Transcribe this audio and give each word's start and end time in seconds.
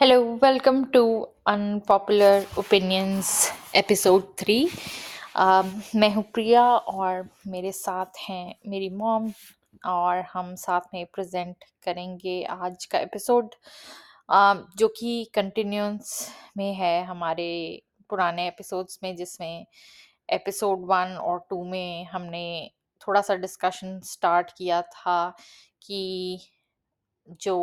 Hello, 0.00 0.38
welcome 0.40 0.90
to 0.92 1.26
Unpopular 1.46 2.46
Opinions 2.56 3.50
episode 3.76 4.22
three 4.38 4.56
मैं 5.96 6.08
हूँ 6.14 6.22
प्रिया 6.34 6.62
और 6.92 7.28
मेरे 7.46 7.72
साथ 7.72 8.20
हैं 8.28 8.54
मेरी 8.66 8.88
मॉम 8.88 9.30
और 9.86 10.22
हम 10.32 10.54
साथ 10.54 10.94
में 10.94 11.04
प्रेजेंट 11.06 11.64
करेंगे 11.84 12.42
आज 12.44 12.84
का 12.84 12.98
एपिसोड 12.98 13.54
जो 14.78 14.88
कि 14.88 15.30
कंटिन्यूस 15.34 16.28
में 16.56 16.72
है 16.74 17.04
हमारे 17.04 17.50
पुराने 18.10 18.48
एपिसोड्स 18.48 18.98
में 19.02 19.14
जिसमें 19.16 19.66
एपिसोड 20.32 20.86
वन 20.86 21.16
और 21.22 21.46
टू 21.50 21.64
में 21.64 22.04
हमने 22.04 22.70
थोड़ा 23.00 23.20
सा 23.20 23.34
डिस्कशन 23.36 24.00
स्टार्ट 24.04 24.50
किया 24.58 24.82
था 24.82 25.24
कि 25.82 26.38
जो 27.42 27.58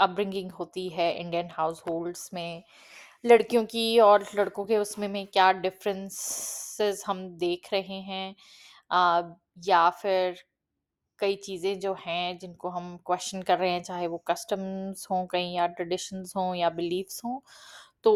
अपब्रिंगिंग 0.00 0.52
होती 0.52 0.88
है 0.88 1.12
इंडियन 1.20 1.48
हाउस 1.52 1.82
होल्ड्स 1.88 2.30
में 2.34 2.62
लड़कियों 3.26 3.64
की 3.66 3.98
और 4.00 4.26
लड़कों 4.36 4.64
के 4.64 4.76
उसमें 4.78 5.08
में 5.08 5.26
क्या 5.26 5.52
डिफरेंसेस 5.52 7.04
हम 7.06 7.28
देख 7.38 7.68
रहे 7.72 8.00
हैं? 8.02 8.34
आ, 8.92 9.22
या 9.66 9.88
फिर 9.90 10.44
कई 11.18 11.36
चीज़ें 11.36 11.78
जो 11.80 11.94
हैं 12.06 12.38
जिनको 12.38 12.68
हम 12.70 12.96
क्वेश्चन 13.06 13.42
कर 13.42 13.58
रहे 13.58 13.70
हैं 13.70 13.82
चाहे 13.82 14.06
वो 14.06 14.18
कस्टम्स 14.28 15.06
हों 15.10 15.26
कहीं 15.26 15.54
या 15.56 15.66
ट्रेडिशंस 15.66 16.32
हों 16.36 16.54
या 16.54 16.70
बिलीव्स 16.70 17.20
हों 17.24 17.40
तो 18.04 18.12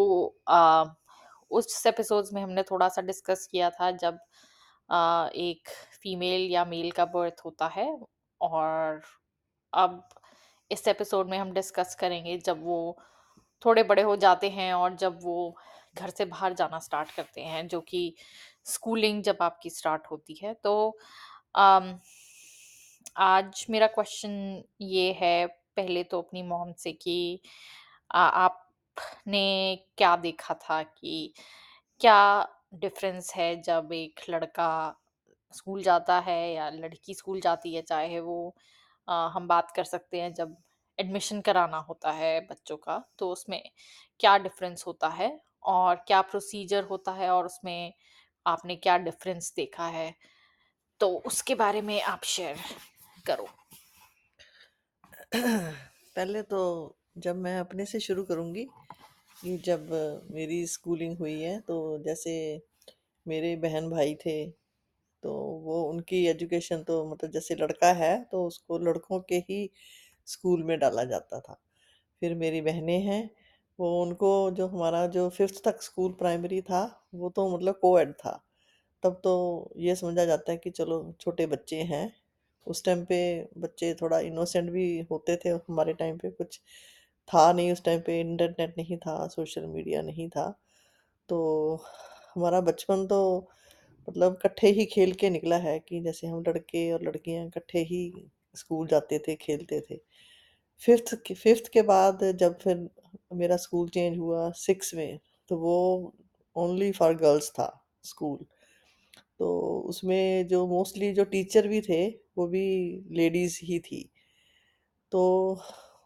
आ, 0.48 0.84
उस 1.50 1.86
एपिसोड्स 1.86 2.32
में 2.32 2.42
हमने 2.42 2.62
थोड़ा 2.62 2.88
सा 2.88 3.02
डिस्कस 3.02 3.46
किया 3.52 3.70
था 3.70 3.90
जब 3.90 4.18
आ, 4.90 5.28
एक 5.34 5.68
फीमेल 6.02 6.50
या 6.52 6.64
मेल 6.64 6.90
का 6.90 7.04
बर्थ 7.06 7.42
होता 7.44 7.68
है 7.68 7.88
और 8.40 9.02
अब 9.72 10.08
इस 10.70 10.88
एपिसोड 10.88 11.28
में 11.28 11.38
हम 11.38 11.52
डिस्कस 11.52 11.94
करेंगे 11.94 12.38
जब 12.38 12.64
वो 12.64 12.98
थोड़े 13.64 13.82
बड़े 13.82 14.02
हो 14.02 14.16
जाते 14.16 14.50
हैं 14.50 14.74
और 14.74 14.94
जब 14.94 15.18
वो 15.22 15.56
घर 15.94 16.10
से 16.10 16.24
बाहर 16.24 16.52
जाना 16.52 16.78
स्टार्ट 16.78 17.10
करते 17.10 17.40
हैं 17.40 17.68
जो 17.68 17.80
कि 17.80 18.14
स्कूलिंग 18.64 19.22
जब 19.22 19.36
आपकी 19.40 19.70
स्टार्ट 19.70 20.02
होती 20.10 20.34
है। 20.42 20.54
तो 20.54 20.98
आम, 21.56 22.00
आज 23.16 23.66
मेरा 23.70 23.86
क्वेश्चन 23.86 24.62
ये 24.80 25.12
है 25.12 25.46
पहले 25.46 26.04
तो 26.04 26.22
अपनी 26.22 26.42
मॉम 26.42 26.72
से 26.72 26.92
कि 26.92 27.40
आ, 28.14 28.20
आपने 28.20 29.76
क्या 29.96 30.16
देखा 30.16 30.54
था 30.54 30.82
कि 30.82 31.34
क्या 32.00 32.48
डिफरेंस 32.74 33.32
है 33.34 33.62
जब 33.62 33.88
एक 33.92 34.20
लड़का 34.30 35.00
स्कूल 35.52 35.82
जाता 35.82 36.18
है 36.20 36.54
या 36.54 36.70
लड़की 36.70 37.14
स्कूल 37.14 37.40
जाती 37.40 37.74
है 37.74 37.82
चाहे 37.82 38.20
वो 38.20 38.56
हम 39.08 39.48
बात 39.48 39.70
कर 39.70 39.84
सकते 39.84 40.20
हैं 40.20 40.34
जब 40.34 40.56
एडमिशन 40.98 41.40
कराना 41.40 41.78
होता 41.78 42.10
है 42.12 42.40
बच्चों 42.40 42.76
का 42.76 43.02
तो 43.18 43.30
उसमें 43.30 43.70
क्या 44.20 44.38
डिफरेंस 44.38 44.84
होता 44.86 45.08
है 45.08 45.40
और 45.62 45.96
क्या 45.96 46.20
प्रोसीजर 46.22 46.84
होता 46.84 47.12
है 47.12 47.30
और 47.30 47.46
उसमें 47.46 47.92
आपने 48.46 48.76
क्या 48.76 48.98
डिफरेंस 48.98 49.52
देखा 49.56 49.86
है? 49.86 50.14
तो 51.00 51.18
उसके 51.26 51.54
बारे 51.54 51.82
में 51.82 52.00
आप 52.02 52.24
शेयर 52.24 52.56
करो। 53.26 53.48
पहले 55.36 56.42
तो 56.42 56.60
जब 57.18 57.36
मैं 57.36 57.58
अपने 57.60 57.84
से 57.84 58.00
शुरू 58.00 58.24
करूँगी 58.24 58.64
कि 59.42 59.56
जब 59.58 59.88
मेरी 60.30 60.66
स्कूलिंग 60.66 61.18
हुई 61.18 61.40
है 61.40 61.60
तो 61.60 61.98
जैसे 61.98 62.62
मेरे 63.28 63.56
बहन 63.56 63.90
भाई 63.90 64.14
थे 64.14 64.63
तो 65.24 65.32
वो 65.64 65.82
उनकी 65.84 66.24
एजुकेशन 66.26 66.82
तो 66.82 67.04
मतलब 67.06 67.30
जैसे 67.30 67.54
लड़का 67.54 67.92
है 67.94 68.14
तो 68.32 68.44
उसको 68.46 68.78
लड़कों 68.80 69.20
के 69.20 69.36
ही 69.50 69.70
स्कूल 70.28 70.62
में 70.64 70.78
डाला 70.78 71.04
जाता 71.04 71.40
था। 71.40 71.60
फिर 72.22 72.34
मेरी 72.34 72.60
बहनें 72.62 73.00
हैं, 73.00 73.30
वो 73.78 74.02
उनको 74.02 74.50
जो 74.50 74.66
हमारा 74.68 75.06
जो 75.08 75.28
फिफ्थ 75.30 75.62
तक 75.64 75.82
स्कूल 75.82 76.12
प्राइमरी 76.12 76.60
था, 76.62 76.82
वो 77.14 77.30
तो 77.30 77.48
मतलब 77.50 77.78
कोएड 77.82 78.12
था। 78.14 78.40
तब 79.02 79.20
तो 79.24 79.72
ये 79.78 79.94
समझा 79.96 80.24
जाता 80.24 80.52
है 80.52 80.58
कि 80.58 80.70
चलो 80.70 81.14
छोटे 81.20 81.46
बच्चे 81.46 81.76
हैं, 81.84 82.12
उस 82.66 82.84
टाइम 82.84 83.04
पे 83.04 83.18
बच्चे 83.58 83.94
थोड़ा 83.94 84.20
इनोसेंट 84.20 84.70
भी 84.70 84.86
होते 85.10 85.36
थे 85.36 85.48
हमारे 85.50 85.92
टाइम 85.94 86.18
पे, 86.18 86.30
कुछ 86.30 86.60
था 87.28 87.52
नहीं 87.52 87.72
उस 87.72 87.84
टाइम 87.84 88.00
पे, 88.00 88.20
इंटरनेट 88.20 88.74
नहीं 88.78 88.98
था, 88.98 89.26
सोशल 89.28 89.66
मीडिया 89.66 90.02
नहीं 90.02 90.28
था। 90.30 90.50
तो 91.28 91.40
हमारा 92.36 92.60
बचपन 92.60 93.06
तो 93.06 93.20
मतलब 94.08 94.32
इकट्ठे 94.34 94.68
ही 94.70 94.84
खेल 94.86 95.12
के 95.14 95.30
निकला 95.30 95.56
है 95.58 95.78
कि 95.80 96.00
जैसे 96.00 96.26
हम 96.26 96.42
लड़के 96.48 96.90
और 96.92 97.02
लड़कियाँ 97.02 97.46
इकट्ठे 97.46 97.78
ही 97.84 98.02
स्कूल 98.54 98.86
जाते 98.88 99.18
थे, 99.18 99.34
खेलते 99.36 99.80
थे। 99.80 100.00
फिफ्थ 100.82 101.14
के 101.26 101.34
फिफ्थ 101.34 101.68
के 101.72 101.82
बाद 101.84 102.24
जब 102.40 102.58
फिर 102.60 102.88
मेरा 103.34 103.56
स्कूल 103.58 103.88
चेंज 103.90 104.18
हुआ 104.18 104.50
सिक्स 104.56 104.94
में 104.94 105.18
तो 105.50 105.56
वो 105.58 105.76
ओनली 106.56 106.90
फॉर 106.92 107.14
गर्ल्स 107.16 107.50
था 107.52 107.68
स्कूल। 108.04 108.38
तो 109.40 109.50
उसमें 109.88 110.46
जो 110.48 110.66
मोस्टली 110.68 111.12
जो 111.14 111.24
टीचर 111.26 111.68
भी 111.68 111.80
थे, 111.82 112.06
वो 112.38 112.46
भी 112.48 112.66
लेडीज़ 113.12 113.58
ही 113.64 113.78
थी। 113.80 114.08
तो 115.12 115.20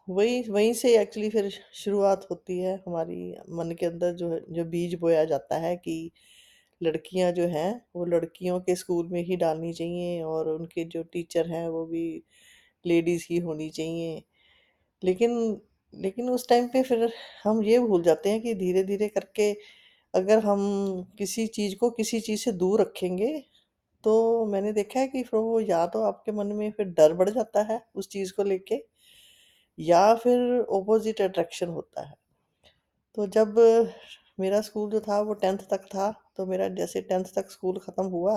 वही, 0.07 0.41
वहीं 0.43 0.73
से 0.73 0.97
एक्चुअली 1.01 1.29
फिर 1.29 1.49
शुरुआत 1.75 2.25
होती 2.31 2.57
है 2.59 2.75
हमारी, 2.87 3.35
मन 3.51 3.71
के 3.79 3.85
अंदर 3.85 4.13
जो 4.13 4.31
है, 4.33 4.39
जो 4.49 4.65
बीज 4.65 4.95
बोया 4.99 5.23
जाता 5.25 5.57
है 5.57 5.75
कि 5.77 6.11
लड़कियाँ 6.81 7.31
जो 7.33 7.47
हैं, 7.49 7.71
वो 7.95 8.05
लड़कियों 8.07 8.59
के 8.61 8.75
स्कूल 8.75 9.07
में 9.09 9.21
ही 9.23 9.35
डालनी 9.37 9.73
चाहिए 9.73 10.21
और 10.25 10.49
उनके 10.49 10.83
जो 10.87 11.03
टीचर 11.05 11.47
हैं, 11.49 11.67
वो 11.69 11.85
भी 11.87 12.05
लेडीज़ 12.85 13.25
ही 13.29 13.37
होनी 13.39 13.69
चाहिए। 13.71 14.23
लेकिन 15.03 15.61
लेकिन 15.93 16.29
उस 16.31 16.47
टाइम 16.49 16.67
पे 16.69 16.83
फिर 16.83 17.11
हम 17.43 17.63
ये 17.63 17.79
भूल 17.81 18.03
जाते 18.03 18.29
हैं 18.31 18.41
कि 18.41 18.53
धीरे 18.55 18.83
धीरे 18.85 19.07
करके 19.09 19.51
अगर 20.13 20.39
हम 20.41 20.61
किसी 21.19 21.47
चीज़ 21.49 21.75
को 21.77 21.89
किसी 21.91 22.19
चीज़ 22.21 22.41
से 22.41 22.51
दूर 22.53 22.81
रखेंगे 22.81 23.27
तो 24.03 24.45
मैंने 24.47 24.73
देखा 24.73 24.99
है 24.99 25.07
कि 25.09 25.23
फिर 25.23 25.39
वो 25.41 25.59
या 25.61 25.85
तो 25.89 26.03
आपके 26.03 26.31
मन 26.33 26.47
में 26.53 26.71
फिर 26.73 26.87
डर 26.91 27.13
बढ़ 27.15 27.29
जाता 27.31 27.63
है 27.65 27.81
उस 27.95 28.09
चीज़ 28.09 28.33
को 28.35 28.43
लेके, 28.45 28.81
या 29.77 30.15
फिर 30.15 30.59
ऑपोजिट 30.71 31.21
अट्रैक्शन 31.21 31.69
होता 31.69 32.03
है। 32.03 32.15
तो 33.17 33.27
जब 33.29 33.55
मेरा 34.39 34.61
स्कूल 34.61 34.89
जो 34.91 34.99
था, 35.01 35.19
वो 35.21 35.33
टेंथ 35.35 35.57
तक 35.71 35.85
था 35.87 36.09
तो 36.39 36.45
मेरा 36.45 36.67
जैसे 36.69 37.01
टेंथ 37.01 37.25
तक 37.35 37.49
स्कूल 37.51 37.77
ख़त्म 37.79 38.05
हुआ, 38.07 38.35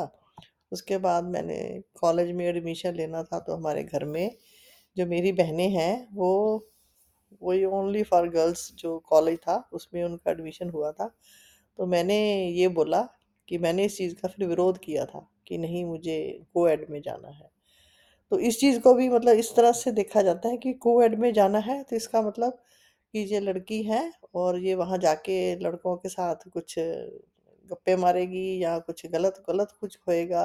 उसके 0.73 0.99
बाद 0.99 1.25
मैंने 1.27 1.59
कॉलेज 2.01 2.31
में 2.33 2.45
एडमिशन 2.47 2.95
लेना 2.95 3.23
था 3.25 3.39
तो 3.41 3.57
हमारे 3.57 3.85
घर 3.85 4.05
में 4.07 4.37
जो 4.97 5.07
मेरी 5.07 5.33
बहनें 5.33 5.69
हैं, 5.71 6.09
वो 6.15 6.69
वही 7.43 7.65
ओनली 7.67 8.03
फॉर 8.03 8.29
गर्ल्स 8.29 8.71
जो 8.77 8.99
कॉलेज 9.09 9.39
था, 9.39 9.57
उसमें 9.73 10.03
उनका 10.05 10.31
एडमिशन 10.31 10.71
हुआ 10.71 10.91
था। 10.93 11.07
तो 11.79 11.87
मैंने 11.87 12.19
ये 12.51 12.69
बोला 12.71 13.03
कि 13.49 13.59
मैंने 13.59 13.85
इस 13.85 13.97
चीज़ 13.99 14.15
का 14.15 14.29
फिर 14.29 14.47
विरोध 14.49 14.79
किया 14.79 15.05
था 15.07 15.27
कि 15.49 15.59
नहीं 15.59 15.85
मुझे 15.85 16.19
को 16.55 16.69
एड 16.69 16.87
में 16.91 17.01
जाना 17.03 17.29
है। 17.31 17.51
तो 18.33 18.39
इस 18.41 18.61
चीज़ 18.61 18.81
को 18.81 18.95
भी 18.95 19.09
मतलब 19.11 19.39
इस 19.39 19.55
तरह 19.57 19.73
से 19.73 19.93
देखा 19.93 20.23
जाता 20.23 20.49
है 20.49 20.57
कि 20.59 20.73
कोएड 20.83 21.19
में 21.21 21.33
जाना 21.35 21.59
है 21.61 21.83
तो 21.85 21.97
इसका 21.97 22.23
मतलब 22.23 22.59
कि 23.15 23.21
ये 23.35 23.41
लड़की 23.41 23.83
है 23.85 24.03
और 24.35 24.59
ये 24.61 24.75
वहाँ 24.77 24.99
जाके 24.99 25.35
लड़कों 25.57 25.97
के 25.97 26.09
साथ 26.09 26.49
कुछ 26.51 26.79
गप्पे 27.73 27.97
मारेगी 27.97 28.63
या 28.65 28.79
कुछ 28.81 29.07
गलत 29.09 29.43
गलत 29.51 29.77
कुछ 29.81 29.99
होएगा 30.09 30.45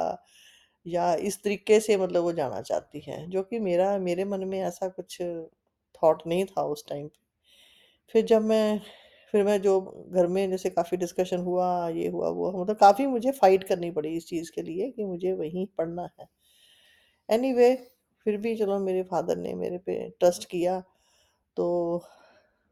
या 0.85 1.13
इस 1.23 1.41
तरीके 1.43 1.79
से 1.81 1.97
मतलब 1.97 2.23
वो 2.23 2.33
जाना 2.33 2.61
चाहती 2.63 2.99
है 3.01 3.25
जो 3.31 3.43
कि 3.43 3.59
मेरा 3.61 3.97
मेरे 3.99 4.25
मन 4.25 4.43
में 4.47 4.59
ऐसा 4.61 4.87
कुछ 4.89 5.21
थॉट 5.21 6.23
नहीं 6.27 6.45
था 6.47 6.63
उस 6.65 6.85
टाइम 6.89 7.07
पे। 7.07 7.19
फिर 8.15 8.25
जब 8.25 8.43
मैं 8.43 8.79
फिर 9.33 9.43
मैं 9.45 9.61
जो 9.61 9.79
घर 10.09 10.27
में 10.27 10.49
जैसे 10.51 10.69
काफ़ी 10.69 10.97
डिस्कशन 10.97 11.39
हुआ 11.41 11.67
ये 11.89 12.07
हुआ 12.09 12.29
वो 12.29 12.51
हुआ, 12.51 12.61
मतलब 12.63 12.77
काफ़ी 12.77 13.07
मुझे 13.07 13.31
फाइट 13.33 13.63
करनी 13.63 13.91
पड़ी 13.91 14.15
इस 14.17 14.27
चीज़ 14.27 14.51
के 14.55 14.61
लिए 14.63 14.89
कि 14.91 15.05
मुझे 15.05 15.33
वहीं 15.33 15.65
पढ़ना 15.77 16.09
है। 16.19 16.27
एनीवे 17.29 17.75
फिर 18.25 18.37
भी 18.37 18.55
चलो 18.55 18.77
मेरे 18.79 19.03
फादर 19.03 19.37
ने 19.37 19.53
मेरे 19.55 19.77
पे 19.77 19.97
ट्रस्ट 20.19 20.45
किया 20.49 20.79
तो 21.57 21.67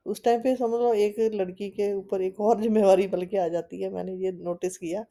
उस 0.05 0.23
टाइम 0.23 0.41
पे 0.41 0.55
समझ 0.55 0.79
लो 0.81 0.93
एक 0.95 1.15
लड़की 1.33 1.69
के 1.71 1.91
ऊपर 1.93 2.21
एक 2.21 2.39
और 2.41 2.61
जिम्मेवारी 2.61 3.07
बल्कि 3.09 3.37
आ 3.37 3.47
जाती 3.49 3.81
है। 3.81 3.89
मैंने 3.91 4.13
ये 4.17 4.31
नोटिस 4.33 4.77
किया 4.77 5.03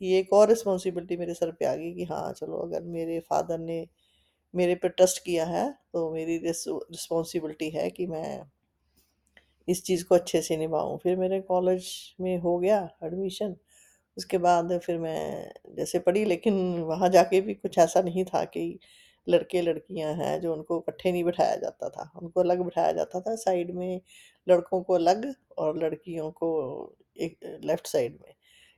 कि 0.00 0.14
एक 0.18 0.32
और 0.32 0.48
रिस्पॉन्सिबिलिटी 0.48 1.16
मेरे 1.16 1.34
सर 1.34 1.50
पे 1.52 1.66
आ 1.66 1.74
गई 1.76 1.92
कि 1.94 2.04
हाँ 2.04 2.32
चलो 2.34 2.58
अगर 2.58 2.82
मेरे 2.90 3.20
फादर 3.30 3.58
ने 3.60 3.86
मेरे 4.54 4.74
पे 4.76 4.88
ट्रस्ट 4.90 5.24
किया 5.24 5.46
है 5.46 5.70
तो 5.94 6.10
मेरी 6.12 6.38
रिस्पॉन्सिबिलिटी 6.40 7.70
है 7.70 7.90
कि 7.90 8.06
मैं 8.08 8.42
इस 9.68 9.82
चीज़ 9.84 10.04
को 10.04 10.14
अच्छे 10.14 10.40
से 10.42 10.56
निभाऊँ। 10.56 10.98
फिर 10.98 11.16
मेरे 11.16 11.40
कॉलेज 11.42 11.86
में 12.20 12.36
हो 12.40 12.58
गया 12.58 12.78
एडमिशन 13.04 13.54
उसके 14.16 14.38
बाद 14.38 14.78
फिर 14.80 14.98
मैं 14.98 15.52
जैसे 15.76 15.98
पढ़ी, 16.00 16.24
लेकिन 16.24 16.54
वहाँ 16.82 17.08
जाके 17.10 17.40
भी 17.40 17.54
कुछ 17.54 17.78
ऐसा 17.78 18.02
नहीं 18.02 18.24
था 18.26 18.44
कि 18.46 18.78
लड़के 19.26 19.60
लड़कियाँ 19.62 20.12
हैं 20.14 20.40
जो 20.40 20.52
उनको 20.54 20.78
इकट्ठे 20.80 21.12
नहीं 21.12 21.24
बिठाया 21.24 21.56
जाता 21.56 21.88
था। 21.90 22.10
उनको 22.22 22.40
अलग 22.40 22.60
बिठाया 22.64 22.92
जाता 22.92 23.20
था। 23.20 23.34
साइड 23.36 23.70
में 23.76 24.00
लड़कों 24.46 24.82
को 24.82 24.94
अलग 24.94 25.34
और 25.58 25.78
लड़कियों 25.78 26.30
को 26.32 26.50
एक, 27.18 27.38
लेफ़्ट 27.64 27.86
साइड 27.88 28.12
में, 28.20 28.34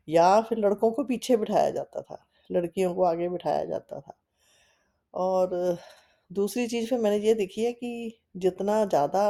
या 0.09 0.41
फिर 0.43 0.59
लड़कों 0.59 0.91
को 0.93 1.05
पीछे 1.05 1.37
बिठाया 1.37 1.71
जाता 1.73 2.03
था, 2.03 2.25
लड़कियों 2.51 2.95
को 2.95 3.05
आगे 3.07 3.29
बिठाया 3.31 3.65
जाता 3.67 4.01
था। 4.01 4.17
और 5.15 5.79
दूसरी 6.31 6.67
चीज़ 6.69 6.89
फिर 6.89 6.99
मैंने 7.01 7.19
ये 7.19 7.35
देखी 7.35 7.65
है 7.65 7.73
कि 7.75 8.21
जितना 8.39 8.85
ज़्यादा 8.87 9.23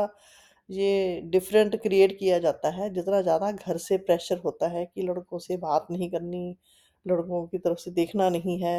ये 0.70 1.20
डिफरेंट 1.26 1.76
क्रिएट 1.82 2.19
किया 2.19 2.38
जाता 2.40 2.70
है, 2.72 2.90
जितना 2.94 3.20
ज़्यादा 3.22 3.50
घर 3.52 3.76
से 3.78 3.96
प्रेशर 4.00 4.38
होता 4.40 4.69
है 4.70 4.84
कि 4.86 5.02
लड़कों 5.04 5.38
से 5.40 5.56
बात 5.58 5.86
नहीं 5.90 6.10
करनी, 6.10 6.56
लड़कों 7.06 7.46
की 7.48 7.58
तरफ़ 7.58 7.78
से 7.81 7.90
देखना 7.92 8.28
नहीं 8.31 8.58
है 8.62 8.76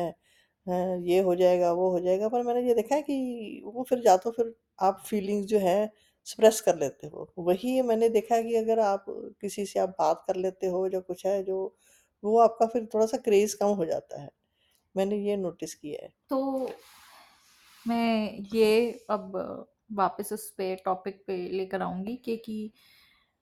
ये 0.67 1.19
हो 1.21 1.35
जाएगा, 1.35 1.71
वो 1.73 1.89
हो 1.91 1.99
जाएगा, 2.01 2.29
पर 2.29 2.43
मैंने 2.43 2.67
ये 2.67 2.73
देखा 2.75 2.95
है 2.95 3.01
कि 3.03 3.61
वो 3.65 3.83
फिर 3.89 4.03
या 4.07 4.15
तो 4.19 4.31
फिर 4.31 4.53
आप 4.81 5.03
फीलिंग्स 5.07 5.47
जो 5.47 5.59
है 5.59 5.91
एक्सप्रेस 6.25 6.61
कर 6.61 6.77
लेते 6.77 7.07
हो। 7.07 7.33
वही 7.37 7.81
मैंने 7.81 8.09
देखा 8.09 8.35
है 8.35 8.43
कि 8.43 8.55
अगर 8.55 8.79
आप 8.79 9.05
किसी 9.41 9.65
से 9.65 9.79
आप 9.79 9.89
बात 9.89 10.23
कर 10.27 10.35
लेते 10.35 10.67
हो 10.67 10.89
जो 10.89 11.01
कुछ 11.01 11.25
है 11.25 11.43
जो, 11.43 11.75
वो 12.23 12.39
आपका 12.39 12.65
फिर 12.65 12.87
थोड़ा 12.93 13.05
सा 13.05 13.17
क्रेज 13.17 13.53
कम 13.53 13.67
हो 13.67 13.85
जाता 13.85 14.21
है। 14.21 14.29
मैंने 14.97 15.17
ये 15.17 15.37
नोटिस 15.37 15.75
किया 15.75 16.05
है। 16.05 16.13
तो 16.29 16.69
मैं 17.87 18.39
ये 18.53 18.99
अब 19.09 19.31
वापस 19.91 20.33
उस 20.33 20.49
पे 20.57 20.75
टॉपिक 20.75 21.23
पे 21.27 21.37
लेकर 21.49 21.81
आऊँगी 21.81 22.15
कि 22.15 22.37
कि 22.37 22.71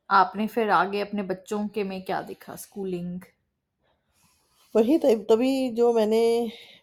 आपने 0.10 0.48
फिर 0.48 0.70
आगे 0.70 1.02
अपने 1.02 1.24
बच्चों 1.24 1.68
के 1.68 1.84
में 1.84 2.06
क्या 2.06 2.22
देखा? 2.22 2.56
स्कूलिंग 2.56 3.22
वही 4.76 4.98
तब, 4.98 5.26
तभी 5.30 5.70
जो 5.72 5.92
मैंने 5.94 6.20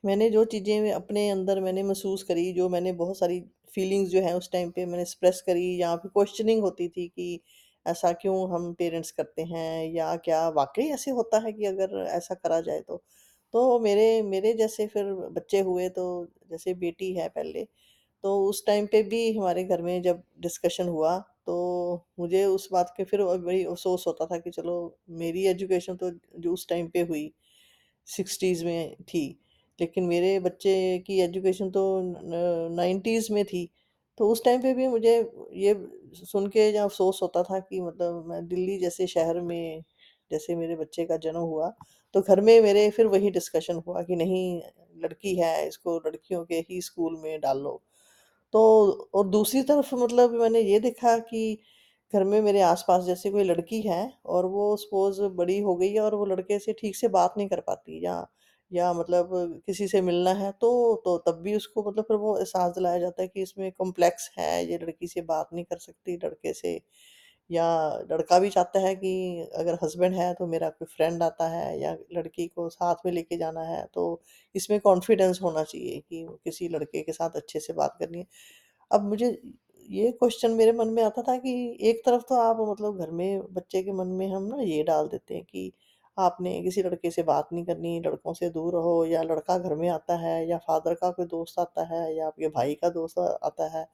मैंने 0.05 0.29
जो 0.31 0.45
चीज़ें 0.47 0.93
अपने 0.93 1.29
अंदर 1.31 1.61
मैंने 1.61 1.83
महसूस 1.83 2.23
करी, 2.23 2.53
जो 2.53 2.69
मैंने 2.69 2.93
बहुत 2.95 3.19
सारी 3.19 3.41
फीलिंग्स 3.75 4.11
जो 4.11 4.21
हैं 4.23 4.33
उस 4.35 4.51
टाइम 4.53 4.71
पे 4.71 4.85
मैंने 4.87 5.03
एक्सप्रेस 5.03 5.41
करी 5.47 5.65
या 5.81 5.95
फिर 5.97 6.11
क्वेश्चनिंग 6.11 6.63
होती 6.63 6.89
थी 6.89 7.07
कि 7.09 7.41
ऐसा 7.87 8.13
क्यों 8.15 8.37
हम 8.51 8.73
पेरेंट्स 8.75 9.11
करते 9.13 9.43
हैं 9.45 9.85
या 9.93 10.15
क्या 10.25 10.49
वाकई 10.57 10.87
ऐसे 10.93 11.11
होता 11.11 11.39
है 11.45 11.53
कि 11.53 11.65
अगर 11.67 11.97
ऐसा 12.09 12.35
करा 12.37 12.61
जाए 12.61 12.81
तो? 12.83 13.03
तो 13.55 13.79
मेरे 13.81 14.23
मेरे 14.25 14.53
जैसे 14.55 14.87
फिर 14.89 15.13
बच्चे 15.33 15.61
हुए 15.63 15.89
तो 15.91 16.05
जैसे 16.51 16.75
बेटी 16.77 17.13
है 17.15 17.29
पहले 17.31 17.65
तो 18.25 18.37
उस 18.45 18.65
टाइम 18.67 18.87
पे 18.87 19.03
भी 19.05 19.21
हमारे 19.33 19.65
घर 19.65 19.83
में 19.83 20.01
जब 20.03 20.23
डिस्कशन 20.41 20.89
हुआ 20.89 21.19
तो 21.47 21.55
मुझे 22.19 22.45
उस 22.47 22.69
बात 22.73 22.93
के 22.97 23.05
फिर 23.05 23.23
बड़ी 23.25 23.65
अफसोस 23.65 24.05
होता 24.07 24.27
था 24.27 24.39
कि 24.39 24.51
चलो 24.51 24.75
मेरी 25.19 25.45
एजुकेशन 25.47 25.97
तो 25.97 26.11
जो 26.39 26.53
उस 26.53 26.69
टाइम 26.69 26.89
पे 26.89 27.01
हुई 27.05 27.33
60s 28.09 28.65
में 28.65 28.95
थी। 29.05 29.27
लेकिन 29.79 30.05
मेरे 30.05 30.39
बच्चे 30.41 30.73
की 31.07 31.21
एजुकेशन 31.21 31.71
तो 31.71 31.85
नाइन्टीज़ 32.77 33.33
में 33.33 33.45
थी। 33.45 33.69
तो 34.19 34.29
उस 34.31 34.45
टाइम 34.45 34.63
पे 34.63 34.73
भी 34.75 34.87
मुझे 34.89 35.17
ये 35.57 35.75
सुन 36.17 36.47
के 36.49 36.71
जब 36.73 36.85
अफसोस 36.85 37.21
होता 37.23 37.43
था 37.43 37.59
कि 37.61 37.81
मतलब 37.81 38.25
मैं 38.29 38.47
दिल्ली 38.49 38.79
जैसे 38.79 39.07
शहर 39.09 39.41
में 39.43 39.83
जैसे 40.31 40.57
मेरे 40.57 40.77
बच्चे 40.77 41.05
का 41.07 41.17
जन्म 41.19 41.39
हुआ 41.41 41.73
तो 42.15 42.21
घर 42.23 42.41
में 42.41 42.61
मेरे 42.63 42.89
फिर 42.91 43.07
वही 43.07 43.31
डिस्कशन 43.31 43.77
हुआ 43.87 44.03
कि 44.03 44.17
नहीं, 44.17 44.61
लड़की 44.97 45.35
है, 45.37 45.67
इसको 45.69 45.97
लड़कियों 46.07 46.45
के 46.45 46.57
ही 46.71 46.81
स्कूल 46.83 47.17
में 47.23 47.41
डाल 47.41 47.59
लो। 47.61 47.81
तो 48.55 48.61
और 49.15 49.29
दूसरी 49.29 49.63
तरफ़ 49.65 49.95
मतलब 49.97 50.33
मैंने 50.35 50.61
ये 50.63 50.81
देखा 50.81 51.17
कि 51.21 51.59
घर 52.13 52.25
में 52.25 52.41
मेरे 52.43 52.61
आस-पास 52.63 53.05
जैसे 53.05 53.31
कोई 53.31 53.45
लड़की 53.45 53.81
है 53.83 54.01
और 54.29 54.47
वो 54.49 54.77
सपोज़ 54.79 55.21
बड़ी 55.35 55.59
हो 55.61 55.75
गई 55.77 55.93
है 55.93 56.01
और 56.01 56.15
वो 56.17 56.27
लड़के 56.27 56.59
से 56.61 56.73
ठीक 56.75 56.97
से 56.97 57.09
बात 57.11 57.35
नहीं 57.37 57.49
कर 57.49 57.61
पाती 57.63 58.05
या 58.05 58.27
या 58.71 58.93
मतलब 58.95 59.31
किसी 59.67 59.87
से 59.89 60.01
मिलना 60.03 60.33
है 60.35 60.51
तो 60.55 60.71
तो 61.05 61.17
तब 61.27 61.41
भी 61.43 61.55
उसको 61.57 61.83
मतलब 61.85 62.05
फिर 62.05 62.17
वो 62.19 62.37
एहसास 62.39 62.73
दिलाया 62.75 62.99
जाता 62.99 63.23
है 63.23 63.29
कि 63.29 63.43
इसमें 63.43 63.71
कॉम्प्लेक्स 63.73 64.31
है, 64.39 64.65
ये 64.67 64.79
लड़की 64.79 65.07
से 65.09 65.23
बात 65.25 65.49
नहीं 65.55 65.65
कर 65.65 65.79
सकती 65.81 66.17
लड़के 66.19 66.53
से। 66.55 66.81
या 67.51 67.65
लड़का 68.11 68.39
भी 68.39 68.51
चाहता 68.51 68.81
है 68.81 68.95
कि 68.97 69.13
अगर 69.57 69.79
हस्बैंड 69.83 70.15
है 70.17 70.33
तो 70.35 70.47
मेरा 70.47 70.69
कोई 70.71 70.87
फ्रेंड 70.89 71.23
आता 71.23 71.49
है 71.51 71.81
या 71.81 71.93
लड़की 72.15 72.47
को 72.49 72.69
साथ 72.71 73.07
में 73.07 73.13
लेके 73.13 73.37
जाना 73.39 73.63
है 73.67 73.85
तो 73.95 74.05
इसमें 74.55 74.79
कॉन्फिडेंस 74.83 75.41
होना 75.43 75.63
चाहिए 75.65 75.99
कि 76.03 76.27
किसी 76.45 76.69
लड़के 76.71 77.03
के 77.03 77.13
साथ 77.13 77.37
अच्छे 77.37 77.61
से 77.61 77.73
बात 77.75 77.97
करनी 78.01 78.19
है। 78.19 78.27
अब 78.91 79.05
मुझे 79.05 79.31
ये 79.91 80.11
क्वेश्चन 80.13 80.51
मेरे 80.53 80.73
मन 80.73 80.89
में 80.89 81.03
आता 81.03 81.23
था 81.23 81.37
कि 81.39 81.51
एक 81.83 82.01
तरफ़ 82.07 82.23
तो 82.25 82.35
आप 82.37 82.57
मतलब 82.61 82.99
घर 82.99 83.11
में, 83.11 83.41
बच्चे 83.51 83.83
के 83.83 83.93
मन 83.93 84.07
में 84.11 84.27
हम 84.29 84.43
ना 84.45 84.61
ये 84.63 84.83
डाल 84.85 85.09
देते 85.09 85.35
हैं 85.35 85.45
कि 85.45 85.73
आपने 86.17 86.61
किसी 86.63 86.83
लड़के 86.83 87.11
से 87.11 87.23
बात 87.25 87.49
नहीं 87.53 87.65
करनी, 87.65 87.99
लड़कों 88.01 88.33
से 88.35 88.51
दूर 88.51 88.73
रहो 88.75 89.05
या 89.07 89.23
लड़का 89.25 89.59
घर 89.59 89.75
में 89.77 89.89
आता 89.91 90.17
है 90.19 90.37
या 90.49 90.59
फादर 90.61 90.95
का 90.97 91.11
कोई 91.11 91.27
दोस्त 91.29 91.59
आता 91.59 91.85
है 91.87 92.15
या 92.17 92.27
आपके 92.27 92.49
भाई 92.51 92.75
का 92.77 92.89
दोस्त 92.91 93.19
आता 93.45 93.69
है 93.71 93.87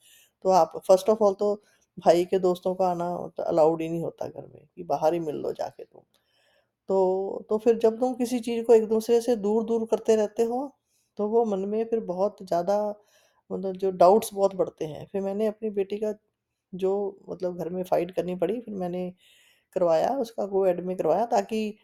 तो 0.44 0.50
आप 0.52 0.72
फ़र्स्ट 0.88 1.08
ऑफ़ 1.10 1.22
ऑल 1.22 1.34
तो 1.36 1.54
भाई 1.98 2.24
के 2.26 2.38
दोस्तों 2.40 2.74
का 2.74 2.88
आना 2.88 3.10
तो 3.36 3.42
अलाउड 3.44 3.82
ही 3.82 3.88
नहीं 3.88 4.02
होता 4.02 4.26
घर 4.28 4.42
में 4.44 4.66
कि 4.66 4.82
बाहर 4.84 5.14
ही 5.14 5.20
मिल 5.20 5.36
लो 5.36 5.52
जाके 5.54 5.84
तुम। 5.84 6.02
तो 6.88 7.46
तो 7.50 7.58
फिर 7.58 7.78
जब 7.78 7.98
तुम 8.00 8.14
किसी 8.14 8.38
चीज़ 8.40 8.64
को 8.64 8.74
एक 8.74 8.86
दूसरे 8.88 9.20
से 9.20 9.36
दूर 9.38 9.64
दूर 9.64 9.86
करते 9.90 10.16
रहते 10.16 10.42
हो 10.44 10.60
तो 11.18 11.28
वो 11.28 11.44
मन 11.46 11.60
में 11.68 11.84
फिर 11.86 12.00
बहुत 12.06 12.36
ज़्यादा 12.42 12.78
मतलब 13.50 13.76
जो 13.76 13.90
डाउट्स 13.94 14.30
बहुत 14.34 14.54
बढ़ते 14.56 14.84
हैं। 14.86 15.06
फिर 15.06 15.22
मैंने 15.22 15.46
अपनी 15.46 15.70
बेटी 15.72 15.98
का 15.98 16.12
जो 16.72 16.92
मतलब 17.30 17.58
घर 17.58 17.68
में 17.70 17.82
फाइट 17.84 18.10
करनी 18.12 18.34
पड़ी, 18.36 18.60
फिर 18.60 18.74
मैंने 18.76 19.10
करवाया, 19.76 20.10
उसका 20.18 20.46
कोएड 20.48 20.80
में 20.82 20.96
करवाया 20.96 21.26
ताकि 21.28 21.76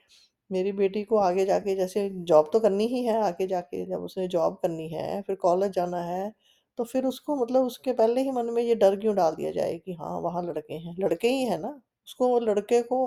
मेरी 0.50 0.72
बेटी 0.72 1.02
को 1.04 1.16
आगे 1.18 1.44
जाके 1.46 1.74
जैसे 1.76 2.08
जॉब 2.24 2.50
तो 2.52 2.60
करनी 2.60 2.86
ही 2.88 3.04
है, 3.04 3.20
आगे 3.22 3.46
जाके 3.48 3.84
जब 3.86 4.02
उसने 4.02 4.26
जॉब 4.28 4.58
करनी 4.62 4.88
है, 4.90 5.22
फिर 5.22 5.36
कॉलेज 5.38 5.72
जाना 5.72 6.02
है 6.04 6.32
तो 6.78 6.84
फिर 6.84 7.04
उसको 7.06 7.36
मतलब 7.36 7.64
उसके 7.64 7.92
पहले 7.94 8.22
ही 8.22 8.30
मन 8.32 8.50
में 8.50 8.62
ये 8.62 8.74
डर 8.76 8.96
क्यों 8.96 9.14
डाल 9.16 9.34
दिया 9.36 9.50
जाए 9.52 9.78
कि 9.78 9.92
हाँ 9.94 10.10
वहाँ 10.20 10.42
लड़के 10.44 10.74
हैं, 10.76 10.94
लड़के 11.00 11.28
ही 11.28 11.44
हैं 11.44 11.58
ना। 11.58 11.68
उसको 12.06 12.28
वो 12.28 12.38
लड़के 12.42 12.82
को 12.84 12.98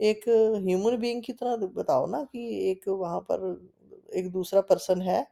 एक 0.00 0.24
ह्यूमन 0.60 0.96
बीइंग 0.98 1.22
की 1.24 1.32
तरह 1.34 1.56
बताओ 1.74 2.06
ना 2.08 2.22
कि 2.26 2.46
एक 2.70 2.88
वहाँ 2.90 3.20
पर 3.30 3.44
एक 4.14 4.30
दूसरा 4.32 4.60
पर्सन 4.62 5.02
है 5.02 5.26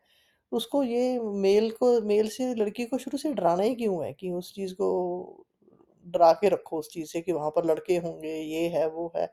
उसको 0.53 0.83
ये 0.85 1.19
मेल 1.21 1.71
को, 1.73 2.01
मेल 2.03 2.29
से 2.31 2.55
लड़की 2.57 2.85
को 2.87 2.99
शुरू 2.99 3.19
से 3.19 3.33
डराना 3.35 3.63
ही 3.63 3.75
क्यों 3.77 4.05
है 4.05 4.13
कि 4.15 4.31
उस 4.33 4.53
चीज़ 4.55 4.75
को 4.75 4.89
डरा 6.07 6.33
के 6.35 6.49
रखो 6.49 6.79
उस 6.79 6.89
चीज़ 6.93 7.09
से 7.09 7.21
कि 7.23 7.33
वहाँ 7.33 7.51
पर 7.53 7.65
लड़के 7.67 7.97
होंगे, 7.99 8.35
ये 8.35 8.69
है, 8.71 8.87
वो 8.89 9.13
है। 9.17 9.27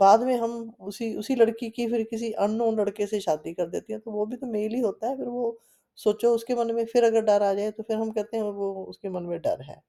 बाद 0.00 0.22
में 0.24 0.36
हम 0.38 0.52
उसी 0.82 1.14
उसी 1.16 1.34
लड़की 1.36 1.70
की 1.70 1.86
फिर 1.88 2.02
किसी 2.06 2.30
अननोन 2.34 2.80
लड़के 2.80 3.06
से 3.06 3.20
शादी 3.20 3.52
कर 3.54 3.68
देती 3.68 3.92
हैं 3.92 4.00
तो 4.02 4.10
वो 4.12 4.26
भी 4.26 4.36
तो 4.36 4.46
मेल 4.48 4.74
ही 4.74 4.80
होता 4.82 5.08
है, 5.08 5.16
फिर 5.16 5.26
वो 5.28 5.58
सोचो 5.98 6.30
उसके 6.34 6.54
मन 6.56 6.74
में 6.74 6.84
फिर 6.86 7.04
अगर 7.04 7.22
डर 7.24 7.42
आ 7.44 7.52
जाए 7.54 7.70
तो 7.72 7.82
फिर 7.82 7.96
हम 7.98 8.10
कहते 8.12 8.36
हैं 8.36 8.44
वो 8.44 8.72
उसके 8.86 9.08
मन 9.10 9.22
में 9.24 9.40
डर 9.42 9.62
है। 9.64 9.80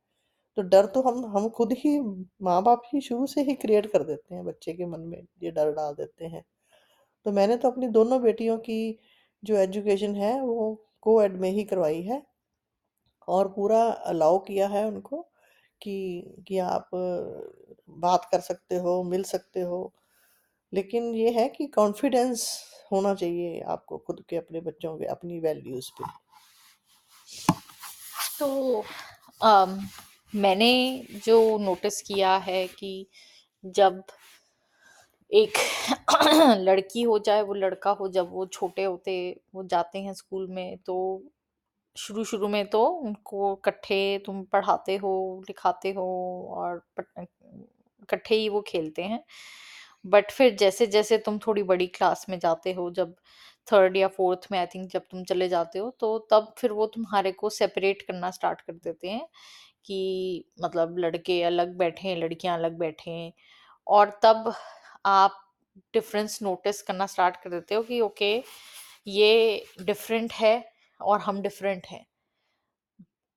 तो 0.58 0.62
डर 0.64 0.86
तो 0.88 1.02
हम 1.04 1.25
हम 1.30 1.50
खुद 1.52 1.74
ही 1.78 2.00
माँ 2.44 2.62
बाप 2.64 2.84
ही 2.88 3.02
शुरू 3.02 3.28
से 3.28 3.42
ही 3.44 3.54
क्रिएट 3.56 3.88
कर 3.92 4.04
देते 4.06 4.36
हैं 4.36 4.46
बच्चे 4.46 4.74
के 4.74 4.86
मन 4.88 5.02
में, 5.02 5.22
ये 5.44 5.52
डर 5.52 5.72
डाल 5.74 5.94
देते 5.96 6.25
हैं। 6.28 6.44
तो 7.25 7.31
मैंने 7.34 7.58
तो 7.58 7.72
अपनी 7.72 7.88
दोनों 7.90 8.22
बेटियों 8.24 8.58
की 8.60 9.00
जो 9.44 9.56
एजुकेशन 9.56 10.16
है 10.16 10.42
वो 10.42 10.86
को 11.01 11.22
एड 11.22 11.38
में 11.38 11.50
ही 11.50 11.63
करवाई 11.63 12.01
है 12.01 12.24
और 13.28 13.48
पूरा 13.48 13.84
अलाउ 13.84 14.39
किया 14.39 14.68
है 14.68 14.86
उनको 14.88 15.22
कि 15.81 16.36
कि 16.48 16.57
आप 16.57 16.89
बात 17.90 18.28
कर 18.31 18.40
सकते 18.40 18.76
हो 18.76 19.04
मिल 19.04 19.23
सकते 19.23 19.59
हो। 19.62 19.94
लेकिन 20.73 21.16
ये 21.16 21.30
है 21.30 21.50
कि 21.50 21.68
कॉन्फिडेंस 21.68 22.64
होना 22.92 23.14
चाहिए 23.14 23.62
आपको 23.62 23.97
खुद 23.97 24.23
के 24.30 24.35
अपने 24.35 24.62
बच्चों 24.62 24.97
के 24.97 25.06
अपनी 25.06 25.40
वैल्यूज़ 25.40 25.90
पे। 25.92 26.06
तो 28.40 28.83
अम, 29.42 29.80
मैंने 30.35 31.06
जो 31.26 31.57
नोटिस 31.57 32.02
किया 32.02 32.38
है 32.38 32.68
कि 32.68 33.07
जब 33.66 34.04
एक 35.31 35.57
लड़की 36.60 37.02
हो 37.04 37.18
चाहे 37.19 37.42
वो 37.44 37.54
लड़का 37.56 37.92
हो, 37.92 38.07
जब 38.10 38.30
वो 38.31 38.46
छोटे 38.48 38.84
होते, 38.84 39.16
वो 39.54 39.64
जाते 39.66 40.00
हैं 40.02 40.14
स्कूल 40.14 40.48
में 40.52 40.78
तो 40.86 40.96
शुरू 41.96 42.24
शुरू 42.26 42.48
में 42.48 42.66
तो 42.69 42.86
उनको 42.88 43.54
इकट्ठे 43.56 44.00
तुम 44.26 44.44
पढ़ाते 44.54 44.96
हो, 44.98 45.44
लिखाते 45.50 45.92
हो 45.94 46.06
और 46.56 46.81
इकट्ठे 47.19 48.36
ही 48.36 48.50
वो 48.50 48.62
खेलते 48.68 49.04
हैं। 49.04 49.24
बट 50.06 50.31
फिर 50.31 50.56
जैसे 50.57 50.88
जैसे 50.88 51.18
तुम 51.19 51.40
थोड़ी 51.48 51.64
बड़ी 51.66 51.88
क्लास 51.90 52.26
में 52.30 52.38
जाते 52.40 52.74
हो, 52.74 52.90
जब 52.92 53.16
थर्ड 53.68 53.98
या 53.98 54.07
फोर्थ 54.10 54.48
में, 54.52 54.60
आई 54.60 54.66
थिंक, 54.68 54.90
जब 54.92 55.04
तुम 55.12 55.24
चले 55.26 55.50
जाते 55.50 55.80
हो 55.80 55.90
तो 56.02 56.18
तब 56.31 56.54
फिर 56.60 56.72
वो 56.74 56.86
तुम्हारे 56.96 57.31
को 57.34 57.50
सेपरेट 57.52 58.02
करना 58.04 58.31
स्टार्ट 58.31 58.62
कर 58.62 58.74
देते 58.76 59.10
हैं 59.10 59.28
कि 59.86 60.46
मतलब 60.64 60.98
लड़के 61.00 61.42
अलग 61.46 61.76
बैठे 61.78 62.16
लड़कियाँ 62.18 62.57
अलग 62.57 62.78
बैठे 62.80 63.34
और 63.88 64.12
तब 64.24 64.54
आप 65.07 65.40
डिफरेंस 65.94 66.40
नोटिस 66.44 66.81
करना 66.83 67.06
स्टार्ट 67.07 67.37
कर 67.44 67.49
देते 67.49 67.76
हो 67.76 67.83
कि 67.83 67.99
ओके 68.02 68.33
ये 69.09 69.66
डिफरेंट 69.83 70.33
है 70.35 70.56
और 70.99 71.19
हम 71.21 71.42
डिफरेंट 71.42 71.87
हैं। 71.87 72.06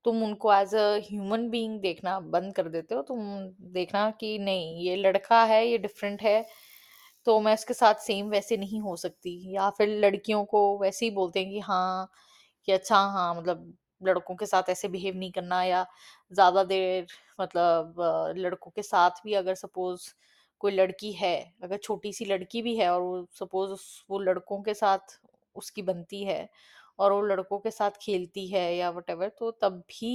तुम 0.05 0.23
उनको 0.25 0.53
एज 0.55 0.75
अ 0.75 0.83
ह्यूमन 1.05 1.49
बीइंग 1.51 1.81
देखना 1.81 2.19
बंद 2.31 2.55
कर 2.55 2.69
देते 2.71 2.95
हो, 2.95 3.03
तुम 3.03 3.21
देखना 3.75 4.11
कि 4.21 4.39
नहीं, 4.41 4.85
ये 4.87 4.97
लड़का 4.97 5.43
है, 5.45 5.67
ये 5.67 5.79
डिफरेंट 5.79 6.23
है 6.23 6.45
तो 7.27 7.39
मैं 7.41 7.55
उसके 7.55 7.75
साथ 7.75 7.95
सेम 8.03 8.29
वैसे 8.31 8.57
नहीं 8.59 8.81
हो 8.83 8.97
सकती। 8.99 9.35
या 9.55 9.69
फिर 9.73 9.89
लड़कियों 10.01 10.45
को 10.47 10.63
वैसे 10.81 11.05
ही 11.07 11.11
बोलते 11.13 11.41
हैं 11.41 11.51
कि 11.51 11.61
हाँ 11.63 12.11
कि 12.69 12.73
अच्छा 12.73 12.99
हाँ 13.11 13.35
मतलब 13.37 13.75
लड़कों 14.03 14.35
के 14.37 14.47
साथ 14.47 14.71
ऐसे 14.71 14.89
बिहेव 14.89 15.17
नहीं 15.17 15.33
करना 15.33 15.63
या 15.65 15.87
ज़्यादा 16.33 16.65
देर 16.67 17.07
मतलब 17.41 17.95
लड़कों 18.39 18.71
के 18.73 18.83
साथ 18.85 19.23
भी 19.25 19.35
अगर 19.37 19.55
सपोज़ 19.57 20.09
कोई 20.61 20.73
लड़की 20.73 21.13
है 21.15 21.35
अगर 21.63 21.77
छोटी 21.79 22.13
सी 22.13 22.25
लड़की 22.25 22.63
भी 22.63 22.77
है 22.77 22.89
और 22.91 23.01
वो 23.03 23.27
सपोज़ 23.35 23.81
वो 24.11 24.19
लड़कों 24.21 24.61
के 24.63 24.75
साथ 24.75 25.19
उसकी 25.57 25.83
बनती 25.83 26.23
है 26.25 26.49
और 26.99 27.13
वो 27.13 27.21
लड़कों 27.23 27.59
के 27.61 27.71
साथ 27.71 27.91
खेलती 28.03 28.47
है 28.49 28.65
या 28.77 28.91
वटेवर 28.93 29.29
तो 29.39 29.51
तब 29.63 29.79
भी 29.91 30.13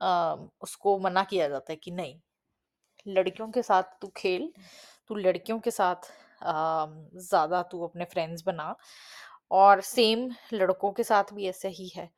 अ, 0.00 0.36
उसको 0.62 0.98
मना 1.00 1.24
किया 1.24 1.48
जाता 1.48 1.72
है 1.72 1.76
कि 1.78 1.90
नहीं 1.92 2.18
लड़कियों 3.06 3.50
के 3.50 3.62
साथ 3.62 3.82
तू 4.02 4.08
खेल, 4.16 4.52
तू 5.08 5.14
लड़कियों 5.16 5.58
के 5.60 5.70
साथ 5.72 6.10
ज़्यादा 6.42 7.62
तू 7.62 7.82
अपने 7.84 8.04
फ्रेंड्स 8.04 8.42
बना 8.46 8.74
और 9.52 9.80
सेम 9.82 10.28
लड़कों 10.52 10.92
के 10.92 11.04
साथ 11.04 11.32
भी 11.34 11.46
ऐसा 11.48 11.68
ही 11.70 11.88
है। 11.96 12.10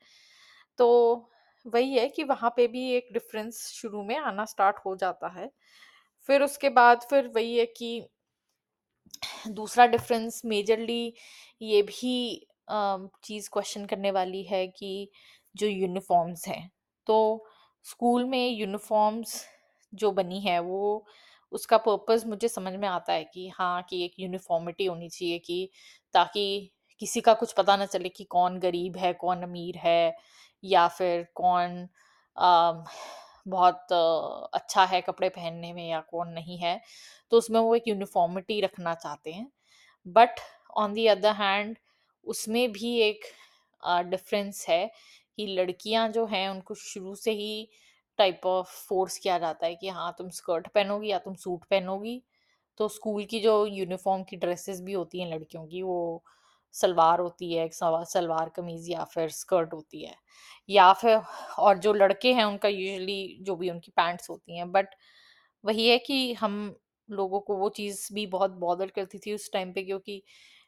तो 0.78 0.88
वही 1.66 1.94
है 1.94 2.08
कि 2.08 2.24
वहाँ 2.24 2.50
पे 2.56 2.66
भी 2.68 2.90
एक 2.92 3.08
डिफ़रेंस 3.12 3.62
शुरू 3.72 4.02
में 4.04 4.16
आना 4.18 4.44
स्टार्ट 4.46 4.76
हो 4.86 4.94
जाता 4.96 5.28
है। 5.30 5.50
फिर 6.28 6.42
उसके 6.42 6.68
बाद 6.73 7.02
फिर 7.11 7.28
वही 7.37 7.56
है 7.58 7.66
कि 7.76 7.90
दूसरा 9.50 9.87
डिफरेंस 9.87 10.40
मेजरली 10.44 11.02
ये 11.61 11.82
भी 11.82 12.12
चीज़ 13.25 13.49
क्वेश्चन 13.52 13.85
करने 13.87 14.11
वाली 14.11 14.42
है 14.44 14.66
कि 14.68 14.90
जो 15.54 15.66
यूनिफॉर्म्स 15.66 16.47
हैं। 16.49 16.70
तो 17.06 17.16
स्कूल 17.85 18.25
में 18.25 18.49
यूनिफॉर्म्स 18.50 19.44
जो 19.92 20.11
बनी 20.12 20.40
है 20.40 20.58
वो 20.61 21.06
उसका 21.52 21.76
पर्पस 21.78 22.25
मुझे 22.26 22.49
समझ 22.49 22.73
में 22.75 22.88
आता 22.88 23.12
है 23.12 23.25
कि 23.25 23.49
हाँ 23.49 23.82
कि 23.90 24.04
एक 24.04 24.14
यूनिफॉर्मिटी 24.20 24.87
होनी 24.87 25.08
चाहिए 25.08 25.38
कि 25.38 25.68
ताकि 26.14 26.44
किसी 27.00 27.20
का 27.20 27.35
कुछ 27.35 27.52
पता 27.52 27.76
ना 27.76 27.87
चले 27.87 28.08
कि 28.08 28.25
कौन 28.25 28.58
गरीब 28.58 28.97
है 28.97 29.12
कौन 29.14 29.42
अमीर 29.42 29.76
है 29.78 30.16
या 30.62 30.87
फिर 30.88 31.26
कौन 31.35 31.78
अम, 32.37 32.85
बहुत 33.49 33.93
अच्छा 34.55 34.85
है 34.87 35.00
कपड़े 35.02 35.28
पहनने 35.31 35.73
में 35.73 35.88
या 35.88 36.00
कौन 36.11 36.28
नहीं 36.31 36.59
है 36.59 36.81
तो 37.33 37.38
उसमें 37.38 37.61
वो 37.61 37.75
एक 37.76 37.88
यूनिफॉर्मिटी 37.88 38.61
रखना 38.62 38.95
चाहते 38.97 39.33
हैं। 39.33 39.50
But 40.07 40.40
on 40.76 40.93
the 40.95 41.07
other 41.09 41.33
hand 41.37 41.76
उसमें 42.26 42.73
भी 42.73 42.97
एक 43.02 43.25
डिफरेंस 44.07 44.67
है 44.69 44.87
कि 45.38 45.47
लड़कियाँ 45.49 46.09
जो 46.11 46.26
हैं, 46.26 46.49
उनको 46.50 46.75
शुरू 46.76 47.14
से 47.17 47.33
ही 47.33 47.69
टाइप 48.19 48.47
ऑफ़ 48.47 48.69
फोर्स 48.88 49.19
किया 49.19 49.38
जाता 49.38 49.67
है 49.67 49.75
कि 49.76 49.88
हाँ 49.90 50.14
तुम 50.19 50.31
स्कर्ट 50.33 50.69
पहनोगी 50.71 51.09
या 51.11 51.19
तुम 51.21 51.35
सूट 51.37 51.64
पहनोगी। 51.67 52.23
तो 52.81 52.88
स्कूल 52.90 53.25
की 53.26 53.40
जो 53.40 53.55
यूनिफॉर्म 53.69 54.23
की 54.25 54.37
ड्रेसेस 54.38 54.81
भी 54.83 54.93
होती 54.95 55.21
हैं 55.21 55.31
लड़कियों 55.31 55.67
की, 55.67 55.83
वो 55.83 56.25
सलवार 56.75 57.20
होती 57.20 57.52
है 57.52 57.64
एक 57.64 57.75
सलवार 57.75 58.48
कमीज 58.56 58.90
या 58.90 59.04
फिर 59.06 59.28
स्कर्ट 59.32 59.72
होती 59.75 60.04
है। 60.04 60.14
या 60.68 60.92
फिर 60.94 61.20
और 61.60 61.78
जो 61.80 61.92
लड़के 61.94 62.32
हैं 62.34 62.44
उनका 62.44 62.68
यूजुअली 62.68 63.38
जो 63.42 63.56
भी 63.56 63.70
उनकी 63.70 63.92
पैंट्स 63.96 64.30
होती 64.30 64.58
हैं 64.58 64.70
बट 64.72 64.94
वही 65.64 65.88
है 65.88 65.98
कि 66.00 66.32
हम 66.34 66.56
लोगों 67.08 67.40
को 67.42 67.56
वो 67.56 67.68
चीज़ 67.72 68.08
भी 68.14 68.26
बहुत 68.28 68.50
बॉदर 68.58 68.90
करती 68.90 69.18
थी 69.18 69.34
उस 69.34 69.50
टाइम 69.52 69.72
पे 69.72 69.82
क्योंकि 69.84 70.22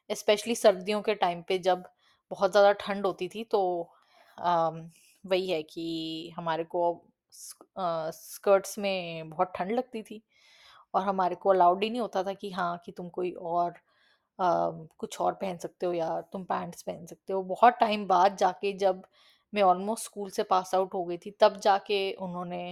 स्पेशली 0.09 0.55
सर्दियों 0.55 1.01
के 1.01 1.15
टाइम 1.17 1.41
पे 1.49 1.57
जब 1.61 1.83
बहुत 2.31 2.51
ज़्यादा 2.51 2.71
ठंड 2.81 3.05
होती 3.05 3.27
थी 3.29 3.43
तो 3.45 3.61
अम, 4.37 4.89
वही 5.25 5.49
है 5.49 5.61
कि 5.65 6.33
हमारे 6.37 6.63
को 6.67 6.83
स्कर्ट्स 7.33 8.77
में 8.79 9.29
बहुत 9.29 9.51
ठंड 9.57 9.71
लगती 9.71 10.01
थी। 10.03 10.21
और 10.93 11.03
हमारे 11.03 11.35
को 11.37 11.49
अलाउड 11.51 11.83
ही 11.83 11.89
नहीं 11.89 12.01
होता 12.01 12.23
था 12.23 12.33
कि 12.35 12.51
हाँ 12.51 12.77
कि 12.85 12.91
तुम 12.91 13.09
कोई 13.11 13.31
और 13.33 13.73
कुछ 14.39 15.19
और 15.21 15.33
पहन 15.35 15.57
सकते 15.57 15.85
हो 15.85 15.93
या 15.93 16.09
तुम 16.33 16.43
पैंट्स 16.45 16.81
पहन 16.83 17.05
सकते 17.05 17.33
हो। 17.33 17.41
बहुत 17.45 17.73
टाइम 17.79 18.05
बाद 18.07 18.37
जाके 18.37 18.73
जब 18.77 19.03
मैं 19.53 19.61
ऑलमोस्ट 19.63 20.03
स्कूल 20.05 20.29
से 20.31 20.43
पास 20.45 20.73
आउट 20.75 20.93
हो 20.93 21.03
गई 21.05 21.17
थी 21.19 21.31
तब 21.39 21.59
जाके 21.63 22.01
उन्होंने 22.19 22.63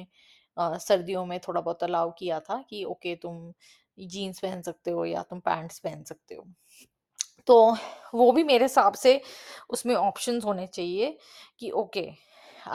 अ, 0.57 0.77
सर्दियों 0.79 1.25
में 1.25 1.39
थोड़ा 1.39 1.61
बहुत 1.61 1.83
अलाउ 1.83 2.11
किया 2.13 2.39
था 2.41 2.61
कि 2.69 2.83
ओके 2.85 3.15
तुम 3.17 3.53
जीन्स 4.05 4.39
पहन 4.39 4.61
सकते 4.63 4.91
हो 4.91 5.05
या 5.05 5.21
तुम 5.23 5.39
पैंट्स 5.41 5.79
पहन 5.79 6.03
सकते 6.05 6.35
हो। 6.35 6.45
तो 7.47 7.55
वो 8.13 8.31
भी 8.31 8.43
मेरे 8.43 8.65
हिसाब 8.65 8.93
से 8.95 9.21
उसमें 9.71 9.95
ऑप्शंस 9.95 10.45
होने 10.45 10.67
चाहिए 10.69 11.17
कि 11.59 11.69
ओके 11.75 12.09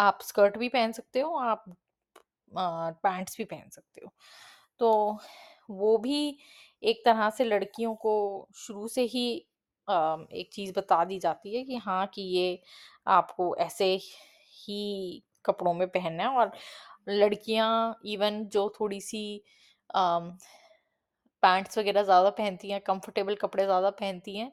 आप 0.01 0.19
स्कर्ट 0.25 0.59
भी 0.59 0.69
पहन 0.71 0.93
सकते 0.93 1.21
हो 1.21 1.35
आप 1.41 1.65
पैंट्स 2.53 3.37
भी 3.39 3.45
पहन 3.47 3.69
सकते 3.71 4.01
हो। 4.05 4.13
तो 4.81 5.19
वो 5.69 5.97
भी 5.99 6.39
एक 6.83 7.03
तरह 7.05 7.31
से 7.31 7.45
लड़कियों 7.45 7.95
को 7.97 8.15
शुरू 8.57 8.87
से 8.89 9.03
ही 9.07 9.27
एक 9.89 10.51
चीज़ 10.53 10.73
बता 10.77 11.05
दी 11.05 11.19
जाती 11.21 11.57
है 11.57 11.63
कि 11.65 11.77
हाँ 11.79 12.07
कि 12.15 12.23
ये 12.31 12.59
आपको 13.09 13.55
ऐसे 13.59 13.85
ही 14.59 15.23
कपड़ों 15.45 15.73
में 15.75 15.87
पहनना 15.89 16.23
है 16.25 16.37
और 16.39 16.53
लड़कियाँ 17.11 17.71
इवन 18.07 18.45
जो 18.49 18.69
थोड़ी 18.81 19.01
सी 19.03 19.25
पैंट्स 21.43 21.79
वगैरह 21.79 22.03
ज़्यादा 22.03 22.31
पहनती 22.33 22.71
हैं, 22.71 22.81
कंफर्टेबल 22.83 23.35
कपड़े 23.37 23.65
ज़्यादा 23.65 23.91
पहनती 23.93 24.37
हैं, 24.37 24.53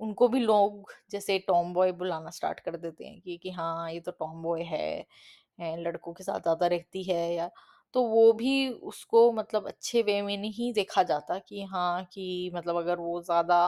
उनको 0.00 0.28
भी 0.28 0.40
लोग 0.40 0.92
जैसे 1.10 1.38
टॉम 1.48 1.72
बॉय 1.74 1.92
बुलाना 1.94 2.30
स्टार्ट 2.32 2.60
कर 2.60 2.76
देते 2.78 3.04
हैं 3.06 3.20
कि 3.20 3.36
कि 3.38 3.50
हाँ 3.52 3.90
ये 3.92 4.00
तो 4.00 4.12
टॉम 4.14 4.42
बॉय 4.42 4.62
है, 4.64 5.06
लड़कों 5.78 6.12
के 6.14 6.24
साथ 6.24 6.40
ज़्यादा 6.42 6.66
रहती 6.68 7.02
है 7.04 7.34
या 7.34 7.50
तो 7.94 8.02
वो 8.04 8.32
भी 8.34 8.68
उसको 8.84 9.30
मतलब 9.32 9.66
अच्छे 9.68 10.02
वे 10.04 10.20
में 10.22 10.36
नहीं 10.38 10.72
देखा 10.74 11.02
जाता 11.04 11.38
कि 11.40 11.62
हाँ 11.66 12.04
कि 12.12 12.50
मतलब 12.54 12.76
अगर 12.78 12.98
वो 13.00 13.20
ज़्यादा 13.22 13.60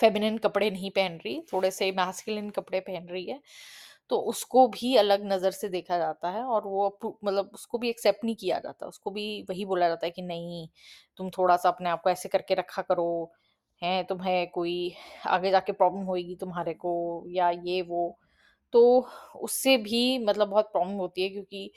फेमिनिन 0.00 0.38
कपड़े 0.38 0.70
नहीं 0.70 0.90
पहन 0.92 1.16
रही, 1.18 1.40
थोड़े 1.52 1.70
से 1.72 1.90
मैस्कुलिन 1.92 2.50
कपड़े 2.52 2.80
पहन 2.82 3.06
रही 3.08 3.24
है 3.26 3.40
तो 4.10 4.18
उसको 4.30 4.66
भी 4.70 4.94
अलग 4.96 5.24
नज़र 5.26 5.50
से 5.52 5.68
देखा 5.70 5.98
जाता 5.98 6.30
है 6.30 6.42
और 6.46 6.64
वो 6.66 6.88
मतलब 7.24 7.50
उसको 7.54 7.78
भी 7.78 7.90
एक्सेप्ट 7.90 8.24
नहीं 8.24 8.36
किया 8.36 8.58
जाता। 8.60 8.86
उसको 8.86 9.10
भी 9.12 9.24
वही 9.50 9.64
बोला 9.66 9.88
जाता 9.88 10.06
है 10.06 10.10
कि 10.12 10.22
नहीं, 10.22 10.68
तुम 11.18 11.30
थोड़ा 11.30 11.56
सा 11.58 11.68
अपने 11.68 11.90
आप 11.90 12.02
को 12.04 12.10
ऐसे 12.10 12.28
करके 12.28 12.54
रखा 12.54 12.82
करो, 12.84 13.32
हैं, 13.82 14.04
तुम्हें 14.06 14.48
कोई 14.52 14.94
आगे 15.28 15.50
जाके 15.50 15.72
प्रॉब्लम 15.74 16.02
होएगी 16.04 16.36
तुम्हारे 16.36 16.74
को 16.76 16.92
या 17.30 17.50
ये, 17.52 17.82
वो। 17.82 18.18
तो 18.74 18.82
उससे 19.40 19.76
भी 19.78 20.02
मतलब 20.20 20.48
बहुत 20.48 20.70
प्रॉब्लम 20.72 20.94
होती 20.96 21.22
है 21.22 21.28
क्योंकि 21.30 21.70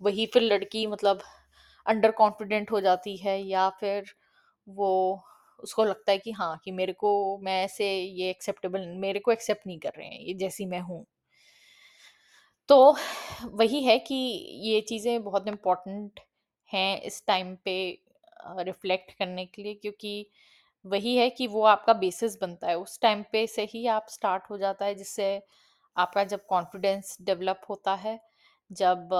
वही 0.00 0.26
फिर 0.26 0.42
लड़की 0.44 0.86
मतलब 0.86 1.22
अंडर 1.86 2.10
कॉन्फिडेंट 2.14 2.70
हो 2.72 2.80
जाती 2.80 3.16
है 3.18 3.40
या 3.42 3.68
फिर 3.80 4.12
वो 4.66 4.90
उसको 5.60 5.84
लगता 5.84 6.12
है 6.12 6.18
कि 6.18 6.32
हाँ 6.32 6.56
कि 6.64 6.72
मेरे 6.72 6.92
को, 6.94 7.38
मैं 7.38 7.62
ऐसे 7.64 7.86
ये 8.00 8.30
एक्सेप्टेबल 8.30 8.86
मेरे 8.98 9.20
को 9.20 9.32
एक्सेप्ट 9.32 9.66
नहीं 9.66 9.78
कर 9.80 9.92
रहे 9.98 10.06
हैं, 10.08 10.20
ये 10.20 10.34
जैसी 10.36 10.66
मैं 10.66 10.80
हूँ। 10.82 11.04
तो 12.68 12.76
वही 13.52 13.82
है 13.84 13.98
कि 14.00 14.14
ये 14.64 14.80
चीज़ें 14.80 15.22
बहुत 15.24 15.48
इम्पोर्टेंट 15.48 16.20
हैं 16.70 17.00
इस 17.02 17.22
टाइम 17.26 17.54
पे 17.64 17.74
रिफ्लेक्ट 18.60 19.12
करने 19.18 19.44
के 19.46 19.62
लिए 19.62 19.74
क्योंकि 19.74 20.26
वही 20.84 21.16
है 21.16 21.28
कि 21.30 21.46
वो 21.46 21.62
आपका 21.66 21.92
बेसिस 21.94 22.36
बनता 22.40 22.68
है। 22.68 22.76
उस 22.78 22.98
टाइम 23.02 23.22
पे 23.32 23.46
से 23.46 23.62
ही 23.70 23.86
आप 23.88 24.06
स्टार्ट 24.10 24.50
हो 24.50 24.58
जाता 24.58 24.84
है, 24.84 24.94
जिससे 24.94 25.40
आपका 25.96 26.24
जब 26.26 26.46
कॉन्फिडेंस 26.48 27.16
डेवलप 27.22 27.60
होता 27.68 27.94
है 27.98 28.18
जब 28.70 29.14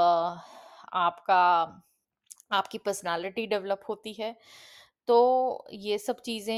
आपका 0.96 1.42
आपकी 2.52 2.78
पर्सनालिटी 2.80 3.46
डेवलप 3.46 3.80
होती 3.88 4.12
है 4.14 4.34
तो 5.08 5.18
ये 5.80 5.98
सब 6.00 6.20
चीज़ें 6.22 6.56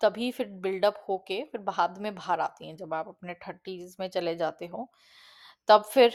तभी 0.00 0.30
फिर 0.32 0.46
बिल्डअप 0.62 1.04
होके 1.08 1.42
फिर 1.44 1.60
बाद 1.62 1.98
में 1.98 2.14
बाहर 2.14 2.40
आती 2.40 2.66
हैं 2.68 2.76
जब 2.76 2.94
आप 2.94 3.08
अपने 3.08 3.34
थर्टीज 3.42 3.96
में 4.00 4.08
चले 4.10 4.34
जाते 4.36 4.66
हो 4.68 4.88
तब 5.68 5.84
फिर 5.86 6.14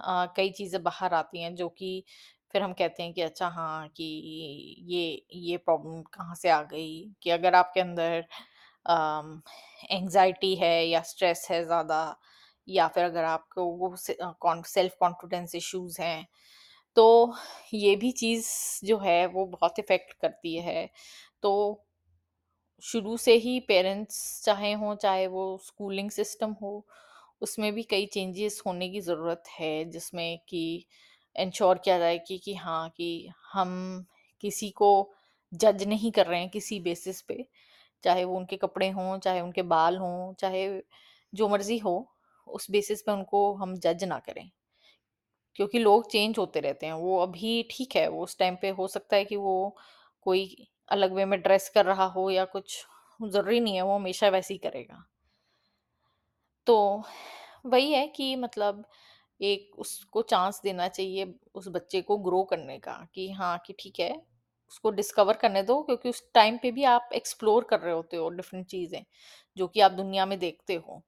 अ, 0.00 0.26
कई 0.36 0.50
चीज़ें 0.52 0.82
बाहर 0.84 1.14
आती 1.14 1.42
हैं 1.42 1.54
जो 1.56 1.68
कि 1.72 1.92
फिर 2.54 2.62
हम 2.62 2.72
कहते 2.74 3.02
हैं 3.02 3.12
कि 3.14 3.22
अच्छा 3.22 3.48
हाँ 3.50 3.88
कि 3.90 4.04
ये 4.86 5.02
ये 5.40 5.56
प्रॉब्लम 5.58 6.02
कहाँ 6.12 6.34
से 6.36 6.50
आ 6.50 6.62
गई 6.64 6.88
कि 7.22 7.30
अगर 7.30 7.54
आपके 7.56 7.80
अंदर 7.80 8.24
एंजाइटी 8.86 10.54
है 10.56 10.74
या 10.86 11.00
स्ट्रेस 11.02 11.46
है 11.50 11.64
ज़्यादा 11.64 12.00
या 12.68 12.86
फिर 12.88 13.04
अगर 13.04 13.24
आपको 13.24 13.64
वो 13.76 13.94
सेल्फ 13.98 14.96
कॉन्फिडेंस 15.00 15.54
इश्यूज़ 15.54 16.00
हैं 16.02 16.26
तो 16.96 17.06
ये 17.74 17.96
भी 17.96 18.12
चीज़ 18.14 18.48
जो 18.84 18.98
है 18.98 19.26
वो 19.28 19.46
बहुत 19.48 19.78
इफ़ेक्ट 19.78 20.12
करती 20.22 20.56
है। 20.60 20.88
तो 21.42 21.52
शुरू 22.82 23.16
से 23.16 23.34
ही 23.36 23.58
पेरेंट्स 23.60 24.18
चाहे 24.44 24.72
हों, 24.72 24.94
चाहे 24.96 25.26
वो 25.26 25.44
स्कूलिंग 25.64 26.10
सिस्टम 26.10 26.52
हो, 26.62 26.86
उसमें 27.42 27.72
भी 27.74 27.82
कई 27.84 28.06
चेंजेस 28.06 28.62
होने 28.66 28.88
की 28.88 29.00
ज़रूरत 29.00 29.42
है, 29.58 29.84
जिसमें 29.90 30.38
कि 30.48 30.62
इंश्योर 31.36 31.78
किया 31.78 31.98
जाए 31.98 32.18
कि 32.18 32.38
कि 32.38 32.54
हाँ 32.56 32.88
कि 32.90 33.10
हम 33.52 33.74
किसी 34.42 34.70
को 34.72 34.90
जज 35.52 35.82
नहीं 35.84 36.12
कर 36.12 36.26
रहे 36.26 36.40
हैं 36.40 36.48
किसी 36.50 36.80
बेसिस 36.80 37.20
पे। 37.22 37.44
चाहे 38.04 38.24
वो 38.24 38.36
उनके 38.36 38.56
कपड़े 38.56 38.88
हों, 38.90 39.18
चाहे 39.18 39.40
उनके 39.40 39.62
बाल 39.68 39.96
हों, 39.96 40.34
चाहे 40.34 40.68
जो 41.32 41.48
मर्ज़ी 41.48 41.78
हो, 41.78 41.96
उस 42.46 42.70
बेसिस 42.70 43.02
पे 43.02 43.12
उनको 43.12 43.52
हम 43.54 43.76
जज 43.78 44.04
ना 44.04 44.18
करें। 44.20 44.50
क्योंकि 45.56 45.78
लोग 45.78 46.10
चेंज 46.10 46.38
होते 46.38 46.60
रहते 46.60 46.86
हैं। 46.86 46.92
वो 46.92 47.18
अभी 47.18 47.62
ठीक 47.70 47.96
है, 47.96 48.06
वो 48.08 48.22
उस 48.22 48.36
टाइम 48.38 48.56
पे 48.62 48.68
हो 48.70 48.86
सकता 48.88 49.16
है 49.16 49.24
कि 49.24 49.36
वो 49.36 49.54
कोई 50.22 50.68
अलग 50.88 51.12
वे 51.12 51.24
में 51.24 51.40
ड्रेस 51.42 51.68
कर 51.68 51.84
रहा 51.86 52.04
हो 52.08 52.28
या 52.30 52.44
कुछ 52.44 52.84
ज़रूरी 53.20 53.60
नहीं 53.60 53.76
है, 53.76 53.82
वो 53.82 53.94
हमेशा 53.94 54.28
वैसे 54.28 54.54
ही 54.54 54.58
करेगा। 54.58 55.04
तो 56.66 56.74
वही 57.66 57.92
है 57.92 58.06
कि 58.08 58.34
मतलब 58.36 58.84
एक 59.40 59.78
उसको 59.78 60.22
चांस 60.22 60.60
देना 60.64 60.88
चाहिए 60.88 61.34
उस 61.54 61.68
बच्चे 61.68 62.02
को 62.02 62.18
ग्रो 62.20 62.42
करने 62.44 62.78
का 62.78 62.94
कि 63.14 63.30
हाँ 63.32 63.58
कि 63.66 63.74
ठीक 63.80 64.00
है 64.00 64.12
उसको 64.70 64.90
डिस्कवर 64.92 65.36
करने 65.36 65.62
दो 65.64 65.82
क्योंकि 65.84 66.08
उस 66.08 66.22
टाइम 66.34 66.58
पे 66.58 66.70
भी 66.72 66.84
आप 66.86 67.08
एक्सप्लोर 67.14 67.64
कर 67.64 67.80
रहे 67.80 67.94
होते 67.94 68.16
हो 68.16 68.28
डिफरेंट 68.32 68.66
चीज़ें 68.68 69.02
जो 69.56 69.66
कि 69.68 69.80
आप 69.80 69.92
दुनिया 69.92 70.26
में 70.26 70.38
देखते 70.38 70.74
हो 70.78 71.02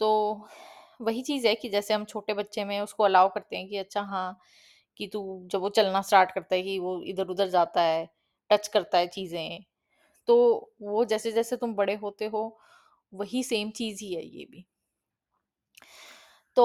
तो 0.00 0.10
वही 1.00 1.22
चीज़ 1.22 1.46
है 1.46 1.54
कि 1.54 1.68
जैसे 1.68 1.94
हम 1.94 2.04
छोटे 2.06 2.34
बच्चे 2.34 2.64
में 2.64 2.80
उसको 2.80 3.04
अलाउ 3.04 3.28
करते 3.30 3.56
हैं 3.56 3.68
कि 3.68 3.76
अच्छा 3.78 4.02
हाँ 4.04 4.38
कि 5.00 5.06
तू 5.08 5.22
जब 5.46 5.60
वो 5.60 5.68
चलना 5.70 6.02
स्टार्ट 6.02 6.32
करता 6.32 6.54
है 6.56 6.62
कि 6.62 6.78
वो 6.80 7.02
इधर-उधर 7.04 7.48
जाता 7.50 7.82
है, 7.82 8.08
टच 8.50 8.68
करता 8.68 8.98
है 8.98 9.06
चीज़ें, 9.08 9.64
तो 10.28 10.36
वो 10.82 11.04
जैसे-जैसे 11.06 11.56
तुम 11.56 11.74
बड़े 11.76 11.94
होते 11.98 12.26
हो, 12.28 12.44
वही 13.12 13.42
सेम 13.44 13.70
चीज़ 13.72 14.04
ही 14.04 14.14
है 14.14 14.24
ये 14.28 14.46
भी। 14.46 14.66
तो 16.56 16.64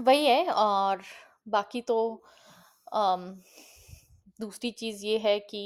वही 0.00 0.26
है 0.26 0.44
और 0.52 1.02
बाकी 1.48 1.80
तो 1.82 1.98
अम, 2.92 3.22
दूसरी 4.38 4.70
चीज़ 4.72 5.04
ये 5.06 5.18
है 5.20 5.38
कि 5.44 5.62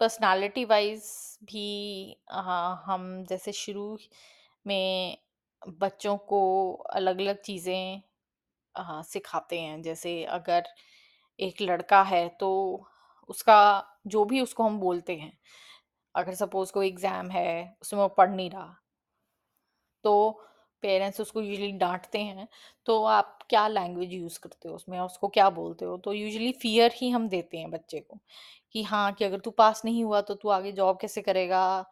पर्सनैलिटी 0.00 0.64
वाइज़ 0.64 1.04
भी 1.44 1.64
हाँ, 2.30 2.82
हम 2.86 3.24
जैसे 3.24 3.52
शुरू 3.52 3.96
में 4.66 5.16
बच्चों 5.80 6.16
को 6.26 6.40
अलग-अलग 6.94 7.40
चीज़ें 7.42 8.02
अ, 8.74 9.02
सिखाते 9.04 9.60
हैं। 9.60 9.82
जैसे 9.82 10.22
अगर 10.32 10.64
एक 11.38 11.62
लड़का 11.62 12.02
है 12.04 12.28
तो 12.40 12.50
उसका 13.30 13.58
जो 14.08 14.24
भी 14.26 14.40
उसको 14.40 14.64
हम 14.64 14.78
बोलते 14.80 15.16
हैं, 15.16 15.32
अगर 16.14 16.34
सपोज़ 16.36 16.72
कोई 16.72 16.88
एग्ज़ाम 16.88 17.30
है, 17.30 17.76
उसमें 17.82 18.00
वो 18.00 18.08
पढ़ 18.10 18.30
नहीं 18.30 18.50
रहा 18.50 18.76
तो 20.04 20.12
पेरेंट्स 20.82 21.20
उसको 21.20 21.40
यूजली 21.42 21.70
डांटते 21.78 22.18
हैं, 22.20 22.46
तो 22.86 23.02
आप 23.06 23.38
क्या 23.50 23.66
लैंग्वेज 23.68 24.12
यूज़ 24.12 24.38
करते 24.40 24.68
हो 24.68 24.74
उसमें, 24.74 24.98
उसको 25.00 25.28
क्या 25.30 25.48
बोलते 25.52 25.84
हो? 25.84 25.96
तो 25.98 26.12
यूजली 26.12 26.52
फ़ियर 26.54 26.92
ही 26.96 27.10
हम 27.10 27.28
देते 27.28 27.58
हैं 27.58 27.70
बच्चे 27.70 28.00
को, 28.00 28.18
कि 28.72 28.82
हाँ, 28.84 29.12
कि 29.12 29.24
अगर 29.24 29.40
तू 29.40 29.50
पास 29.52 29.82
नहीं 29.84 30.04
हुआ 30.04 30.20
तो 30.22 30.34
तू 30.36 30.48
आगे 30.50 30.72
जॉब 30.72 30.98
कैसे 31.00 31.22
करेगा? 31.22 31.84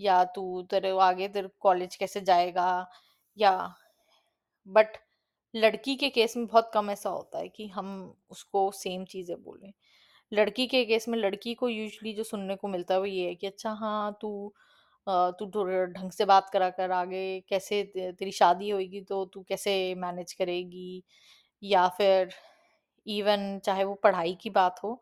या 0.00 0.24
तू 0.26 0.62
तेरे 0.70 0.90
आगे 1.02 1.28
तेरे 1.28 1.48
कॉलेज 1.60 1.96
कैसे 1.96 2.20
जाएगा? 2.22 2.86
या 3.36 3.52
बट 4.66 4.96
लड़की 5.54 5.94
के 5.96 6.08
केस 6.10 6.36
में 6.36 6.46
बहुत 6.46 6.70
कम 6.74 6.90
ऐसा 6.90 7.10
होता 7.10 7.38
है 7.38 7.48
कि 7.48 7.66
हम 7.68 7.88
उसको 8.30 8.70
सेम 8.74 9.04
चीज़ें 9.06 9.36
बोलें। 9.42 9.72
लड़की 10.32 10.66
के 10.68 10.84
केस 10.86 11.08
में 11.08 11.18
लड़की 11.18 11.54
को 11.54 11.68
यूजली 11.68 12.14
जो 12.14 12.24
सुनने 12.24 12.56
को 12.56 12.68
मिलता 12.68 12.94
है 12.94 13.00
वो 13.00 13.06
ये 13.06 13.26
है 13.28 13.34
कि 13.34 13.46
अच्छा 13.46 13.70
हाँ, 13.72 14.18
तू 14.22 14.54
तू 15.08 15.46
ढंग 15.88 16.10
से 16.12 16.24
बात 16.26 16.50
करा 16.52 16.68
कर, 16.70 16.90
आगे 16.92 17.40
कैसे 17.48 17.82
तेरी 17.94 18.32
शादी 18.32 18.70
होएगी 18.70 19.00
तो 19.04 19.24
तू 19.26 19.42
कैसे 19.48 19.74
मैनेज 19.98 20.32
करेगी? 20.34 21.02
या 21.62 21.86
फिर 21.90 22.30
इवन 23.06 23.58
चाहे 23.64 23.84
वो 23.84 23.94
पढ़ाई 24.04 24.34
की 24.42 24.50
बात 24.52 24.80
हो, 24.84 25.00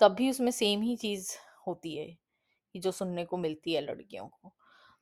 तब 0.00 0.14
भी 0.16 0.30
उसमें 0.30 0.50
सेम 0.52 0.82
ही 0.82 0.96
चीज़ 0.98 1.30
होती 1.66 1.96
है, 1.96 2.06
कि 2.74 2.80
जो 2.80 2.92
सुनने 2.92 3.24
को 3.26 3.36
मिलती 3.38 3.74
है 3.74 3.82
लड़कियों 3.82 4.26
को। 4.28 4.52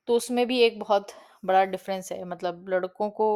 तो 0.07 0.15
उसमें 0.17 0.47
भी 0.47 0.59
एक 0.61 0.79
बहुत 0.79 1.11
बड़ा 1.45 1.65
डिफ़रेंस 1.67 2.11
है 2.11 2.23
मतलब 2.25 2.69
लड़कों 2.69 3.09
को 3.13 3.29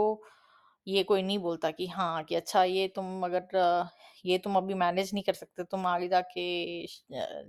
ये 0.88 1.04
कोई 1.06 1.24
नहीं 1.24 1.40
बोलता 1.40 1.72
कि 1.72 1.88
हाँ, 1.90 2.24
कि 2.26 2.36
अच्छा 2.36 2.64
ये 2.66 2.88
तुम 2.90 3.24
अगर 3.26 3.90
ये 4.26 4.38
तुम 4.40 4.56
अभी 4.58 4.74
मैनेज 4.76 5.12
नहीं 5.14 5.24
कर 5.26 5.34
सकते, 5.36 5.64
तुम 5.66 5.88
आगे 5.88 6.08
जाके 6.10 6.86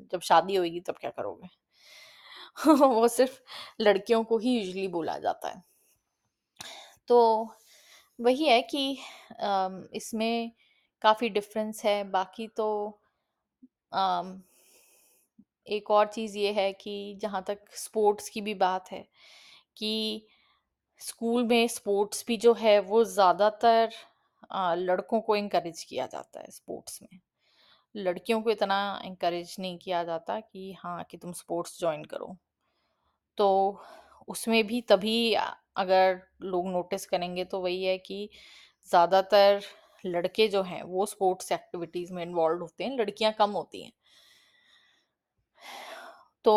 जब 0.06 0.20
शादी 0.24 0.56
होएगी 0.56 0.80
तब 0.82 0.96
क्या 1.00 1.10
करोगे? 1.12 1.48
वो 2.92 3.08
सिर्फ़ 3.08 3.38
लड़कियों 3.80 4.22
को 4.24 4.38
ही 4.38 4.56
यूजली 4.56 4.86
बोला 4.90 5.18
जाता 5.18 5.48
है। 5.48 5.62
तो 7.08 7.18
वही 8.18 8.44
है 8.44 8.60
कि 8.64 8.82
इसमें 9.94 10.50
काफ़ी 11.04 11.28
डिफ़रेंस 11.30 11.84
है, 11.84 12.02
बाकी 12.10 12.46
तो 12.56 12.68
एक 15.68 15.90
और 15.90 16.06
चीज़ 16.06 16.36
ये 16.38 16.52
है 16.52 16.72
कि 16.74 16.92
जहाँ 17.22 17.42
तक 17.46 17.58
स्पोर्ट्स 17.76 18.28
की 18.28 18.40
भी 18.40 18.54
बात 18.56 18.90
है, 18.92 19.04
कि 19.76 20.26
स्कूल 21.00 21.44
में 21.46 21.66
स्पोर्ट्स 21.68 22.24
भी 22.28 22.36
जो 22.38 22.54
है 22.56 22.78
वो 22.82 23.04
ज़्यादातर 23.06 23.90
लड़कों 24.78 25.20
को 25.20 25.36
एनकरेज 25.36 25.82
किया 25.84 26.06
जाता 26.08 26.40
है 26.40 26.50
स्पोर्ट्स 26.50 27.00
में। 27.02 27.20
लड़कियों 27.94 28.42
को 28.42 28.50
इतना 28.50 28.78
एनकरेज 29.04 29.56
नहीं 29.60 29.78
किया 29.78 30.04
जाता 30.04 30.40
कि 30.42 30.72
हाँ, 30.74 31.04
कि 31.04 31.16
तुम 31.18 31.32
स्पोर्ट्स 31.34 31.80
ज्वाइन 31.80 32.04
करो। 32.06 32.36
तो 33.38 33.48
उसमें 34.28 34.66
भी 34.66 34.80
तभी 34.80 35.34
अगर 35.34 36.20
लोग 36.42 36.68
नोटिस 36.68 37.06
करेंगे 37.06 37.44
तो 37.44 37.60
वही 37.60 37.84
है 37.84 37.96
कि 37.98 38.28
ज़्यादातर 38.90 39.60
लड़के 40.04 40.48
जो 40.48 40.62
हैं 40.62 40.82
वो 40.82 41.06
स्पोर्ट्स 41.06 41.52
एक्टिविटीज़ 41.52 42.12
में 42.12 42.22
इन्वॉल्व 42.22 42.60
होते 42.62 42.84
हैं, 42.84 42.96
लड़कियाँ 42.98 43.32
कम 43.38 43.50
होती 43.50 43.82
हैं। 43.82 43.92
तो 46.44 46.54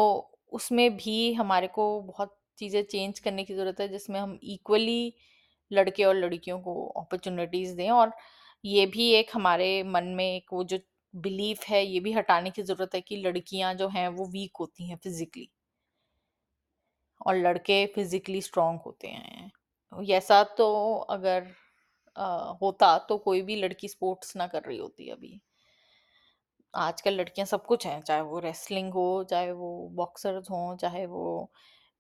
उसमें 0.51 0.97
भी 0.97 1.33
हमारे 1.33 1.67
को 1.67 2.01
बहुत 2.01 2.37
चीज़ें 2.57 2.83
चेंज 2.83 3.19
करने 3.19 3.43
की 3.43 3.53
ज़रूरत 3.53 3.79
है 3.79 3.87
जिसमें 3.87 4.19
हम 4.19 4.39
इक्वली 4.43 5.13
लड़के 5.71 6.03
और 6.03 6.15
लड़कियों 6.15 6.59
को 6.59 6.73
अपॉर्च्युनिटीज़ 6.97 7.75
दें 7.75 7.89
और 7.91 8.11
ये 8.63 8.85
भी 8.85 9.09
एक 9.13 9.29
हमारे 9.33 9.71
मन 9.83 10.03
में 10.17 10.25
एक 10.25 10.53
वो 10.53 10.63
जो 10.63 10.79
बिलीफ 11.13 11.63
है 11.69 11.85
ये 11.85 11.99
भी 11.99 12.11
हटाने 12.13 12.49
की 12.49 12.63
ज़रूरत 12.63 12.95
है 12.95 13.01
कि 13.01 13.17
लड़कियाँ 13.17 13.73
जो 13.75 13.87
हैं 13.89 14.07
वो 14.09 14.25
वीक 14.27 14.57
होती 14.59 14.89
हैं 14.89 14.97
फिजिकली 15.03 15.49
और 17.21 17.35
लड़के 17.37 17.85
फिजिकली 17.87 18.41
स्ट्रांग 18.41 18.79
होते 18.85 19.07
हैं। 19.07 19.51
ऐसा 20.11 20.43
तो 20.57 20.67
अगर 21.09 21.47
अ, 22.17 22.57
होता 22.61 22.97
तो 23.09 23.17
कोई 23.19 23.41
भी 23.41 23.55
लड़की 23.57 23.87
स्पोर्ट्स 23.87 24.35
ना 24.37 24.47
कर 24.47 24.63
रही 24.63 24.77
होती 24.77 25.09
अभी। 25.09 25.39
आजकल 26.73 27.13
लड़कियाँ 27.13 27.45
सब 27.47 27.65
कुछ 27.65 27.85
हैं 27.87 28.01
चाहे 28.01 28.21
वो 28.23 28.39
रेसलिंग 28.39 28.91
हो 28.93 29.05
चाहे 29.25 29.51
वो 29.53 29.69
बॉक्सर्स 29.93 30.49
हों 30.51 30.75
चाहे 30.77 31.05
वो 31.07 31.23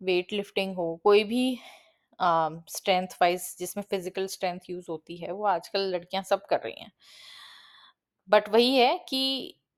वेट 0.01 0.33
लिफ्टिंग 0.33 0.75
हो 0.75 0.95
कोई 1.03 1.23
भी 1.25 1.43
स्ट्रेंथ 2.69 3.15
वाइज 3.21 3.55
जिसमें 3.59 3.83
फ़िज़िकल 3.85 4.27
स्ट्रेंथ 4.27 4.69
यूज़ 4.69 4.85
होती 4.89 5.17
है 5.17 5.31
वो 5.31 5.45
आजकल 5.47 5.89
लड़कियाँ 5.91 6.23
सब 6.23 6.45
कर 6.45 6.59
रही 6.61 6.81
हैं। 6.81 6.91
बट 8.29 8.47
वही 8.49 8.75
है 8.75 8.97
कि 9.09 9.19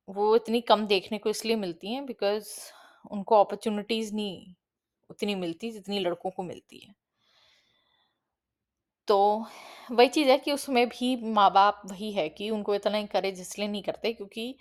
वो 0.07 0.35
इतनी 0.35 0.61
कम 0.63 0.85
देखने 0.87 1.17
को 1.17 1.29
इसलिए 1.29 1.55
मिलती 1.57 1.93
हैं 1.93 2.05
बिकॉज़ 2.05 2.47
उनको 3.11 3.39
अपॉर्चुनिटीज़ 3.39 4.13
नहीं 4.15 4.53
उतनी 5.13 5.35
मिलती 5.37 5.71
जितनी 5.71 5.99
लड़कों 5.99 6.31
को 6.31 6.43
मिलती 6.45 6.79
है 6.79 6.93
तो 9.07 9.17
वही 9.91 10.07
चीज़ 10.09 10.29
है 10.29 10.37
कि 10.37 10.51
उसमें 10.51 10.87
भी 10.89 11.15
माँ-बाप 11.33 11.81
वही 11.85 12.11
है 12.13 12.27
कि 12.29 12.49
उनको 12.49 12.75
इतना 12.75 12.97
एनकरेज 12.97 13.39
इसलिए 13.41 13.67
नहीं 13.67 13.81
करते 13.83 14.11
क्योंकि 14.13 14.55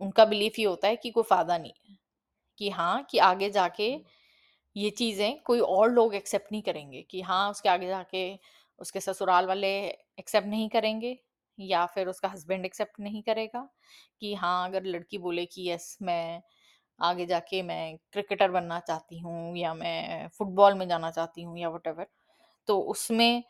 उनका 0.00 0.24
बिलीफ 0.26 0.58
ये 0.58 0.64
होता 0.66 0.88
है 0.88 0.96
कि 0.96 1.10
कोई 1.10 1.24
फ़ायदा 1.24 1.58
नहीं 1.58 1.72
है। 1.82 1.96
कि 2.60 2.70
हाँ, 2.70 3.04
कि 3.10 3.18
आगे 3.20 3.50
जाके 3.50 3.90
ये 4.76 4.90
चीज़ें 4.92 5.40
कोई 5.42 5.60
और 5.60 5.90
लोग 5.92 6.14
एक्सेप्ट 6.14 6.52
नहीं 6.52 6.62
करेंगे 6.62 7.02
कि 7.10 7.22
हाँ, 7.22 7.50
उसके 7.50 7.68
आगे 7.68 7.88
जाके 7.88 8.24
उसके 8.80 9.00
ससुराल 9.00 9.46
वाले 9.46 9.68
एक्सेप्ट 10.18 10.46
नहीं 10.48 10.68
करेंगे 10.70 11.18
या 11.58 11.84
फिर 11.88 12.08
उसका 12.08 12.28
हस्बैंड 12.28 12.66
एक्सेप्ट 12.66 13.00
नहीं 13.00 13.22
करेगा 13.24 13.68
कि 14.20 14.34
हाँ, 14.36 14.68
अगर 14.68 14.84
लड़की 14.86 15.18
बोले 15.18 15.46
कि 15.46 15.70
यस 15.70 15.96
मैं 16.02 16.42
आगे 17.00 17.26
जाके 17.26 17.62
मैं 17.62 17.96
क्रिकेटर 18.12 18.50
बनना 18.50 18.78
चाहती 18.80 19.18
हूँ 19.18 19.56
या 19.58 19.74
मैं 19.74 20.28
फुटबॉल 20.38 20.74
में 20.74 20.86
जाना 20.88 21.10
चाहती 21.10 21.42
हूँ 21.42 21.58
या 21.58 21.68
व्हाटएवर 21.68 22.06
तो 22.68 22.80
उसमें 22.88 23.42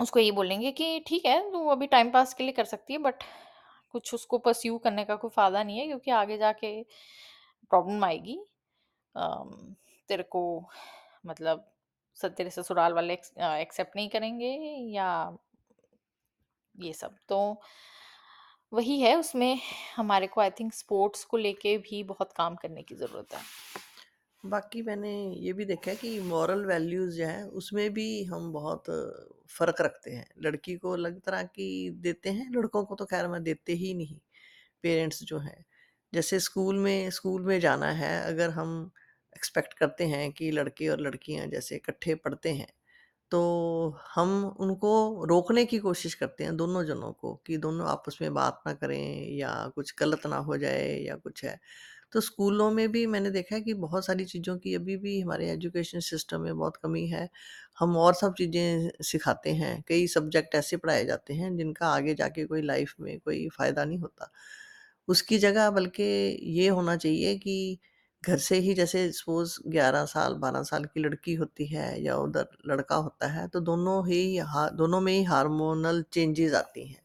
उसको 0.00 0.18
ये 0.20 0.30
बोलेंगे 0.32 0.70
कि 0.72 0.86
ठीक 1.08 1.24
है, 1.26 1.40
तू 1.52 1.66
अभी 1.68 1.86
टाइम 1.86 2.10
पास 2.10 2.32
के 2.34 2.44
लिए 2.44 2.52
कर 2.52 2.64
सकती 2.64 2.92
है 2.92 2.98
बट 3.00 3.22
कुछ 3.94 4.14
उसको 4.14 4.38
परस्यू 4.40 4.78
करने 4.78 5.04
का 5.04 5.16
कोई 5.16 5.30
फ़ायदा 5.30 5.62
नहीं 5.62 5.78
है, 5.78 5.86
क्योंकि 5.86 6.10
आगे 6.12 6.38
जाके 6.38 6.72
प्रॉब्लम 7.70 8.04
आएगी। 8.04 8.38
तेरे 10.08 10.22
को 10.24 10.42
मतलब 11.26 11.64
स- 12.16 12.26
तेरे 12.36 12.50
ससुराल 12.50 12.92
वाले 12.92 13.14
एक्सेप्ट 13.60 13.96
नहीं 13.96 14.08
करेंगे 14.08 14.50
या 14.94 15.08
ये 16.74 16.92
सब 16.92 17.16
तो 17.28 17.38
वही 18.72 18.98
है 19.00 19.14
उसमें 19.16 19.60
हमारे 19.96 20.26
को 20.26 20.40
आई 20.40 20.50
थिंक 20.50 20.72
स्पोर्ट्स 20.74 21.24
को 21.24 21.36
लेके 21.36 21.76
भी 21.80 22.02
बहुत 22.04 22.32
काम 22.32 22.56
करने 22.56 22.82
की 22.82 22.94
ज़रूरत 22.94 23.34
है 23.34 23.40
बाकी 24.44 24.82
मैंने 24.82 25.10
ये 25.36 25.52
भी 25.52 25.64
देखा 25.64 25.90
है 25.90 25.96
कि 25.96 26.18
मॉरल 26.22 26.64
वैल्यूज़ 26.66 27.16
जो 27.16 27.26
हैं 27.26 27.42
उसमें 27.60 27.90
भी 27.94 28.04
हम 28.24 28.52
बहुत 28.52 28.84
फ़र्क 29.50 29.80
रखते 29.80 30.10
हैं। 30.10 30.26
लड़की 30.42 30.76
को 30.76 30.92
अलग 30.92 31.20
तरह 31.20 31.42
की 31.46 31.68
देते 32.00 32.30
हैं, 32.30 32.48
लड़कों 32.52 32.84
को 32.84 32.94
तो 32.94 33.04
ख़ैर 33.06 33.28
मैं 33.28 33.42
देते 33.42 33.72
ही 33.74 33.92
नहीं, 33.94 34.18
पेरेंट्स 34.84 35.22
जो 35.24 35.38
हैं। 35.40 35.64
जैसे 36.12 36.40
स्कूल 36.40 36.78
में 36.80 37.10
स्कूल 37.12 37.42
में 37.44 37.58
जाना 37.60 37.90
है 37.94 38.12
अगर 38.24 38.50
हम 38.52 38.90
एक्सपेक्ट 39.36 39.74
करते 39.74 40.06
हैं 40.08 40.30
कि 40.32 40.50
लड़के 40.52 40.88
और 40.88 41.00
लड़कियाँ 41.00 41.46
जैसे 41.48 41.76
इकट्ठे 41.76 42.14
पढ़ते 42.16 42.52
हैं, 42.52 42.68
तो 43.32 43.40
हम 44.08 44.30
उनको 44.60 44.90
रोकने 45.26 45.64
की 45.66 45.78
कोशिश 45.80 46.14
करते 46.14 46.44
हैं 46.44 46.56
दोनों 46.56 46.84
जनों 46.84 47.12
को 47.14 47.34
कि 47.46 47.56
दोनों 47.58 47.86
आपस 47.88 48.18
में 48.22 48.32
बात 48.34 48.60
ना 48.66 48.72
करें 48.74 48.98
या 49.32 49.50
कुछ 49.74 49.94
गलत 50.00 50.26
ना 50.26 50.36
हो 50.42 50.56
जाए 50.58 50.86
या 51.00 51.16
कुछ 51.16 51.44
है। 51.44 51.58
तो 52.12 52.20
स्कूलों 52.20 52.70
में 52.70 52.88
भी 52.92 53.06
मैंने 53.06 53.30
देखा 53.30 53.54
है 53.56 53.60
कि 53.62 53.74
बहुत 53.76 54.06
सारी 54.06 54.24
चीज़ों 54.24 54.56
की 54.58 54.74
अभी 54.74 54.96
भी 54.98 55.20
हमारे 55.20 55.50
एजुकेशन 55.50 56.00
सिस्टम 56.02 56.40
में 56.40 56.56
बहुत 56.56 56.76
कमी 56.78 57.06
है। 57.08 57.28
हम 57.78 57.96
और 57.98 58.14
सब 58.14 58.34
चीज़ें 58.34 58.90
सिखाते 59.04 59.50
हैं, 59.54 59.82
कई 59.88 60.06
सब्जेक्ट 60.08 60.54
ऐसे 60.54 60.76
पढ़ाए 60.76 61.04
जाते 61.04 61.34
हैं 61.34 61.56
जिनका 61.56 61.88
आगे 61.90 62.14
जाके 62.14 62.44
कोई 62.46 62.62
लाइफ़ 62.62 62.94
में 63.00 63.18
कोई 63.20 63.48
फ़ायदा 63.50 63.84
नहीं 63.84 63.98
होता। 64.00 64.30
उसकी 65.08 65.38
जगह 65.38 65.70
बल्कि 65.70 66.02
ये 66.52 66.68
होना 66.70 66.96
चाहिए 66.96 67.34
कि 67.38 67.78
घर 68.26 68.38
से 68.40 68.56
ही 68.60 68.74
जैसे 68.74 69.10
सपोज़ 69.12 69.58
11 69.68 70.04
साल, 70.06 70.34
12 70.36 70.62
साल 70.64 70.84
की 70.86 71.00
लड़की 71.00 71.34
होती 71.34 71.66
है 71.66 71.86
या 72.02 72.16
उधर 72.18 72.48
लड़का 72.66 72.96
होता 72.96 73.26
है, 73.28 73.46
तो 73.48 73.60
दोनों 73.62 73.98
ही 74.08 74.36
हा 74.46 74.68
दोनों 74.74 75.00
में 75.00 75.12
ही 75.12 75.22
हार्मोनल 75.24 76.02
चेंजेज़ 76.12 76.54
आती 76.56 76.86
हैं। 76.88 77.00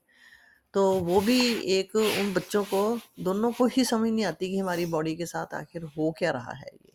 तो 0.74 0.84
वो 1.02 1.20
भी 1.22 1.40
एक 1.74 1.96
उन 1.98 2.34
बच्चों 2.34 2.64
को 2.66 2.82
दोनों 3.22 3.52
को 3.54 3.66
ही 3.68 3.84
समझ 3.86 4.10
नहीं 4.12 4.26
आती 4.26 4.50
कि 4.50 4.58
हमारी 4.58 4.86
बॉडी 4.88 5.16
के 5.16 5.26
साथ 5.28 5.54
आखिर 5.56 5.84
हो 5.98 6.12
क्या 6.20 6.32
रहा 6.32 6.54
है 6.54 6.72
ये। 6.76 6.94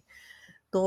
तो 0.73 0.83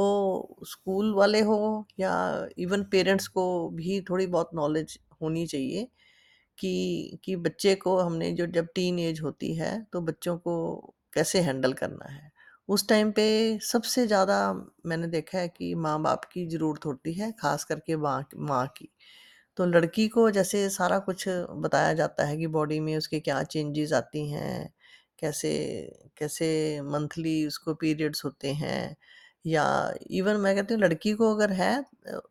स्कूल 0.66 1.14
वाले 1.16 1.42
हो 1.44 1.58
या 2.00 2.14
इवन 2.60 2.84
पेरेंट्स 2.92 3.28
को 3.30 3.46
भी 3.72 4.02
थोड़ी 4.10 4.28
बहुत 4.28 4.50
नॉलेज 4.56 5.00
होनी 5.22 5.46
चाहिए 5.48 5.88
कि 6.58 7.20
कि 7.24 7.36
बच्चे 7.38 7.76
को 7.78 7.98
हमने 8.00 8.32
जो 8.34 8.46
जब 8.50 8.68
टीन 8.76 9.00
एज 9.00 9.22
होती 9.22 9.54
है 9.56 9.72
तो 9.94 10.02
बच्चों 10.04 10.38
को 10.40 10.56
कैसे 11.14 11.42
हैंडल 11.42 11.74
करना 11.76 12.10
है। 12.12 12.29
उस 12.70 12.88
टाइम 12.88 13.12
पे 13.12 13.24
सबसे 13.64 14.06
ज़्यादा 14.08 14.36
मैंने 14.86 15.08
देखा 15.10 15.38
है 15.40 15.48
कि 15.50 15.74
माँ-बाप 15.78 16.26
की 16.28 16.46
ज़रूरत 16.48 16.86
होती 16.86 17.14
है, 17.14 17.32
ख़ास 17.34 17.64
करके 17.66 17.96
माँ 17.98 18.22
माँ 18.38 18.66
की। 18.78 18.90
तो 19.58 19.66
लड़की 19.68 20.08
को 20.10 20.30
जैसे 20.32 20.70
सारा 20.72 21.00
कुछ 21.02 21.26
बताया 21.30 21.94
जाता 21.96 22.26
है 22.26 22.38
कि 22.38 22.48
बॉडी 22.50 22.80
में 22.82 22.96
उसके 22.98 23.20
क्या 23.22 23.42
चेंजेज़ 23.46 23.94
आती 23.96 24.28
हैं, 24.30 24.70
कैसे 25.20 25.52
कैसे 26.18 26.50
मंथली 26.86 27.46
उसको 27.48 27.74
पीरियड्स 27.76 28.26
होते 28.26 28.54
हैं 28.56 28.96
या 29.46 29.64
इवन 30.12 30.38
मैं 30.40 30.56
कहती 30.56 30.74
हूँ 30.74 30.82
लड़की 30.82 31.14
को 31.16 31.34
अगर 31.36 31.52
है 31.54 31.74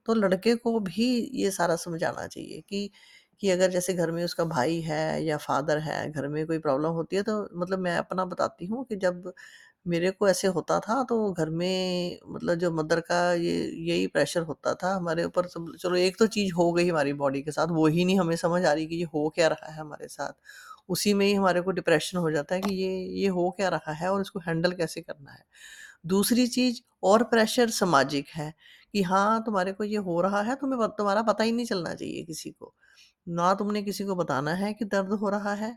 तो 0.07 0.15
लड़के 0.17 0.55
को 0.57 0.79
भी 0.83 1.07
ये 1.35 1.51
सारा 1.51 1.77
समझाना 1.79 2.27
चाहिए 2.29 2.61
कि 2.63 2.91
कि 3.43 3.51
अगर 3.51 3.71
जैसे 3.71 3.93
घर 3.95 4.11
में 4.11 4.23
उसका 4.25 4.45
भाई 4.47 4.81
है 4.83 5.23
या 5.25 5.37
फादर 5.39 5.79
है, 5.81 6.11
घर 6.11 6.27
में 6.29 6.47
कोई 6.47 6.59
प्रॉब्लम 6.59 6.91
होती 6.93 7.17
है 7.17 7.23
तो 7.25 7.39
मतलब 7.55 7.79
मैं 7.81 7.97
अपना 7.99 8.25
बताती 8.27 8.67
हूँ 8.67 8.85
कि 8.87 8.97
जब 8.99 9.33
मेरे 9.89 10.11
को 10.13 10.29
ऐसे 10.29 10.49
होता 10.49 10.79
था 10.81 11.03
तो 11.05 11.17
घर 11.33 11.51
में 11.53 12.19
मतलब 12.27 12.55
जो 12.57 12.71
मदर 12.73 13.01
का 13.03 13.19
ये 13.35 13.53
यही 13.83 14.07
प्रेशर 14.09 14.43
होता 14.45 14.75
था 14.75 14.95
हमारे 14.95 15.25
ऊपर 15.25 15.47
सब 15.49 15.73
चलो 15.77 15.97
एक 15.99 16.19
तो 16.19 16.27
चीज़ 16.29 16.53
हो 16.55 16.73
गई 16.73 16.89
हमारी 16.89 17.13
बॉडी 17.15 17.43
के 17.43 17.51
साथ 17.53 17.69
वो 17.73 17.87
ही 17.89 18.05
नहीं 18.05 18.19
हमें 18.19 18.35
समझ 18.37 18.65
आ 18.65 18.73
रही 18.73 18.87
कि 18.87 18.97
ये 18.97 19.05
हो 19.15 19.29
क्या 19.31 19.49
रहा 19.49 19.71
है 19.73 19.79
हमारे 19.81 20.09
साथ। 20.09 20.33
उसी 20.89 21.15
में 21.15 21.27
ही 21.27 21.33
हमारे 21.35 21.61
को 21.61 21.71
डिप्रेशन 21.73 22.19
हो 22.19 22.31
जाता 22.31 22.55
है 22.55 22.61
कि 22.63 22.75
ये 22.75 22.91
ये 23.15 23.29
हो 23.31 23.51
क्या 23.53 23.69
रहा 23.69 23.93
है 23.95 24.11
और 24.11 24.21
इसको 24.21 24.41
हैंडल 24.41 24.73
कैसे 24.75 25.01
करना 25.03 25.33
है। 25.33 25.43
दूसरी 26.07 26.47
चीज़ 26.49 26.81
और 27.05 27.23
प्रेशर 27.27 27.71
सामाजिक 27.73 28.29
है 28.31 28.53
कि 28.95 29.03
हाँ, 29.03 29.43
तुम्हारे 29.45 29.73
को 29.73 29.85
ये 29.85 29.97
हो 30.01 30.21
रहा 30.23 30.43
है 30.43 30.55
तुम्हें 30.57 30.89
तुम्हारा 30.91 31.23
पता 31.25 31.45
ही 31.45 31.53
नहीं 31.53 31.67
चलना 31.67 31.95
चाहिए 31.95 32.23
किसी 32.25 32.51
को। 32.53 32.75
ना 33.31 33.53
तुमने 33.55 33.83
किसी 33.83 34.05
को 34.05 34.15
बताना 34.17 34.53
है 34.57 34.73
कि 34.75 34.85
दर्द 34.87 35.13
हो 35.17 35.31
रहा 35.31 35.55
है 35.57 35.77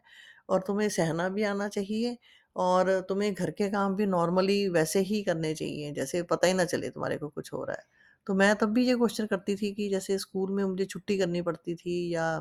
और 0.49 0.61
तुम्हें 0.63 0.89
सहना 0.91 1.27
भी 1.29 1.43
आना 1.45 1.67
चाहिए 1.69 2.17
और 2.55 2.89
तुम्हें 3.09 3.33
घर 3.33 3.51
के 3.53 3.69
काम 3.69 3.95
भी 3.95 4.05
नॉर्मली 4.07 4.67
वैसे 4.69 4.99
ही 5.03 5.21
करने 5.23 5.53
चाहिए 5.55 5.91
जैसे 5.93 6.21
पता 6.25 6.47
ही 6.47 6.53
ना 6.53 6.65
चले 6.65 6.89
तुम्हारे 6.91 7.17
को 7.17 7.29
कुछ 7.29 7.53
हो 7.53 7.63
रहा 7.65 7.75
है। 7.75 7.85
तो 8.27 8.33
मैं 8.35 8.55
तब 8.57 8.73
भी 8.73 8.85
ये 8.87 8.95
क्वेश्चन 8.95 9.25
करती 9.27 9.55
थी 9.57 9.73
कि 9.73 9.89
जैसे 9.89 10.17
स्कूल 10.19 10.51
में 10.53 10.63
मुझे 10.65 10.85
छुट्टी 10.87 11.17
करनी 11.19 11.41
पड़ती 11.43 11.75
थी 11.75 11.97
या 12.13 12.31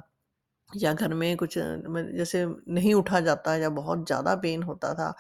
या 0.71 0.93
घर 0.95 1.15
में 1.15 1.37
कुछ 1.37 1.55
जैसे 1.59 2.45
नहीं 2.71 2.93
उठा 2.95 3.21
जाता 3.21 3.55
या 3.57 3.69
बहुत 3.73 4.07
ज़्यादा 4.07 4.35
पेन 4.39 4.63
होता 4.65 4.93
था, 4.95 5.13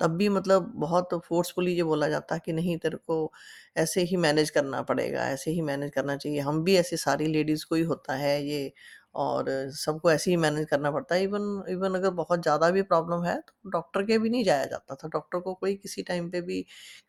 तब 0.00 0.16
भी 0.16 0.28
मतलब 0.30 0.72
बहुत 0.76 1.08
फ़ोर्सफुली 1.24 1.72
ये 1.72 1.82
बोला 1.84 2.08
जाता 2.08 2.38
कि 2.38 2.52
नहीं 2.52 2.76
तेरे 2.78 2.96
को 2.98 3.32
ऐसे 3.78 4.02
ही 4.04 4.16
मैनेज 4.18 4.50
करना 4.50 4.82
पड़ेगा, 4.84 5.24
ऐसे 5.26 5.50
ही 5.50 5.60
मैनेज 5.62 5.90
करना 5.92 6.16
चाहिए। 6.18 6.40
हम 6.40 6.62
भी 6.64 6.76
ऐसे 6.76 6.96
सारी 6.98 7.26
लेडीज़ 7.28 7.64
को 7.66 7.74
ही 7.74 7.82
होता 7.84 8.14
है 8.16 8.40
ये 8.44 8.72
और 9.16 9.46
सबको 9.76 10.10
ऐसे 10.12 10.30
ही 10.30 10.36
मैनेज 10.38 10.66
करना 10.70 10.90
पड़ता 10.90 11.14
है। 11.14 11.22
इवन 11.24 11.62
इवन 11.70 11.94
अगर 11.94 12.10
बहुत 12.14 12.42
ज़्यादा 12.42 12.70
भी 12.70 12.82
प्रॉब्लम 12.84 13.24
है 13.24 13.36
तो 13.42 13.70
डॉक्टर 13.70 14.02
के 14.04 14.18
भी 14.18 14.30
नहीं 14.30 14.44
जाया 14.44 14.64
जाता 14.66 14.94
था। 14.96 15.08
डॉक्टर 15.10 15.40
को 15.40 15.54
कोई 15.54 15.74
किसी 15.76 16.02
टाइम 16.04 16.30
पे 16.30 16.40
भी 16.42 16.60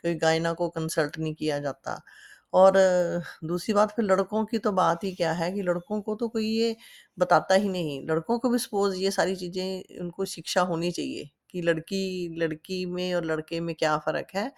कोई 0.04 0.16
गायना 0.18 0.54
को 0.56 0.70
कंसल्ट 0.72 1.18
नहीं 1.20 1.34
किया 1.36 1.60
जाता। 1.62 2.02
और 2.54 2.74
दूसरी 3.46 3.74
बात 3.76 3.92
फिर 3.92 4.06
लड़कों 4.06 4.44
की 4.46 4.58
तो 4.60 4.72
बात 4.74 5.04
ही 5.04 5.14
क्या 5.16 5.32
है 5.34 5.52
कि 5.52 5.62
लड़कों 5.64 6.02
को 6.02 6.16
तो 6.16 6.28
कोई 6.30 6.46
ये 6.48 6.76
बताता 7.18 7.56
ही 7.56 7.70
नहीं। 7.70 8.02
लड़कों 8.08 8.38
को 8.40 8.50
भी 8.50 8.58
सपोज़ 8.60 8.96
ये 8.98 9.12
सारी 9.12 9.36
चीज़ें 9.38 10.00
उनको 10.02 10.26
शिक्षा 10.28 10.62
होनी 10.64 10.92
चाहिए 10.92 11.30
कि 11.52 11.62
लड़की 11.62 12.36
लड़की 12.40 12.86
में 12.88 13.14
और 13.16 13.26
लड़के 13.26 13.60
में 13.62 13.74
क्या 13.76 13.98
फ़र्क 14.00 14.28
है, 14.36 14.52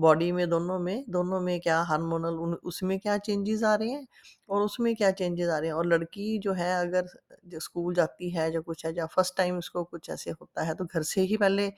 बॉडी 0.00 0.30
में 0.32 0.48
दोनों 0.50 0.78
में 0.80 1.04
दोनों 1.10 1.40
में 1.40 1.58
क्या 1.60 1.80
हार्मोनल 1.84 2.34
उन 2.38 2.54
उसमें 2.64 2.98
क्या 3.00 3.16
चेंजेज़ 3.20 3.64
आ 3.64 3.74
रहे 3.74 3.88
हैं 3.90 4.06
और 4.48 4.62
उसमें 4.62 4.94
क्या 4.96 5.10
चेंजेस 5.12 5.48
आ 5.48 5.58
रहे 5.58 5.68
हैं 5.68 5.74
और 5.74 5.86
लड़की 5.86 6.38
जो 6.40 6.52
है 6.54 6.70
अगर 6.80 7.06
जो 7.46 7.60
स्कूल 7.60 7.94
जाती 7.94 8.30
है, 8.30 8.50
जो 8.52 8.62
कुछ 8.62 8.84
है, 8.86 8.94
या 8.96 9.06
फ़र्स्ट 9.08 9.36
टाइम 9.36 9.58
उसको 9.58 9.84
कुछ 9.86 10.10
ऐसे 10.10 10.30
होता 10.32 10.64
है, 10.64 10.74
तो 10.74 10.84
घर 10.86 11.02
से 11.04 11.20
ही 11.22 11.36
पहले 11.38 11.70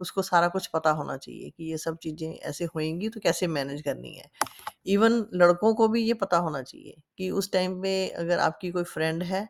उसको 0.00 0.22
सारा 0.22 0.48
कुछ 0.50 0.66
पता 0.68 0.90
होना 0.92 1.16
चाहिए 1.18 1.50
कि 1.50 1.70
ये 1.70 1.78
सब 1.78 1.98
चीज़ें 2.02 2.28
ऐसे 2.32 2.64
होएँगी 2.66 3.08
तो 3.08 3.20
कैसे 3.20 3.46
मैनेज 3.48 3.82
करनी 3.82 4.14
है। 4.14 4.28
इवन 4.88 5.24
लड़कों 5.34 5.74
को 5.74 5.88
भी 5.88 6.02
ये 6.02 6.14
पता 6.16 6.38
होना 6.40 6.62
चाहिए 6.64 6.96
कि 7.18 7.30
उस 7.32 7.52
टाइम 7.52 7.80
पे 7.82 7.96
अगर 8.18 8.38
आपकी 8.40 8.70
कोई 8.72 8.84
फ्रेंड 8.86 9.22
है 9.24 9.48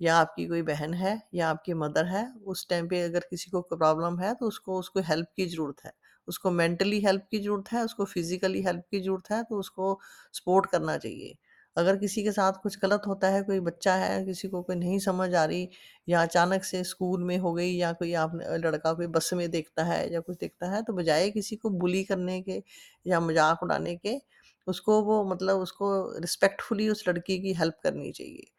या 0.00 0.16
आपकी 0.16 0.46
कोई 0.46 0.62
बहन 0.64 0.94
है 0.96 1.20
या 1.34 1.48
आपकी 1.50 1.74
मदर 1.76 2.06
है, 2.06 2.26
उस 2.44 2.68
टाइम 2.70 2.88
पे 2.88 3.02
अगर 3.02 3.26
किसी 3.30 3.50
को 3.50 3.62
प्रॉब्लम 3.64 4.20
है 4.20 4.34
तो 4.36 4.46
उसको 4.48 4.78
उसको 4.78 5.00
हेल्प 5.04 5.28
की 5.36 5.46
ज़रूरत 5.48 5.84
है। 5.86 5.92
उसको 6.28 6.50
मेंटली 6.52 7.00
हेल्प 7.00 7.26
की 7.30 7.38
ज़रूरत 7.40 7.72
है, 7.72 7.84
उसको 7.84 8.04
फिज़िकली 8.06 8.62
हेल्प 8.62 8.84
की 8.90 9.00
ज़रूरत 9.00 9.30
है, 9.30 9.42
तो 9.44 9.58
उसको 9.58 9.98
सपोर्ट 10.34 10.66
करना 10.70 10.96
चाहिए। 10.98 11.36
अगर 11.76 11.96
किसी 11.96 12.22
के 12.24 12.32
साथ 12.32 12.52
कुछ 12.62 12.78
गलत 12.78 13.02
होता 13.06 13.28
है, 13.28 13.42
कोई 13.42 13.60
बच्चा 13.62 13.94
है, 13.96 14.24
किसी 14.26 14.48
को 14.48 14.62
कोई 14.62 14.76
नहीं 14.76 14.98
समझ 15.00 15.32
आ 15.34 15.44
रही 15.44 15.68
या 16.08 16.22
अचानक 16.22 16.64
से 16.64 16.82
स्कूल 16.84 17.22
में 17.24 17.36
हो 17.38 17.52
गई 17.54 17.70
या 17.72 17.92
कोई 17.94 18.12
आपने 18.16 18.56
लड़का 18.60 18.92
कोई 18.94 19.06
बस 19.08 19.30
में 19.34 19.50
देखता 19.50 19.84
है 19.84 20.12
या 20.12 20.20
कुछ 20.20 20.36
देखता 20.38 20.70
है, 20.70 20.82
तो 20.82 20.92
बजाय 20.92 21.30
किसी 21.30 21.56
को 21.56 21.70
बुली 21.76 22.02
करने 22.04 22.40
के 22.42 22.62
या 23.06 23.20
मज़ाक 23.20 23.62
उड़ाने 23.62 23.96
के, 23.96 24.18
उसको 24.66 25.00
वो 25.02 25.22
मतलब 25.26 25.58
उसको 25.58 25.90
रिस्पेक्टफुली 26.20 26.88
उस 26.88 27.04
लड़की 27.08 27.38
की 27.40 27.52
हेल्प 27.54 27.78
करनी 27.82 28.10
चाहिए। 28.12 28.50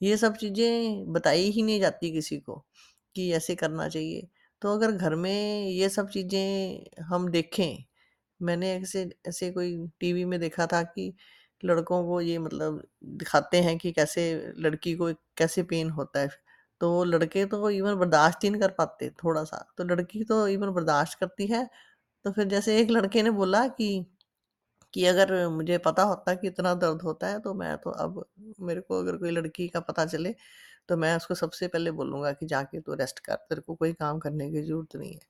ये 0.00 0.16
सब 0.16 0.36
चीज़ें 0.36 1.12
बताई 1.12 1.50
ही 1.50 1.62
नहीं 1.62 1.80
जाती 1.80 2.10
किसी 2.12 2.38
को 2.40 2.56
कि 3.16 3.30
ऐसे 3.34 3.54
करना 3.56 3.88
चाहिए। 3.88 4.28
तो 4.62 4.74
अगर 4.74 4.92
घर 4.92 5.14
में 5.16 5.32
ये 5.68 5.88
सब 5.90 6.08
चीज़ें 6.10 7.02
हम 7.04 7.28
देखें, 7.30 7.84
मैंने 8.40 8.72
ऐसे 8.74 9.10
ऐसे 9.28 9.50
कोई 9.52 9.76
टीवी 10.00 10.24
में 10.26 10.38
देखा 10.40 10.66
था 10.68 10.82
कि 10.84 11.12
लड़कों 11.62 12.02
को 12.04 12.20
ये 12.20 12.38
मतलब 12.40 12.82
दिखाते 13.16 13.60
हैं 13.62 13.76
कि 13.78 13.92
कैसे 13.92 14.24
लड़की 14.58 14.94
को 14.96 15.12
कैसे 15.36 15.62
पेन 15.64 15.90
होता 15.90 16.20
है। 16.20 16.28
तो 16.80 17.04
लड़के 17.04 17.44
तो 17.46 17.68
इवन 17.70 17.94
बर्दाश्त 17.96 18.44
ही 18.44 18.50
नहीं 18.50 18.60
कर 18.62 18.70
पाते 18.72 19.10
थोड़ा-सा, 19.24 19.64
तो 19.78 19.84
लड़की 19.84 20.24
तो 20.24 20.46
इवन 20.48 20.70
बर्दाश्त 20.72 21.18
करती 21.20 21.46
है। 21.48 21.68
तो 22.24 22.32
फिर 22.32 22.46
जैसे 22.48 22.78
एक 22.80 22.90
लड़के 22.90 23.22
ने 23.22 23.30
बोला 23.32 23.66
कि 23.70 23.90
कि 24.94 25.04
अगर 25.06 25.32
मुझे 25.48 25.76
पता 25.78 26.02
होता 26.02 26.34
कि 26.34 26.46
इतना 26.46 26.74
दर्द 26.76 27.02
होता 27.02 27.26
है 27.26 27.40
तो 27.40 27.52
मैं 27.54 27.76
तो 27.78 27.90
अब 27.96 28.24
मेरे 28.60 28.80
को 28.80 28.98
अगर 29.00 29.16
कोई 29.16 29.30
लड़की 29.30 29.68
का 29.68 29.80
पता 29.82 30.04
चले 30.06 30.34
तो 30.90 30.96
मैं 30.98 31.16
उसको 31.16 31.34
सबसे 31.36 31.68
पहले 31.68 31.90
बोलूँगा 31.92 32.32
कि 32.34 32.46
जाके 32.46 32.80
तू 32.80 32.94
रेस्ट 32.96 33.18
कर, 33.20 33.34
तेरे 33.36 33.60
को 33.62 33.74
कोई 33.76 33.92
काम 33.94 34.18
करने 34.20 34.50
की 34.52 34.62
ज़रूरत 34.62 34.96
नहीं 34.96 35.12
है। 35.14 35.20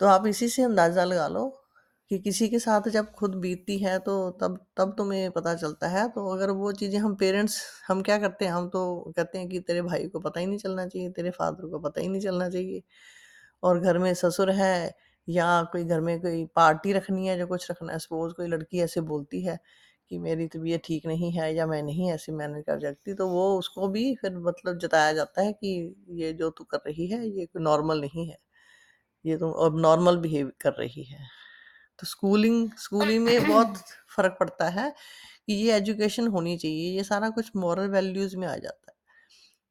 तो 0.00 0.06
आप 0.08 0.26
इसी 0.26 0.48
से 0.48 0.62
अंदाज़ा 0.62 1.04
लगा 1.04 1.26
लो 1.28 1.48
कि 2.10 2.18
किसी 2.20 2.48
के 2.48 2.58
साथ 2.58 2.88
जब 2.90 3.10
खुद 3.12 3.34
बीतती 3.36 3.78
है 3.78 3.98
तो 4.00 4.14
तब 4.42 4.58
तब 4.78 4.94
तुम्हें 4.98 5.30
पता 5.32 5.54
चलता 5.56 5.88
है। 5.88 6.08
तो 6.10 6.26
अगर 6.30 6.50
वो 6.52 6.72
चीज़ें 6.74 6.98
हम 7.00 7.14
पेरेंट्स 7.16 7.60
हम 7.88 8.02
क्या 8.02 8.18
करते 8.18 8.44
हैं, 8.44 8.52
हम 8.52 8.68
तो 8.70 9.12
कहते 9.16 9.38
हैं 9.38 9.48
कि 9.48 9.60
तेरे 9.60 9.82
भाई 9.82 10.08
को 10.08 10.20
पता 10.20 10.40
ही 10.40 10.46
नहीं 10.46 10.58
चलना 10.58 10.86
चाहिए, 10.86 11.10
तेरे 11.10 11.30
फादर 11.32 11.68
को 11.70 11.78
पता 11.80 12.00
ही 12.00 12.08
नहीं 12.08 12.20
चलना 12.22 12.48
चाहिए। 12.50 12.82
और 13.62 13.80
घर 13.80 13.98
में 13.98 14.12
ससुर 14.14 14.50
है 14.52 14.94
या 15.28 15.62
कोई 15.72 15.84
घर 15.84 16.00
में 16.00 16.20
कोई 16.22 16.44
पार्टी 16.56 16.92
रखनी 16.92 17.26
है, 17.28 17.38
जो 17.38 17.46
कुछ 17.46 17.70
रखना 17.70 17.92
है, 17.92 17.98
सपोज़ 17.98 18.32
कोई 18.34 18.46
लड़की 18.48 18.80
ऐसे 18.82 19.00
बोलती 19.02 19.42
है 19.44 19.58
कि 20.10 20.18
मेरी 20.20 20.46
तबीयत 20.48 20.82
ठीक 20.84 21.06
नहीं 21.06 21.30
है 21.32 21.54
या 21.54 21.66
मैं 21.66 21.82
नहीं 21.82 22.10
ऐसे 22.12 22.32
मैनेज 22.34 22.64
कर 22.66 22.80
सकती, 22.82 23.14
तो 23.14 23.28
वो 23.28 23.44
उसको 23.58 23.88
भी 23.88 24.14
फिर 24.16 24.36
मतलब 24.40 24.78
जताया 24.80 25.12
जाता 25.14 25.42
है 25.42 25.52
कि 25.54 25.70
ये 26.16 26.32
जो 26.34 26.50
तू 26.52 26.64
कर 26.66 26.78
रही 26.86 27.06
है, 27.08 27.26
ये 27.30 27.46
कोई 27.46 27.62
नॉर्मल 27.62 28.00
नहीं 28.00 28.28
है। 28.30 28.38
ये 29.24 29.36
तुम 29.38 29.52
अबनॉर्मल 29.64 30.16
बिहेव 30.18 30.52
कर 30.60 30.72
रही 30.74 31.04
है। 31.04 31.18
तो 31.98 32.06
स्कूलिंग 32.06 32.70
स्कूलिंग 32.80 33.24
में 33.24 33.40
बहुत 33.42 33.78
फ़र्क 34.16 34.36
पड़ता 34.40 34.68
है 34.70 34.90
कि 35.46 35.54
ये 35.56 35.76
एजुकेशन 35.76 36.28
होनी 36.28 36.56
चाहिए, 36.58 36.90
ये 36.92 37.04
सारा 37.04 37.30
कुछ 37.32 37.50
मॉरल 37.56 37.88
वैल्यूज़ 37.90 38.36
में 38.38 38.46
आ 38.48 38.56
जाता 38.58 38.92
है 38.92 38.96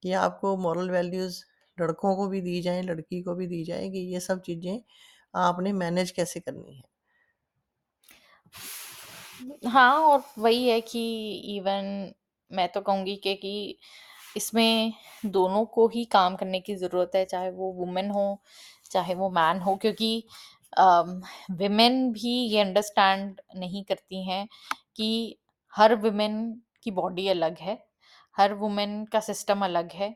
कि 0.03 0.13
आपको 0.19 0.57
मॉरल 0.59 0.91
वैल्यूज़ 0.91 1.43
लड़कों 1.77 2.15
को 2.17 2.27
भी 2.29 2.41
दी 2.41 2.61
जाएँ, 2.61 2.83
लड़की 2.83 3.21
को 3.23 3.35
भी 3.35 3.47
दी 3.47 3.63
जाए 3.65 3.89
कि 3.91 3.99
ये 4.13 4.19
सब 4.21 4.41
चीज़ें 4.43 4.81
आपने 5.39 5.73
मैनेज 5.75 6.11
कैसे 6.13 6.39
करनी 6.41 6.75
है। 6.77 6.83
हाँ, 9.67 9.93
और 10.01 10.23
वही 10.39 10.67
है 10.69 10.79
कि 10.81 10.99
इवन 11.57 11.85
मैं 12.51 12.67
तो 12.71 12.81
कहूँगी 12.81 13.15
कि 13.17 13.33
कि 13.35 13.77
इसमें 14.37 14.93
दोनों 15.27 15.65
को 15.67 15.87
ही 15.89 16.03
काम 16.07 16.35
करने 16.35 16.59
की 16.61 16.75
ज़रूरत 16.75 17.11
है, 17.15 17.23
चाहे 17.25 17.49
वो 17.51 17.71
वुमेन 17.75 18.09
हो, 18.11 18.41
चाहे 18.91 19.15
वो 19.15 19.29
मैन 19.31 19.59
हो 19.61 19.75
क्योंकि 19.77 20.23
अम, 20.77 21.21
विमेन 21.53 22.11
भी 22.13 22.31
ये 22.47 22.61
अंडरस्टैंड 22.61 23.41
नहीं 23.57 23.83
करती 23.85 24.23
हैं 24.25 24.47
कि 24.95 25.37
हर 25.73 25.95
वुमेन 25.97 26.39
की 26.83 26.91
बॉडी 26.91 27.27
अलग 27.29 27.57
है, 27.59 27.77
हर 28.35 28.53
वुमेन 28.55 29.03
का 29.05 29.19
सिस्टम 29.21 29.65
अलग 29.65 29.91
है, 29.93 30.15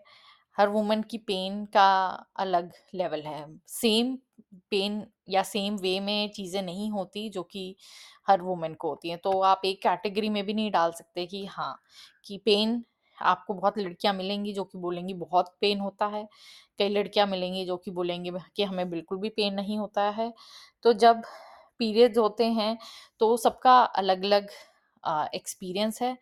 हर 0.57 0.69
वुमन 0.69 1.01
की 1.03 1.17
पेन 1.19 1.63
का 1.67 1.87
अलग 2.37 2.71
लेवल 2.95 3.21
है। 3.23 3.45
सेम 3.69 4.15
पेन 4.71 5.05
या 5.29 5.43
सेम 5.45 5.75
वे 5.77 5.99
में 6.01 6.31
चीज़ें 6.33 6.61
नहीं 6.63 6.89
होती 6.91 7.29
जो 7.29 7.43
कि 7.45 7.75
हर 8.27 8.41
वुमेन 8.41 8.73
को 8.75 8.89
होती 8.89 9.09
हैं। 9.09 9.17
तो 9.19 9.39
आप 9.43 9.61
एक 9.65 9.81
कैटेगरी 9.83 10.29
में 10.29 10.43
भी 10.45 10.53
नहीं 10.53 10.71
डाल 10.71 10.91
सकते 10.93 11.25
कि 11.27 11.45
हाँ 11.47 11.73
कि 12.25 12.37
पेन 12.45 12.83
आपको 13.17 13.53
बहुत 13.53 13.77
लड़कियाँ 13.79 14.13
मिलेंगी 14.15 14.53
जो 14.53 14.63
कि 14.65 14.77
बोलेंगी 14.77 15.13
बहुत 15.15 15.55
पेन 15.61 15.79
होता 15.79 16.05
है। 16.07 16.27
कई 16.79 16.89
लड़कियाँ 16.89 17.27
मिलेंगी 17.27 17.65
जो 17.65 17.77
कि 17.77 17.91
बोलेंगी 17.91 18.31
कि 18.55 18.63
हमें 18.63 18.89
बिल्कुल 18.89 19.17
भी 19.19 19.29
पेन 19.31 19.53
नहीं 19.55 19.77
होता 19.79 20.09
है। 20.11 20.31
तो 20.85 20.93
जब 20.95 21.21
पीरियड्स 21.79 22.17
होते 22.17 22.45
हैं 22.53 22.77
तो 23.21 23.35
सबका 23.37 23.79
अलग 23.83 24.23
अलग 24.25 24.49
एक्सपीरियंस 25.33 26.01
है। 26.01 26.17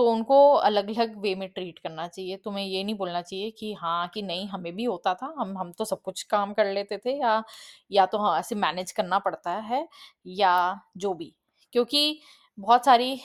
तो 0.00 0.04
उनको 0.06 0.36
अलग-अलग 0.60 1.16
वे 1.20 1.34
में 1.36 1.48
ट्रीट 1.50 1.78
करना 1.78 2.06
चाहिए। 2.08 2.36
तुम्हें 2.38 2.64
ये 2.64 2.82
नहीं 2.84 2.94
बोलना 2.96 3.22
चाहिए 3.22 3.50
कि 3.52 3.72
हाँ, 3.74 4.08
कि 4.08 4.22
नहीं 4.22 4.46
हमें 4.48 4.74
भी 4.76 4.84
होता 4.84 5.14
था, 5.14 5.34
हम 5.38 5.56
हम 5.58 5.72
तो 5.74 5.84
सब 5.86 6.02
कुछ 6.02 6.22
काम 6.26 6.52
कर 6.54 6.72
लेते 6.72 6.98
थे 6.98 7.18
या 7.18 7.42
या 7.90 8.06
तो 8.06 8.18
हाँ, 8.18 8.38
ऐसे 8.40 8.54
मैनेज 8.56 8.92
करना 8.92 9.18
पड़ता 9.20 9.52
है 9.64 9.86
या 10.28 10.54
जो 10.98 11.14
भी। 11.14 11.32
क्योंकि 11.72 12.20
बहुत 12.58 12.84
सारी 12.84 13.16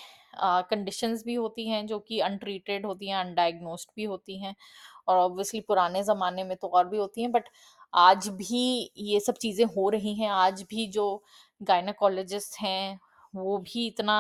कंडीशंस 0.42 1.24
भी 1.26 1.34
होती 1.36 1.68
हैं 1.70 1.86
जो 1.88 2.00
कि 2.02 2.20
अनट्रीटेड 2.22 2.86
होती 2.86 3.10
हैं, 3.10 3.18
अनडायग्नोस्ड 3.18 3.90
भी 3.96 4.04
होती 4.06 4.38
हैं 4.40 4.56
और 5.08 5.18
ऑब्वियसली 5.18 5.62
पुराने 5.62 6.04
ज़माने 6.04 6.44
में 6.44 6.56
तो 6.58 6.68
और 6.70 6.88
भी 6.90 6.98
होती 6.98 7.22
हैं 7.22 7.32
बट 7.32 7.50
आज 7.94 8.28
भी 8.32 8.92
ये 9.00 9.20
सब 9.22 9.36
चीज़ें 9.38 9.66
हो 9.68 9.90
रही 9.90 10.16
हैं। 10.16 10.30
आज 10.32 10.62
भी 10.70 10.88
जो 10.90 11.06
गायनेकोलॉजिस्ट 11.62 12.60
हैं 12.62 13.00
वो 13.36 13.58
भी 13.60 13.86
इतना 13.88 14.16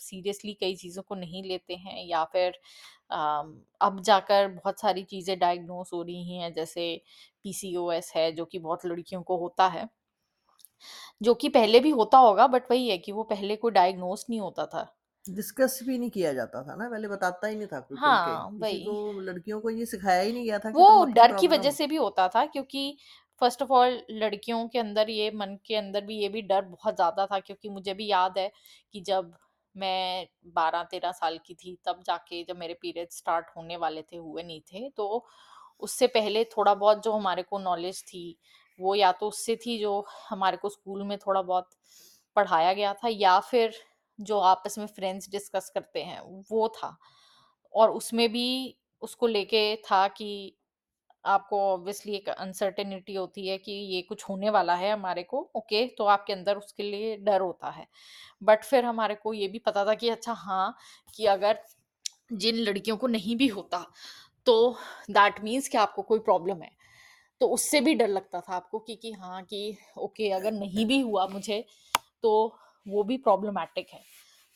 सीरियसली 0.00 0.52
कई 0.54 0.74
चीज़ों 0.76 1.02
को 1.02 1.14
नहीं 1.14 1.42
लेते 1.44 1.74
हैं 1.76 2.04
या 2.06 2.24
फिर 2.26 2.58
अम, 3.10 3.60
अब 3.80 4.00
जाकर 4.02 4.48
बहुत 4.50 4.80
सारी 4.80 5.02
चीज़ें 5.04 5.38
डायग्नोस 5.38 5.90
हो 5.92 6.02
रही 6.02 6.36
हैं 6.36 6.52
जैसे 6.54 6.86
पीसीओएस 7.44 8.12
है 8.16 8.30
जो 8.32 8.44
कि 8.46 8.58
बहुत 8.60 8.86
लड़कियों 8.86 9.22
को 9.24 9.36
होता 9.38 9.66
है 9.68 9.88
जो 11.22 11.32
कि 11.34 11.48
पहले 11.48 11.80
भी 11.80 11.90
होता 11.92 12.18
होगा 12.18 12.46
बट 12.48 12.70
वही 12.70 12.88
है 12.88 12.98
कि 12.98 13.12
वो 13.12 13.22
पहले 13.26 13.56
कोई 13.56 13.70
डायग्नोस 13.72 14.26
नहीं 14.30 14.40
होता 14.40 14.66
था। 14.66 14.86
डिस्कस 15.24 15.78
भी 15.82 15.96
नहीं 15.98 16.10
किया 16.10 16.32
जाता 16.32 16.62
था 16.64 16.74
ना 16.76 16.88
पहले 16.88 17.08
बताता 17.08 17.46
ही 17.46 17.56
नहीं 17.56 17.66
था 17.68 17.80
कोई 17.82 17.98
खुल 17.98 18.16
के 18.18 18.36
हाँ 18.36 18.50
किसी 18.52 18.78
वही। 18.78 18.80
को 18.80 18.94
लड़कियों 19.20 19.60
को 19.60 19.70
ये 19.72 19.86
सिखाया 19.88 20.20
ही 20.22 20.32
नहीं 20.32 20.44
गया 20.44 20.58
था 20.60 20.70
कि 20.72 20.84
तुम 20.84 21.00
वो 21.00 21.04
अपनी 21.04 21.18
डर 21.18 21.32
की 21.34 21.46
वजह 21.48 21.70
प्रॉब्लम 21.70 21.72
से 21.72 21.86
भी 21.86 21.96
होता 21.96 22.26
था 22.28 22.44
क्योंकि 22.46 22.80
फ़र्स्ट 23.40 23.62
ऑफ़ 23.62 23.72
ऑल 23.72 24.00
लड़कियों 24.12 24.66
के 24.68 24.78
अंदर 24.78 25.10
ये, 25.10 25.30
मन 25.32 25.58
के 25.66 25.76
अंदर 25.76 26.04
भी 26.04 26.16
ये 26.16 26.28
भी 26.30 26.42
डर 26.44 26.62
बहुत 26.66 26.94
ज़्यादा 26.96 27.26
था, 27.26 27.38
क्योंकि 27.40 27.68
मुझे 27.70 27.94
भी 27.94 28.06
याद 28.08 28.38
है 28.38 28.50
कि 28.94 29.00
जब 29.02 29.32
मैं 29.76 30.26
12-13 30.48 31.12
साल 31.12 31.38
की 31.46 31.54
थी, 31.56 31.76
तब 31.86 32.02
जाके 32.06 32.42
जब 32.44 32.56
मेरे 32.58 32.74
पीरियड 32.82 33.08
स्टार्ट 33.12 33.46
होने 33.56 33.76
वाले 33.78 34.02
थे, 34.04 34.16
हुए 34.18 34.42
नहीं 34.44 34.60
थे 34.64 34.88
तो 34.92 35.24
उससे 35.82 36.06
पहले 36.08 36.44
थोड़ा 36.48 36.74
बहुत 36.76 37.02
जो 37.04 37.12
हमारे 37.12 37.42
को 37.44 37.58
नॉलेज 37.60 38.02
थी, 38.04 38.36
वो 38.80 38.94
या 38.94 39.12
तो 39.14 39.28
उससे 39.28 39.56
थी 39.58 39.78
जो 39.80 40.04
हमारे 40.30 40.56
को 40.56 40.68
स्कूल 40.70 41.02
में 41.04 41.16
थोड़ा 41.18 41.42
बहुत 41.42 41.70
पढ़ाया 42.36 42.72
गया 42.74 42.92
था, 42.94 43.08
या 43.10 43.38
फिर 43.42 43.74
जो 44.18 44.38
आपस 44.42 44.78
में 44.78 44.86
फ्रेंड्स 44.88 45.30
डिस्कस 45.30 45.70
करते 45.74 46.02
हैं, 46.02 46.20
वो 46.52 46.68
था। 46.76 46.96
और 47.74 47.90
उसमें 47.92 48.28
भी 48.32 48.76
उसको 49.02 49.26
लेके 49.28 49.74
था 49.84 50.06
कि 50.10 50.56
आपको 51.24 51.60
ऑब्वियसली 51.72 52.14
एक 52.14 52.28
अनसर्टेनिटी 52.28 53.14
होती 53.14 53.46
है 53.48 53.56
कि 53.58 53.72
ये 53.72 54.00
कुछ 54.02 54.24
होने 54.28 54.50
वाला 54.50 54.74
है 54.74 54.92
हमारे 54.92 55.22
को 55.22 55.40
ओके 55.56 55.86
तो 55.98 56.04
आपके 56.06 56.32
अंदर 56.32 56.56
उसके 56.56 56.82
लिए 56.82 57.16
डर 57.16 57.40
होता 57.40 57.70
है। 57.70 57.86
बट 58.42 58.64
फिर 58.64 58.84
हमारे 58.84 59.14
को 59.14 59.32
ये 59.34 59.48
भी 59.48 59.58
पता 59.58 59.84
था 59.84 59.94
कि 59.94 60.08
अच्छा 60.08 60.32
हाँ 60.32 60.76
कि 61.14 61.26
अगर 61.26 61.58
जिन 62.32 62.56
लड़कियों 62.56 62.96
को 62.96 63.06
नहीं 63.06 63.36
भी 63.36 63.48
होता 63.48 63.86
तो 64.46 64.76
दैट 65.10 65.42
मीन्स 65.44 65.68
कि 65.68 65.78
आपको 65.78 66.02
कोई 66.02 66.18
प्रॉब्लम 66.20 66.62
है। 66.62 66.70
तो 67.40 67.48
उससे 67.48 67.80
भी 67.80 67.94
डर 67.94 68.08
लगता 68.08 68.40
था 68.40 68.54
आपको 68.56 68.78
कि 68.78 68.94
कि 68.96 69.12
हाँ 69.12 69.42
कि 69.42 69.76
ओके 69.98 70.30
अगर 70.30 70.52
नहीं 70.52 70.86
भी 70.86 71.00
हुआ 71.00 71.26
मुझे 71.26 71.64
तो 72.22 72.32
वो 72.86 73.02
भी 73.04 73.16
प्रॉब्लमैटिक 73.18 73.88
है। 73.92 74.00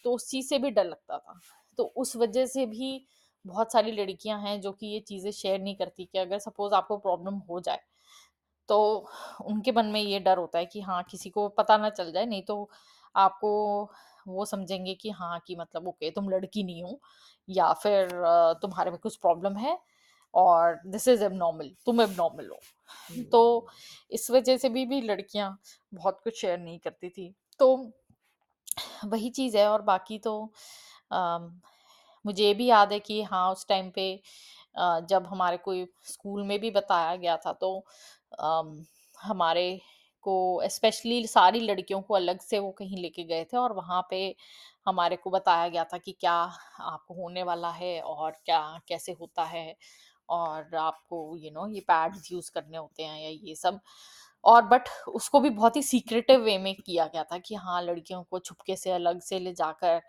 तो 0.05 0.13
उस 0.13 0.29
चीज़ 0.31 0.47
से 0.49 0.59
भी 0.59 0.71
डर 0.71 0.85
लगता 0.85 1.19
था। 1.19 1.41
तो 1.79 1.85
उस 1.97 2.17
वजह 2.17 2.47
से 2.47 2.67
भी 2.67 3.07
बहुत 3.49 3.73
सारी 3.73 3.93
लड़कियाँ 3.93 4.41
हैं 4.41 4.61
जो 4.61 4.73
कि 4.73 4.87
ये 4.87 5.01
चीज़ें 5.01 5.31
शेयर 5.31 5.61
नहीं 5.61 5.75
करती 5.77 6.05
कि 6.05 6.19
अगर 6.19 6.39
सपोज़ 6.39 6.75
आपको 6.75 6.99
प्रॉब्लम 6.99 7.35
हो 7.51 7.61
जाए 7.61 7.81
तो 8.69 8.79
उनके 9.45 9.73
मन 9.73 9.87
में 9.87 10.01
ये 10.01 10.19
डर 10.21 10.39
होता 10.39 10.59
है 10.59 10.67
कि 10.67 10.81
हाँ 10.81 11.03
किसी 11.11 11.31
को 11.31 11.49
पता 11.49 11.77
ना 11.77 11.91
चल 11.91 12.13
जाए 12.13 12.27
नहीं 12.27 12.43
तो 12.43 12.71
आपको 13.15 13.51
वो 14.29 14.45
समझेंगे 14.45 14.95
कि 14.95 15.11
हाँ 15.11 15.39
कि 15.47 15.57
मतलब 15.57 15.89
ओके 15.89 16.11
तुम 16.11 16.29
लड़की 16.31 16.65
नहीं 16.65 16.83
हो 16.83 17.01
या 17.49 17.73
फिर 17.73 18.09
तुम्हारे 18.63 18.91
में 18.91 18.99
कुछ 19.01 19.17
प्रॉब्लम 19.17 19.57
है 19.57 19.79
और 20.35 20.81
दिस 20.87 21.09
इज़ 21.09 21.25
एबनॉर्मल 21.25 21.71
तुम 21.87 22.01
एबनॉर्मल 22.01 22.49
हो। 22.49 22.59
तो 23.33 23.69
इस 24.13 24.31
वजह 24.31 24.57
से 24.57 24.69
भी 24.69 24.85
भी 24.87 25.01
लड़कियाँ 25.01 25.59
बहुत 25.95 26.21
कुछ 26.25 26.41
शेयर 26.41 26.59
नहीं 26.59 26.79
करती 26.79 27.09
थी। 27.11 27.35
तो 27.61 27.77
वही 29.05 29.31
चीज़ 29.31 29.57
है 29.57 29.67
और 29.69 29.83
बाकी 29.83 30.19
तो 30.19 30.35
अम, 31.13 31.61
मुझे 32.29 32.45
ये 32.45 32.55
भी 32.55 32.67
याद 32.67 32.93
है 32.93 32.99
कि 33.01 33.23
हाँ 33.25 33.51
उस 33.53 33.67
टाइम 33.69 33.91
पे 33.91 34.07
जब 35.05 35.27
हमारे 35.27 35.57
कोई 35.59 35.87
स्कूल 36.07 36.43
में 36.45 36.59
भी 36.61 36.71
बताया 36.73 37.15
गया 37.17 37.37
था 37.39 37.53
तो 37.55 37.71
हमारे 39.19 39.69
को 40.25 40.35
स्पेशली 40.69 41.27
सारी 41.27 41.61
लड़कियों 41.61 42.01
को 42.03 42.15
अलग 42.15 42.41
से 42.41 42.59
वो 42.59 42.71
कहीं 42.73 42.97
लेके 42.97 43.25
गए 43.25 43.45
थे 43.45 43.57
और 43.57 43.73
वहाँ 43.73 44.07
पे 44.11 44.21
हमारे 44.87 45.17
को 45.17 45.31
बताया 45.31 45.69
गया 45.69 45.85
था 45.85 45.99
कि 45.99 46.13
क्या 46.21 46.33
आपको 46.83 47.15
होने 47.15 47.43
वाला 47.43 47.71
है 47.73 48.01
और 48.03 48.31
क्या, 48.45 48.81
कैसे 48.89 49.13
होता 49.13 49.45
है 49.47 49.75
और 50.29 50.75
आपको 50.79 51.37
यू 51.37 51.51
नो 51.53 51.67
ये 51.69 51.81
पैड्स 51.89 52.33
यूज़ 52.33 52.51
करने 52.55 52.77
होते 52.79 53.03
हैं 53.03 53.21
या 53.23 53.31
ये 53.43 53.55
सब। 53.57 53.81
और 54.45 54.63
बट 54.65 54.89
उसको 55.11 55.41
भी 55.41 55.51
बहुत 55.51 55.77
ही 55.77 55.83
सीक्रेटिव 55.83 56.41
वे 56.43 56.57
में 56.59 56.75
किया 56.77 57.07
गया 57.07 57.23
था 57.25 57.39
कि 57.41 57.55
हाँ 57.57 57.81
लड़कियों 57.83 58.23
को 58.25 58.39
छुपके 58.41 58.77
से 58.77 58.91
अलग 58.93 59.21
से 59.23 59.39
ले 59.39 59.53
जाकर 59.55 60.01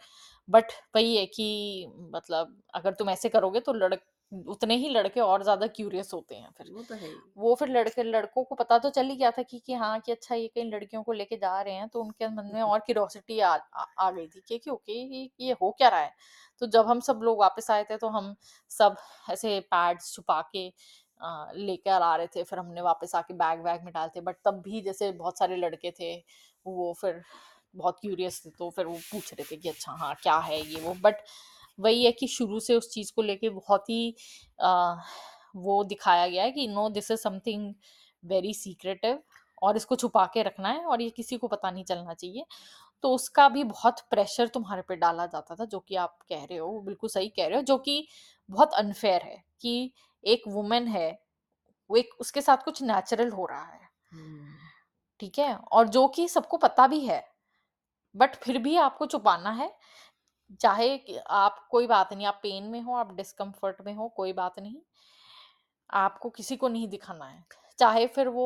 बट 0.49 0.71
वही 0.95 1.15
है 1.17 1.25
कि 1.27 1.88
मतलब 2.15 2.57
अगर 2.75 2.93
तुम 2.93 3.09
ऐसे 3.09 3.29
करोगे 3.29 3.59
तो 3.62 3.73
लड़क 3.75 4.01
उतने 4.47 4.75
ही 4.77 4.89
लड़के 4.89 5.19
और 5.21 5.43
ज़्यादा 5.43 5.67
क्यूरियस 5.69 6.12
होते 6.13 6.35
हैं 6.35 6.49
फिर। 6.57 6.65
वो 6.67 6.83
तो 6.83 6.95
है 6.95 7.13
वो 7.38 7.53
फिर 7.55 7.69
लड़के 7.69 8.03
लड़कों 8.03 8.43
को 8.43 8.55
पता 8.55 8.77
तो 8.79 8.89
चल 8.91 9.05
ही 9.05 9.15
गया 9.15 9.31
था 9.31 9.41
कि 9.43 9.59
कि 9.59 9.73
हाँ 9.75 9.99
कि 10.01 10.12
अच्छा 10.12 10.35
ये 10.35 10.47
कहीं 10.49 10.65
लड़कियों 10.65 11.03
को 11.03 11.12
लेके 11.13 11.38
जा 11.38 11.62
रहे 11.62 11.73
हैं 11.75 11.88
तो 11.89 12.01
उनके 12.01 12.27
मन 12.29 12.51
में 12.53 12.62
और 12.63 12.79
क्यूरोसिटी 12.81 13.39
आ, 13.41 13.53
आ, 13.55 13.85
आ 13.99 14.12
गई 14.12 14.27
थी 14.27 14.41
कि 14.41 14.57
कि 14.57 14.71
ओके 14.71 14.93
ये, 14.93 15.51
हो 15.53 15.71
क्या 15.73 15.89
रहा 15.89 15.99
है? 15.99 16.13
तो 16.62 16.67
जब 16.67 16.88
हम 16.88 16.99
सब 17.01 17.19
लोग 17.23 17.39
वापस 17.39 17.71
आए 17.71 17.83
थे 17.85 17.97
तो 17.97 18.09
हम 18.09 18.35
सब 18.71 18.95
ऐसे 19.29 19.59
पैड्स 19.71 20.13
छुपा 20.13 20.41
के 20.53 20.67
लेकर 21.57 22.01
आ 22.03 22.15
रहे 22.15 22.27
थे। 22.27 22.43
फिर 22.43 22.59
हमने 22.59 22.81
वापस 22.81 23.15
आके 23.15 23.33
बैग 23.35 23.62
वैग 23.62 23.83
में 23.83 23.93
डालते 23.93 24.21
बट 24.21 24.35
तब 24.45 24.62
भी 24.63 24.81
जैसे 24.81 25.12
बहुत 25.13 25.38
सारे 25.39 25.55
लड़के 25.57 25.91
थे 25.99 26.15
वो 26.65 26.93
फिर 27.01 27.21
बहुत 27.75 27.99
क्यूरियस 28.01 28.41
थे 28.45 28.49
तो 28.51 28.69
फिर 28.69 28.86
वो 28.86 28.95
पूछ 29.12 29.34
रहे 29.34 29.45
थे 29.51 29.58
कि 29.58 29.69
अच्छा 29.69 29.91
हाँ 29.93 30.13
क्या 30.23 30.38
है 30.39 30.62
ये 30.63 30.79
वो? 30.82 30.93
बट 30.95 31.21
वही 31.79 32.03
है 32.05 32.12
कि 32.12 32.27
शुरू 32.27 32.60
से 32.60 32.75
उस 32.75 32.89
चीज़ 32.93 33.12
को 33.15 33.21
लेके 33.21 33.49
बहुत 33.49 33.89
ही 33.89 34.15
अ, 34.60 34.95
वो 35.58 35.84
दिखाया 35.84 36.27
गया 36.27 36.43
है 36.43 36.51
कि 36.51 36.67
no 36.67 36.89
this 36.89 37.12
is 37.12 37.19
something 37.19 37.73
very 38.23 38.53
secretive 38.53 39.19
और 39.62 39.77
इसको 39.77 39.95
छुपा 39.95 40.25
के 40.34 40.43
रखना 40.43 40.69
है 40.69 40.86
और 40.86 41.01
ये 41.01 41.10
किसी 41.10 41.38
को 41.38 41.47
पता 41.47 41.71
नहीं 41.71 41.84
चलना 41.84 42.13
चाहिए। 42.13 42.45
तो 43.03 43.13
उसका 43.15 43.49
भी 43.49 43.63
बहुत 43.63 43.99
प्रेशर 44.12 44.47
तुम्हारे 44.47 44.82
पे 44.82 44.95
डाला 44.95 45.25
जाता 45.25 45.55
था 45.55 45.65
जो 45.65 45.79
कि 45.79 45.95
आप 45.97 46.17
कह 46.29 46.43
रहे 46.45 46.58
हो 46.60 46.79
बिल्कुल 46.82 47.10
सही 47.10 47.29
कह 47.29 47.47
रहे 47.47 47.55
हो 47.55 47.62
जो 47.63 47.77
कि 47.79 48.08
बहुत 48.49 48.73
अनफेयर 48.75 49.21
है 49.23 49.43
कि 49.62 49.93
एक 50.23 50.43
वुमेन 50.47 50.88
है 50.88 51.12
वो 51.89 51.97
एक 51.97 52.10
उसके 52.21 52.41
साथ 52.41 52.58
कुछ 52.58 52.84
नेचुरल 52.84 53.29
हो 53.32 53.45
रहा 53.45 53.65
है। 53.65 53.89
हम्म, 54.12 54.53
ठीक 55.19 55.39
है? 55.39 55.53
और 55.55 55.88
जो 55.89 56.08
कि 56.08 56.27
सबको 56.27 56.58
पता 56.58 56.88
भी 56.88 56.99
है 56.99 57.19
बट 58.15 58.35
फिर 58.35 58.57
भी 58.59 58.75
आपको 58.79 59.05
छुपाना 59.07 59.51
है। 59.53 59.71
चाहे 60.59 60.97
कि 60.99 61.17
आप 61.31 61.67
कोई 61.71 61.87
बात 61.87 62.13
नहीं 62.13 62.27
आप 62.27 62.39
पेन 62.43 62.63
में 62.65 62.81
हो 62.81 62.95
आप 62.95 63.15
डिस्कम्फर्ट 63.15 63.81
में 63.81 63.93
हो 63.95 64.07
कोई 64.09 64.33
बात 64.33 64.59
नहीं। 64.59 64.81
आपको 65.89 66.29
किसी 66.29 66.55
को 66.55 66.67
नहीं 66.67 66.87
दिखाना 66.87 67.25
है। 67.25 67.43
चाहे 67.79 68.05
फिर 68.07 68.27
वो 68.29 68.45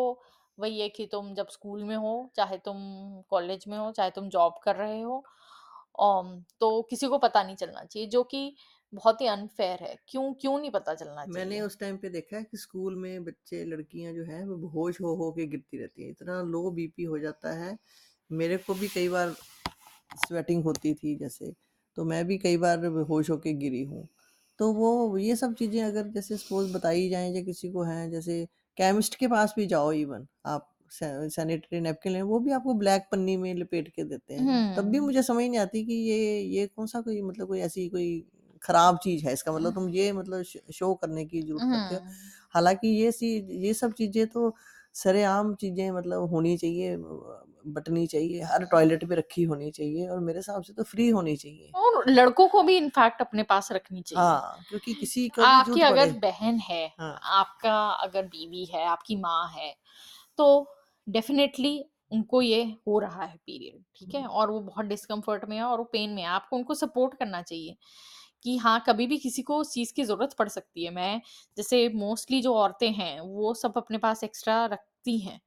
वही 0.57 0.79
है 0.81 0.87
कि 0.89 1.05
तुम 1.05 1.33
जब 1.33 1.47
स्कूल 1.49 1.83
में 1.83 1.95
हो 1.95 2.11
चाहे 2.35 2.57
तुम 2.57 2.77
कॉलेज 3.29 3.65
में 3.67 3.77
हो 3.77 3.91
चाहे 3.91 4.09
तुम 4.11 4.29
जॉब 4.29 4.59
कर 4.63 4.75
रहे 4.75 4.99
हो 5.01 5.17
अम, 6.01 6.43
तो 6.59 6.81
किसी 6.83 7.07
को 7.07 7.17
पता 7.19 7.43
नहीं 7.43 7.55
चलना 7.55 7.83
चाहिए 7.85 8.07
जो 8.09 8.23
कि 8.25 8.55
बहुत 8.93 9.21
ही 9.21 9.27
अनफेयर 9.27 9.83
है। 9.83 9.95
क्यों 10.09 10.33
क्यों 10.35 10.57
नहीं 10.59 10.71
पता 10.71 10.95
चलना 10.95 11.25
मैंने 11.27 11.59
चाहिए? 11.59 11.61
उस 11.61 11.77
टाइम 11.79 11.97
पे 11.97 12.09
देखा 12.09 12.37
है 12.37 12.43
कि 12.43 12.57
स्कूल 12.57 12.95
में 12.95 13.23
बच्चे 13.23 13.63
लड़कियाँ 13.65 14.13
जो 14.13 14.23
हैं 14.25 14.43
वो 14.45 14.55
बेहोश 14.57 14.99
हो 15.01 15.13
हो 15.15 15.31
के 15.31 15.45
गिरती 15.47 15.77
रहती 15.77 16.03
है। 16.03 16.09
इतना 16.09 16.41
लो 16.43 16.69
बीपी 16.71 17.03
हो 17.05 17.19
जाता 17.19 17.51
है 17.55 17.77
मेरे 18.29 18.57
को 18.57 18.73
भी 18.73 18.87
कई 18.87 19.09
बार 19.09 19.35
स्वेटिंग 20.19 20.63
होती 20.63 20.93
थी 20.93 21.15
जैसे 21.17 21.51
तो 21.97 22.03
मैं 22.05 22.25
भी 22.27 22.37
कई 22.37 22.57
बार 22.57 22.77
बेहोश 22.79 23.29
होके 23.29 23.53
गिरी 23.53 23.83
हूँ। 23.85 24.07
तो 24.59 24.71
वो 24.73 25.17
ये 25.17 25.35
सब 25.35 25.53
चीज़ें 25.55 25.81
अगर 25.83 26.07
जैसे 26.09 26.37
सपोज़ 26.37 26.73
बताई 26.73 27.09
जाएँ 27.09 27.33
या 27.35 27.41
किसी 27.43 27.69
को 27.71 27.83
हैं 27.83 28.09
जैसे 28.11 28.45
केमिस्ट 28.77 29.15
के 29.15 29.27
पास 29.27 29.53
भी 29.57 29.65
जाओ 29.67 29.91
इवन 29.93 30.27
आप 30.45 30.69
सैनिटरी 30.93 31.79
नैपकिन 31.81 32.11
लें 32.13 32.21
वो 32.23 32.39
भी 32.39 32.51
आपको 32.51 32.73
ब्लैक 32.75 33.07
पन्नी 33.11 33.35
में 33.37 33.53
लपेट 33.55 33.87
के 33.87 34.03
देते 34.03 34.33
हैं। 34.33 34.75
तब 34.75 34.83
भी 34.83 34.97
हम्म। 34.97 35.05
मुझे 35.05 35.23
समझ 35.23 35.43
नहीं 35.43 35.59
आती 35.59 35.83
कि 35.85 35.93
ये 35.93 36.39
ये 36.39 36.65
कौन 36.67 36.87
सा 36.87 37.01
कोई 37.01 37.21
मतलब 37.21 37.47
कोई 37.47 37.59
ऐसी 37.61 37.87
कोई 37.89 38.23
खराब 38.61 38.97
चीज़ 39.03 39.25
है 39.25 39.33
इसका 39.33 39.51
मतलब 39.51 39.73
तुम 39.73 39.89
ये 39.89 40.11
मतलब 40.13 40.43
शो 40.73 40.93
करने 40.95 41.25
की 41.25 41.41
ज़रूरत 41.41 41.61
करते 41.63 41.95
हो। 41.95 42.01
हम्म। 42.01 42.13
हालाँकि 42.53 42.87
ये 42.89 43.11
सी 43.11 43.35
ये 43.65 43.73
सब 43.73 43.93
चीज़ें 43.93 44.25
तो 44.27 44.53
सरेआम 44.95 45.53
चीज़ें 45.55 45.89
मतलब 45.91 46.29
होनी 46.31 46.55
चाहिए 46.57 46.95
बँटनी 47.67 48.05
चाहिए, 48.07 48.41
हर 48.43 48.65
टॉयलेट 48.67 49.05
पे 49.09 49.15
रखी 49.15 49.43
होनी 49.45 49.71
चाहिए 49.71 50.07
और 50.09 50.19
मेरे 50.21 50.39
हिसाब 50.39 50.63
से 50.63 50.73
तो 50.73 50.83
फ्री 50.85 51.09
होनी 51.09 51.35
चाहिए। 51.37 51.75
और 51.75 52.03
लड़कों 52.09 52.47
को 52.47 52.61
भी 52.63 52.77
इनफैक्ट 52.77 53.21
अपने 53.21 53.43
पास 53.43 53.71
रखनी 53.71 54.01
चाहिए। 54.03 54.41
हाँ, 54.41 54.63
क्योंकि 54.67 54.93
किसी 54.95 55.27
को 55.31 55.45
आपकी 55.45 55.81
अगर 55.83 56.11
बहन 56.19 56.59
है, 56.61 56.91
हाँ। 56.99 57.19
आपका 57.31 57.75
अगर 58.03 58.25
बीवी 58.27 58.65
है, 58.65 58.85
आपकी 58.85 59.15
माँ 59.17 59.47
है, 59.49 59.75
तो 60.37 60.73
डेफ़िनेटली 61.07 61.79
उनको 62.11 62.41
ये 62.41 62.63
हो 62.87 62.99
रहा 62.99 63.25
है 63.25 63.37
पीरियड, 63.37 63.83
ठीक 63.97 64.15
है? 64.15 64.25
और 64.27 64.51
वो 64.51 64.59
बहुत 64.61 64.85
डिस्कम्फ़र्ट 64.85 65.45
में 65.45 65.57
है 65.57 65.63
और 65.63 65.77
वो 65.79 65.83
पेन 65.85 66.09
में 66.11 66.21
है, 66.23 66.27
आपको 66.29 66.57
उनको 66.57 66.75
सपोर्ट 66.75 67.15
करना 67.19 67.41
चाहिए 67.43 67.77
कि 68.43 68.57
हाँ, 68.57 68.83
कभी 68.87 69.07
भी 69.07 69.17
किसी 69.19 69.41
को 69.43 69.57
उस 69.57 69.73
चीज़ 69.73 69.93
की 69.95 70.03
ज़रूरत 70.03 70.35
पड़ 70.39 70.47
सकती 70.49 70.85
है। 70.85 70.91
मैं 70.91 71.21
जैसे 71.57 71.87
मोस्टली 71.95 72.41
जो 72.41 72.53
औरतें 72.55 72.91
हैं, 72.93 73.19
वो 73.21 73.53
सब 73.55 73.73
अपने 73.77 73.97
पास 73.99 74.23
एक्स्ट्रा 74.23 74.65
रखती 74.67 75.19
हैं। 75.19 75.39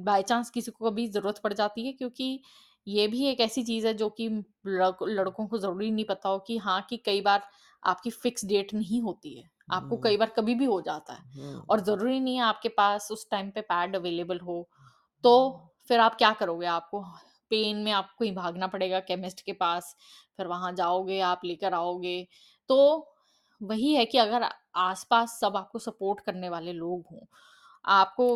बाय 0.00 0.22
चांस 0.22 0.50
किसी 0.50 0.70
को 0.70 0.90
कभी 0.90 1.06
ज़रूरत 1.08 1.38
पड़ 1.44 1.52
जाती 1.52 1.86
है 1.86 1.92
क्योंकि 1.92 2.40
ये 2.86 3.06
भी 3.08 3.24
एक 3.26 3.40
ऐसी 3.40 3.62
चीज़ 3.64 3.86
है 3.86 3.92
जो 3.94 4.08
कि 4.12 4.28
लड़क 4.66 4.98
लड़कों 5.04 5.46
को 5.46 5.58
ज़रूरी 5.58 5.90
नहीं 5.90 6.04
पता 6.04 6.28
हो 6.28 6.38
कि 6.40 6.56
हाँ, 6.58 6.80
कि 6.90 6.96
कई 6.98 7.20
बार 7.20 7.42
आपकी 7.82 8.10
फ़िक्स 8.12 8.44
डेट 8.44 8.74
नहीं 8.74 9.00
होती 9.02 9.34
है। 9.34 9.48
आपको 9.70 9.96
हुँ। 9.96 9.98
कई 9.98 10.16
बार 10.16 10.30
कभी 10.30 10.54
भी 10.54 10.64
हो 10.64 10.80
जाता 10.82 11.12
है 11.14 11.22
हुँ। 11.26 11.60
और 11.68 11.80
ज़रूरी 11.80 12.18
नहीं 12.20 12.36
है 12.36 12.42
आपके 12.42 12.68
पास 12.70 13.08
उस 13.12 13.28
टाइम 13.30 13.50
पे 13.50 13.60
पैड 13.62 13.96
अवेलेबल 13.96 14.38
हो, 14.40 14.68
तो 15.24 15.32
फिर 15.88 16.00
आप 16.00 16.14
क्या 16.16 16.32
करोगे? 16.34 16.66
आपको 16.68 17.00
पेन 17.50 17.76
में 17.76 17.90
आपको 17.92 18.24
कहीं 18.24 18.34
भागना 18.34 18.66
पड़ेगा 18.66 19.00
केमिस्ट 19.02 19.40
के 19.42 19.52
पास, 19.54 19.94
फिर 20.36 20.46
वहाँ 20.46 20.72
जाओगे, 20.74 21.20
आप 21.22 21.40
लेकर 21.44 21.74
आओगे। 21.74 22.26
तो 22.70 22.78
वही 23.60 23.94
है 23.94 24.04
कि 24.06 24.18
अगर 24.18 24.48
आस-पास 24.76 25.38
सब 25.40 25.56
आपको 25.56 25.78
सपोर्ट 25.78 26.20
करने 26.20 26.48
वाले 26.48 26.72
लोग 26.72 27.06
हों, 27.12 27.20
आपको 27.84 28.28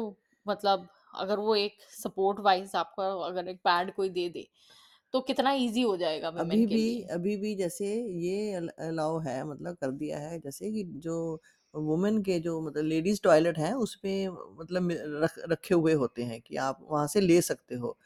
मतलब 0.47 0.89
अगर 1.17 1.39
वो 1.41 1.55
एक 1.57 1.83
सपोर्ट 1.93 2.41
वाइज़ 2.43 2.77
आपको 2.77 3.03
अगर 3.23 3.49
एक 3.49 3.61
पैड 3.65 3.95
कोई 3.95 4.09
दे 4.11 4.29
दे, 4.31 4.47
तो 5.15 5.21
कितना 5.23 5.53
इजी 5.61 5.83
हो 5.83 5.97
जाएगा 5.99 6.31
वुमेन 6.33 6.63
अभी 6.63 6.65
के 6.65 6.77
भी 6.77 6.79
लिए। 6.79 6.99
अभी 7.09 7.37
भी 7.37 7.55
जैसे 7.55 7.87
ये 8.21 8.53
अलाउ 8.55 9.19
है 9.21 9.43
मतलब 9.45 9.77
कर 9.77 9.91
दिया 9.93 10.19
है 10.21 10.39
जैसे 10.41 10.71
कि 10.73 10.83
जो 10.99 11.17
वुमेन 11.75 12.23
के 12.23 12.39
जो 12.41 12.61
मतलब 12.61 12.85
लेडीज़ 12.85 13.21
टॉयलेट 13.23 13.59
हैं 13.59 13.73
उसमें 13.77 14.29
मतलब 14.59 14.83
में 14.83 14.97
रख 15.23 15.35
रखे 15.51 15.75
हुए 15.75 15.93
होते 15.95 16.23
हैं 16.25 16.41
कि 16.41 16.57
आप 16.59 16.79
वहाँ 16.83 17.07
से 17.09 17.21
ले 17.21 17.41
सकते 17.43 17.75
हो। 17.77 17.97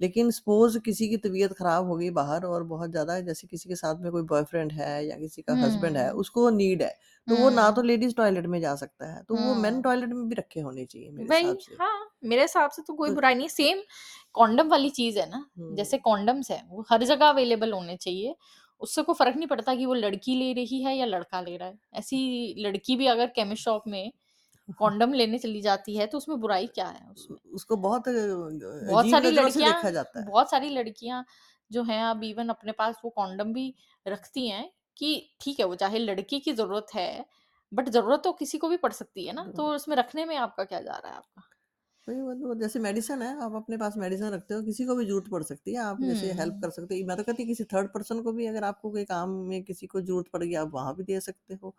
लेकिन 0.00 0.30
सपोज़ 0.32 0.78
किसी 0.80 1.08
की 1.08 1.16
तबीयत 1.18 1.52
ख़राब 1.54 1.86
हो 1.86 1.96
गई 1.96 2.10
बाहर 2.12 2.44
और 2.46 2.62
बहुत 2.66 2.90
ज़्यादा 2.90 3.18
जैसे 3.22 3.46
किसी 3.48 3.68
के 3.68 3.76
साथ 3.76 4.00
में 4.00 4.10
कोई 4.12 4.22
बॉयफ्रेंड 4.26 4.72
है 4.74 5.04
या 5.06 5.16
किसी 5.18 5.42
का 5.42 5.58
हस्बैंड 5.62 5.96
है, 5.96 6.10
हुँ। 6.10 6.14
उसको 6.14 6.48
नीड 6.52 6.82
है, 6.82 6.94
तो 7.28 7.36
वो 7.36 7.50
ना 7.52 7.70
तो 7.72 7.82
लेडीज़ 7.84 8.14
टॉयलेट 8.16 8.46
में 8.48 8.60
जा 8.60 8.74
सकता 8.76 9.12
है, 9.14 9.22
तो 9.24 9.36
वो 9.38 9.54
मेन 9.56 9.80
हुँ। 9.80 9.82
टॉयलेट 9.82 10.08
में 10.10 10.28
भी 10.28 10.34
रखे 10.36 10.60
होने 10.62 10.84
चाहिए 10.86 11.10
मेरे 11.12 11.28
हिसाब 11.28 11.56
वही, 11.56 11.58
से। 11.60 11.80
हाँ, 11.80 12.10
मेरे 12.24 12.42
हिसाब 12.42 12.70
से 12.70 12.82
तो 12.82 12.94
कोई 12.94 13.10
तो 13.10 13.12
बुराई 13.12 13.34
नहीं 13.34 13.48
सेम 13.48 13.82
कॉन्डम 14.34 14.68
वाली 14.68 14.90
चीज़ 14.90 15.18
है 15.18 15.28
ना, 15.30 15.44
हुँ। 15.52 15.72
जैसे 15.72 15.98
कॉन्डम्स 16.00 16.50
है 16.50 16.62
वो 16.68 16.84
हर 16.90 17.02
जगह 17.04 17.26
अवेलेबल 17.26 17.72
होने 17.72 17.96
चाहिए। 17.96 18.34
उससे 18.80 19.02
कोई 19.02 19.14
फ़र्क 19.14 19.36
नहीं 19.36 19.46
पड़ता 19.48 19.74
कि 19.74 19.86
वो 19.86 19.94
लड़की 19.94 20.34
ले 20.36 20.52
रही 20.52 20.82
है 20.82 20.96
या 20.96 21.06
लड़का 21.06 21.40
ले 21.40 21.56
रहा 21.56 21.68
है। 21.68 21.78
ऐसी 21.94 22.54
लड़की 22.58 22.96
भी 22.96 23.06
अगर 23.06 23.26
केमिस्ट 23.30 23.64
शॉप 23.64 23.82
में 23.86 24.10
कॉन्डम 24.78 25.12
लेने 25.14 25.38
चली 25.38 25.60
जाती 25.62 25.96
है, 25.96 26.06
तो 26.06 26.18
उसमें 26.18 26.38
बुराई 26.40 26.66
क्या 26.70 26.86
है 26.88 27.06
उसमें? 27.08 27.38
उसको 27.52 27.76
बहुत 27.78 28.08
बहुत 28.82 29.10
सारी 29.10 29.30
लड़कियाँ 29.30 29.72
देखा 29.72 29.90
जाता 29.92 30.20
है। 30.20 30.26
बहुत 30.26 30.50
सारी 30.50 30.68
लड़कियाँ 30.70 31.24
जो 31.70 31.82
हैं 31.84 32.02
अब 32.04 32.24
इवन 32.24 32.48
अपने 32.48 32.72
पास 32.72 33.00
वो 33.04 33.10
कॉन्डम 33.12 33.52
भी 33.52 33.74
रखती 34.06 34.46
हैं 34.48 34.70
कि 34.96 35.12
ठीक 35.40 35.60
है, 35.60 35.66
वो 35.66 35.74
चाहे 35.76 35.98
लड़की 35.98 36.40
की 36.40 36.52
ज़रूरत 36.52 36.86
है, 36.94 37.24
बट 37.72 37.88
ज़रूरत 37.90 38.20
तो 38.24 38.32
किसी 38.34 38.58
को 38.58 38.68
भी 38.68 38.76
पड़ 38.78 38.92
सकती 38.92 39.26
है 39.26 39.32
ना, 39.32 39.44
तो 39.46 39.52
तो 39.52 39.68
उसमें 39.70 39.96
रखने 39.96 40.24
में 40.26 40.36
आपका 40.38 40.64
क्या 40.64 40.80
जा 40.80 40.96
रहा 40.96 41.10
है 41.12 41.16
आपका? 41.16 41.42
मतलब 42.08 42.60
जैसे 42.60 42.78
मेडिसिन 42.78 43.22
है, 43.22 43.28
आप 43.42 43.52
अपने 43.54 43.76
पास 43.76 43.96
मेडिसिन 43.96 44.28
रखते 44.28 44.54
हो, 44.54 44.62
किसी 44.62 44.84
को 44.86 44.94
भी 44.96 45.04
ज़रूरत 45.06 45.28
पड़ 45.30 45.42
सकती 45.42 45.72
है, 45.72 45.78
आप 45.80 46.04
जैसे 46.04 46.32
हेल्प 46.32 46.56
कर 46.60 46.70
सकते 46.70 46.94
हो। 46.94 47.06
मैं 47.06 47.16
तो 47.16 47.22
कहती 47.22 47.44
किसी 47.46 47.64
थर्ड 47.66 47.88
पर्सन 47.88 48.22
को 48.22 48.32
भी 48.32 48.46
अगर 48.46 48.64
आपको 48.64 48.90
कोई 48.90 49.04
काम 49.04 49.30
में 49.46 49.62
किसी 49.64 49.86
को 49.86 50.00
ज़रूरत 50.00 50.28
पड़ 50.28 50.42
गई, 50.44 50.54
आप 50.56 50.70
वहाँ 50.72 50.94
भी 50.96 51.04
दे 51.04 51.20
सकते 51.20 51.54
हो। 51.54 51.74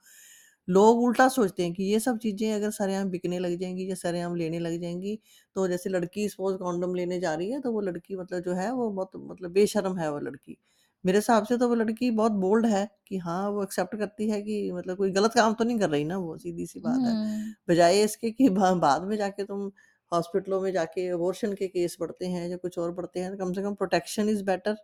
लोग 0.67 0.99
उल्टा 0.99 1.27
सोचते 1.29 1.63
हैं 1.63 1.73
कि 1.73 1.83
ये 1.85 1.99
सब 1.99 2.17
चीज़ें 2.19 2.53
अगर 2.53 2.71
सरेआम 2.71 3.09
बिकने 3.09 3.39
लग 3.39 3.57
जाएँगी 3.57 3.89
या 3.89 3.95
सरेआम 3.97 4.35
लेने 4.35 4.59
लग 4.59 4.79
जाएँगी, 4.81 5.19
तो 5.55 5.67
जैसे 5.67 5.89
लड़की 5.89 6.27
सपोज़ 6.29 6.57
कॉन्डोम 6.57 6.95
लेने 6.95 7.19
जा 7.19 7.33
रही 7.35 7.51
है, 7.51 7.59
तो 7.61 7.71
वो 7.71 7.81
लड़की 7.81 8.15
मतलब 8.17 8.41
जो 8.41 8.53
है 8.55 8.71
वो 8.73 8.89
बहुत 8.91 9.11
मतलब 9.17 9.51
बेशर्म 9.53 9.97
है 9.97 10.11
वो 10.11 10.19
लड़की। 10.21 10.57
मेरे 11.03 11.17
हिसाब 11.17 11.45
से 11.45 11.57
तो 11.57 11.67
वो 11.69 11.75
लड़की 11.75 12.09
बहुत 12.11 12.31
बोल्ड 12.33 12.65
है 12.67 12.87
कि 13.07 13.17
हाँ, 13.19 13.49
वो 13.49 13.63
एक्सेप्ट 13.63 13.95
करती 13.97 14.29
है 14.29 14.41
कि 14.41 14.71
मतलब 14.71 14.97
कोई 14.97 15.11
गलत 15.11 15.33
काम 15.35 15.53
तो 15.53 15.63
नहीं 15.63 15.79
कर 15.79 15.89
रही 15.89 16.03
ना 16.05 16.17
वो, 16.17 16.37
सीधी-सी 16.37 16.79
बात 16.81 17.05
है। 17.05 17.15
हुँ। 17.15 17.53
बजाए 17.69 18.01
इसके 18.03 18.31
कि 18.31 18.49
ब 18.51 18.73
बाद 18.79 19.03
में 19.03 19.15
जाके 19.17 19.43
तुम 19.45 19.71
हॉस्पिटलों 20.11 20.61
में 20.61 20.71
जाके 20.71 21.07
अबॉर्शन 21.09 21.53
के 21.55 21.67
केस 21.69 21.97
बढ़ते 21.99 22.25
हैं 22.27 22.47
या 22.49 22.57
कुछ 22.57 22.77
और 22.79 22.91
बढ़ते 22.93 23.19
हैं, 23.19 23.31
तो 23.31 23.37
कम 23.37 23.53
से 23.53 23.61
कम 23.63 23.73
प्रोटेक्शन 23.75 24.29
इज़ 24.29 24.43
बेटर। 24.45 24.75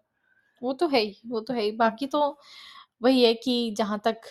वो 0.62 0.74
तो 0.74 0.88
है 0.88 1.00
ही, 1.02 1.22
वो 1.28 1.40
तो 1.42 1.54
है 1.54 1.62
ही। 1.62 1.72
बाकी 1.74 2.08
तो 2.08 2.20
वही 3.02 3.24
है 3.24 3.34
कि 3.36 3.74
जहाँ 3.78 4.00
तक 4.06 4.22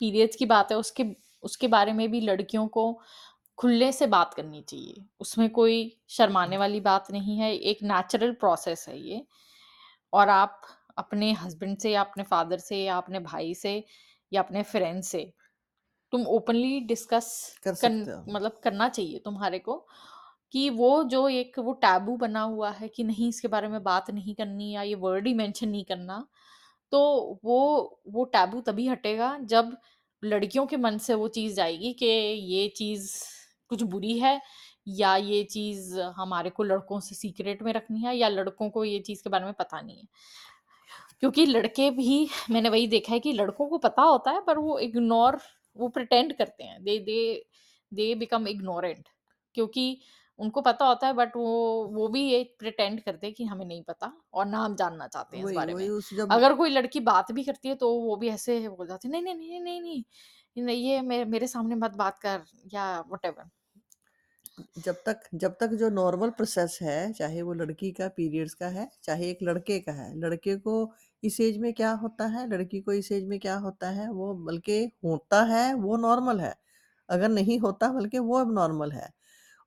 पीरियड्स 0.00 0.36
की 0.36 0.46
बात 0.46 0.72
है 0.72 0.78
उसके 0.78 1.04
उसके 1.44 1.68
बारे 1.68 1.92
में 1.92 2.10
भी 2.10 2.20
लड़कियों 2.20 2.66
को 2.68 2.92
खुले 3.58 3.90
से 3.92 4.06
बात 4.08 4.34
करनी 4.34 4.62
चाहिए। 4.62 5.04
उसमें 5.20 5.48
कोई 5.50 5.76
शर्माने 6.10 6.56
वाली 6.58 6.80
बात 6.82 7.10
नहीं 7.12 7.38
है, 7.38 7.52
एक 7.54 7.78
नेचुरल 7.84 8.32
प्रोसेस 8.34 8.86
है 8.88 8.98
ये 9.00 9.24
और 10.12 10.28
आप 10.30 10.60
अपने 10.98 11.32
हस्बैंड 11.34 11.78
से 11.78 11.90
या 11.92 12.00
अपने 12.02 12.24
फादर 12.24 12.58
से 12.60 12.84
या 12.84 12.96
अपने 12.98 13.20
भाई 13.20 13.54
से 13.56 13.84
या 14.32 14.42
अपने 14.42 14.62
फ्रेंड 14.64 15.02
से 15.04 15.32
तुम 16.12 16.26
ओपनली 16.28 16.80
डिस्कस 16.86 17.28
कर 17.80 17.92
हो। 18.08 18.32
मतलब 18.32 18.60
करना 18.64 18.88
चाहिए 18.88 19.18
तुम्हारे 19.20 19.58
को 19.60 19.76
कि 20.52 20.68
वो 20.72 21.02
जो 21.06 21.28
एक 21.30 21.58
वो 21.58 21.72
टैबू 21.82 22.16
बना 22.16 22.42
हुआ 22.42 22.70
है 22.72 22.88
कि 22.88 23.04
नहीं 23.04 23.28
इसके 23.28 23.48
बारे 23.48 23.68
में 23.68 23.82
बात 23.82 24.10
नहीं 24.10 24.34
करनी 24.34 24.70
या 24.72 24.82
ये 24.82 24.94
वर्ड 24.96 25.26
ही 25.26 25.34
मेंशन 25.34 25.68
नहीं 25.68 25.84
करना, 25.84 26.26
तो 26.92 27.00
वो 27.44 27.58
वो 28.08 28.24
टैबू 28.26 28.60
तभी 28.60 28.86
हटेगा 28.88 29.38
जब 29.44 29.76
लड़कियों 30.22 30.66
के 30.66 30.76
मन 30.76 30.98
से 30.98 31.14
वो 31.14 31.28
चीज़ 31.28 31.54
जाएगी 31.56 31.92
कि 31.92 32.06
ये 32.06 32.68
चीज़ 32.76 33.10
कुछ 33.70 33.82
बुरी 33.84 34.18
है 34.18 34.40
या 34.90 35.16
ये 35.16 35.42
चीज़ 35.44 35.98
हमारे 36.16 36.50
को 36.50 36.62
लड़कों 36.62 37.00
से 37.00 37.14
सीक्रेट 37.14 37.62
में 37.62 37.72
रखनी 37.72 38.00
है 38.02 38.16
या 38.16 38.28
लड़कों 38.28 38.70
को 38.70 38.84
ये 38.84 38.98
चीज़ 39.00 39.22
के 39.24 39.30
बारे 39.30 39.44
में 39.44 39.54
पता 39.54 39.80
नहीं 39.80 39.98
है। 39.98 40.06
क्योंकि 41.22 41.44
लड़के 41.46 41.90
भी, 41.90 42.28
मैंने 42.50 42.68
वही 42.68 42.86
देखा 42.86 43.12
है 43.12 43.20
कि 43.20 43.32
लड़कों 43.32 43.66
को 43.68 43.78
पता 43.78 44.02
होता 44.02 44.30
है 44.30 44.40
पर 44.46 44.58
वो 44.58 44.78
इग्नोर 44.78 45.38
वो 45.76 45.88
प्रिटेंड 45.88 46.32
करते 46.36 46.64
हैं। 46.64 46.82
दे 46.84 46.98
दे 47.00 47.44
दे 47.92 48.14
बिकम 48.14 48.46
इग्नोरेंट 48.48 49.08
क्योंकि 49.54 49.84
उनको 50.38 50.60
पता 50.60 50.84
होता 50.86 51.06
है 51.06 51.12
बट 51.12 51.36
वो 51.36 51.84
वो 51.92 52.08
भी 52.08 52.22
ये 52.30 52.42
प्रिटेंड 52.58 53.00
करते 53.02 53.26
हैं 53.26 53.34
कि 53.34 53.44
हमें 53.44 53.64
नहीं 53.66 53.82
पता 53.84 54.12
और 54.34 54.46
ना 54.46 54.58
हम 54.58 54.74
जानना 54.76 55.06
चाहते 55.08 55.36
हैं 55.36 55.44
इस 55.44 55.46
वही, 55.46 55.56
बारे 55.56 55.74
वही 55.74 55.88
में। 55.88 55.88
उस 55.88 56.14
जब 56.14 56.28
अगर 56.30 56.54
कोई 56.54 56.70
लड़की 56.70 57.00
बात 57.00 57.32
भी 57.32 57.44
करती 57.44 57.68
है 57.68 57.74
तो 57.74 57.92
वो 58.00 58.16
भी 58.16 58.28
ऐसे 58.28 58.64
हो 58.64 58.86
जाती 58.86 59.08
है, 59.08 59.12
"नहीं, 59.12 59.22
नहीं, 59.22 59.34
नहीं, 59.34 59.60
नहीं, 59.60 59.80
नहीं, 59.80 60.64
नहीं, 60.64 60.84
ये 60.90 61.00
मे 61.02 61.24
मेरे 61.26 61.46
सामने 61.46 61.74
मत 61.76 61.90
बात 61.96 62.18
कर" 62.22 62.42
या 62.74 63.00
व्हाटएवर। 63.00 63.50
जब 64.78 64.94
तक 65.06 65.20
जब 65.34 65.56
तक 65.60 65.68
जो 65.72 65.88
नॉर्मल 65.90 66.30
प्रोसेस 66.30 66.78
है, 66.82 67.12
चाहे 67.12 67.42
वो 67.42 67.52
लड़की 67.54 67.90
का 67.92 68.08
पीरियड्स 68.08 68.54
का 68.54 68.68
है, 68.68 68.88
चाहे 69.02 69.30
एक 69.30 69.38
लड़के 69.42 69.78
का 69.80 69.92
है, 69.92 70.18
लड़के 70.18 70.56
को 70.56 70.74
इस 71.22 71.40
एज 71.40 71.58
में 71.58 71.72
क्या 71.74 71.90
होता 71.94 72.26
है, 72.26 72.46
लड़की 72.48 72.80
को 72.80 72.92
इस 72.92 73.10
एज 73.12 73.24
में 73.24 73.38
क्या 73.40 73.56
होता 73.56 73.90
है, 73.90 74.10
वो 74.12 74.34
बल्कि 74.34 74.78
होता 75.04 75.42
है 75.44 75.74
वो 75.74 75.96
नॉर्मल 75.96 76.40
है। 76.40 76.54
अगर 77.08 77.28
नहीं 77.28 77.58
होता 77.58 77.88
बल्कि 77.92 78.18
वो 78.18 78.38
अब 78.38 78.52
नॉर्मल 78.54 78.92
है। 78.92 79.10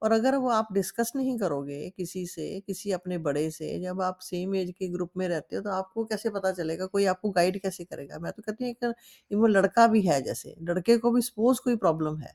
और 0.02 0.12
अगर 0.12 0.36
वो 0.38 0.50
आप 0.52 0.68
डिस्कस 0.74 1.12
नहीं 1.16 1.38
करोगे 1.40 1.90
किसी 1.92 2.26
से, 2.28 2.60
किसी 2.62 2.92
अपने 2.92 3.18
बड़े 3.20 3.50
से, 3.52 3.80
जब 3.82 4.02
आप 4.02 4.20
सेम 4.24 4.56
एज 4.56 4.72
के 4.72 4.88
ग्रुप 4.90 5.12
में 5.18 5.28
रहते 5.28 5.56
हो 5.56 5.62
तो 5.62 5.70
आपको 5.72 6.06
कैसे 6.06 6.30
पता 6.32 6.52
चलेगा, 6.54 6.86
कोई 6.88 7.06
आपको 7.08 7.30
गाइड 7.32 7.60
कैसे 7.62 7.84
करेगा? 7.86 8.20
मैं 8.20 8.32
तो 8.34 8.42
कहती 8.44 8.64
हूँ 8.66 8.72
एक 8.72 8.94
वो 9.34 9.48
लड़का 9.48 9.88
भी 9.88 10.02
है 10.04 10.22
जैसे, 10.24 10.56
लड़के 10.62 10.98
को 11.00 11.12
भी 11.12 11.22
सपोज़ 11.24 11.62
कोई 11.64 11.76
प्रॉब्लम 11.78 12.18
है, 12.20 12.34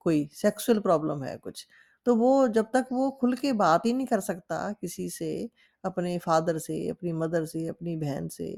कोई 0.00 0.28
सेक्सुअल 0.34 0.80
प्रॉब्लम 0.80 1.22
है 1.24 1.36
कुछ, 1.38 1.66
तो 2.06 2.16
वो 2.16 2.48
जब 2.50 2.66
तक 2.74 2.86
वो 2.92 3.10
खुल 3.20 3.34
के 3.36 3.52
बात 3.54 3.86
ही 3.86 3.92
नहीं 3.94 4.06
कर 4.08 4.20
सकता 4.22 4.70
किसी 4.74 5.08
से, 5.10 5.50
अपने 5.84 6.18
फादर 6.20 6.58
से, 6.60 6.88
अपनी 6.90 7.12
मदर 7.14 7.44
से, 7.46 7.66
अपनी 7.68 7.96
बहन 7.98 8.28
से, 8.30 8.52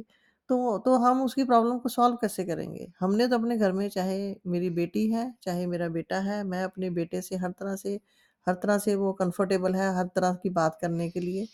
तो 0.50 0.78
तो 0.80 0.96
हम 0.98 1.22
उसकी 1.22 1.44
प्रॉब्लम 1.44 1.78
को 1.78 1.88
सॉल्व 1.90 2.16
कैसे 2.18 2.44
करेंगे? 2.44 2.88
हमने 3.00 3.28
तो 3.28 3.36
अपने 3.36 3.56
घर 3.58 3.72
में 3.74 3.88
चाहे 3.90 4.34
मेरी 4.48 4.70
बेटी 4.72 5.06
है, 5.10 5.32
चाहे 5.42 5.66
मेरा 5.68 5.88
बेटा 5.90 6.18
है, 6.22 6.42
मैं 6.44 6.62
अपने 6.64 6.90
बेटे 6.92 7.22
से 7.22 7.36
हर 7.36 7.50
तरह 7.52 7.76
से 7.76 7.98
हर 8.46 8.54
तरह 8.54 8.78
से 8.78 8.94
वो 8.94 9.12
कंफर्टेबल 9.12 9.74
है, 9.74 9.94
हर 9.96 10.06
तरह 10.06 10.34
की 10.34 10.50
बात 10.50 10.78
करने 10.80 11.08
के 11.10 11.20
लिए, 11.20 11.46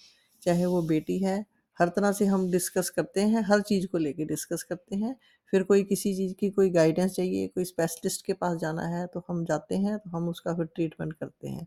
चाहे 0.42 0.66
वो 0.66 0.82
बेटी 0.82 1.18
है, 1.18 1.44
हर 1.78 1.88
तरह 1.88 2.12
से 2.12 2.26
हम 2.26 2.50
डिस्कस 2.50 2.90
करते 2.90 3.20
हैं, 3.20 3.42
हर 3.42 3.60
चीज़ 3.60 3.86
को 3.86 3.98
लेके 3.98 4.24
डिस्कस 4.24 4.62
करते 4.62 4.96
हैं। 4.96 5.16
फिर 5.52 5.62
कोई 5.62 5.84
किसी 5.84 6.14
चीज़ 6.14 6.34
की 6.34 6.50
कोई 6.50 6.70
गाइडेंस 6.70 7.12
चाहिए, 7.12 7.46
कोई 7.48 7.64
स्पेशलिस्ट 7.64 8.26
के 8.26 8.32
पास 8.32 8.56
जाना 8.56 8.82
है, 8.88 9.06
तो 9.06 9.24
हम 9.28 9.44
जाते 9.44 9.76
हैं, 9.76 9.98
तो 9.98 10.10
हम 10.10 10.28
उसका 10.28 10.54
फिर 10.54 10.66
ट्रीटमेंट 10.66 11.12
करते 11.12 11.48
हैं। 11.48 11.66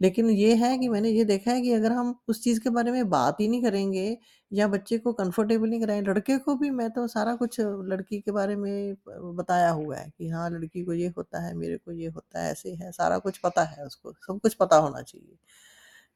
लेकिन 0.00 0.28
ये 0.30 0.54
है 0.56 0.76
कि 0.78 0.88
मैंने 0.88 1.10
ये 1.10 1.24
देखा 1.24 1.50
है 1.52 1.60
कि 1.60 1.72
अगर 1.72 1.92
हम 1.92 2.14
उस 2.28 2.42
चीज़ 2.44 2.60
के 2.60 2.70
बारे 2.70 2.90
में 2.92 3.08
बात 3.10 3.40
ही 3.40 3.48
नहीं 3.48 3.62
करेंगे 3.62 4.16
या 4.50 4.66
बच्चे 4.68 4.98
को 4.98 5.12
कंफर्टेबल 5.14 5.68
नहीं 5.68 5.80
कराएँ 5.80 6.02
लड़के 6.02 6.38
को 6.40 6.54
भी 6.56 6.70
मैं 6.72 6.90
तो 6.92 7.06
सारा 7.08 7.34
कुछ 7.36 7.60
लड़की 7.60 8.20
के 8.20 8.30
बारे 8.32 8.56
में 8.56 8.94
बताया 9.36 9.70
हुआ 9.70 9.96
है 9.96 10.10
कि 10.10 10.28
हाँ, 10.28 10.48
लड़की 10.50 10.84
को 10.84 10.92
ये 10.94 11.08
होता 11.08 11.40
है, 11.40 11.54
मेरे 11.54 11.76
को 11.78 11.92
ये 11.92 12.08
होता 12.08 12.42
है, 12.42 12.50
ऐसे 12.52 12.74
है, 12.74 12.90
सारा 12.92 13.18
कुछ 13.20 13.38
पता 13.38 13.64
है 13.66 13.84
उसको, 13.86 14.12
सब 14.22 14.40
कुछ 14.40 14.54
पता 14.54 14.76
होना 14.78 15.02
चाहिए। 15.02 15.36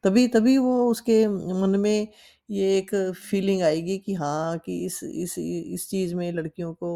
तभी 0.04 0.26
तभी 0.28 0.56
वो 0.58 0.74
उसके 0.90 1.26
मन 1.28 1.78
में 1.80 2.08
ये 2.48 2.76
एक 2.78 2.94
फीलिंग 3.22 3.62
आएगी 3.62 3.98
कि 3.98 4.14
हाँ, 4.14 4.58
कि 4.58 4.84
इस 4.86 5.00
इस 5.04 5.34
इस 5.38 5.88
चीज़ 5.90 6.14
में 6.14 6.30
लड़कियों 6.32 6.72
को 6.74 6.90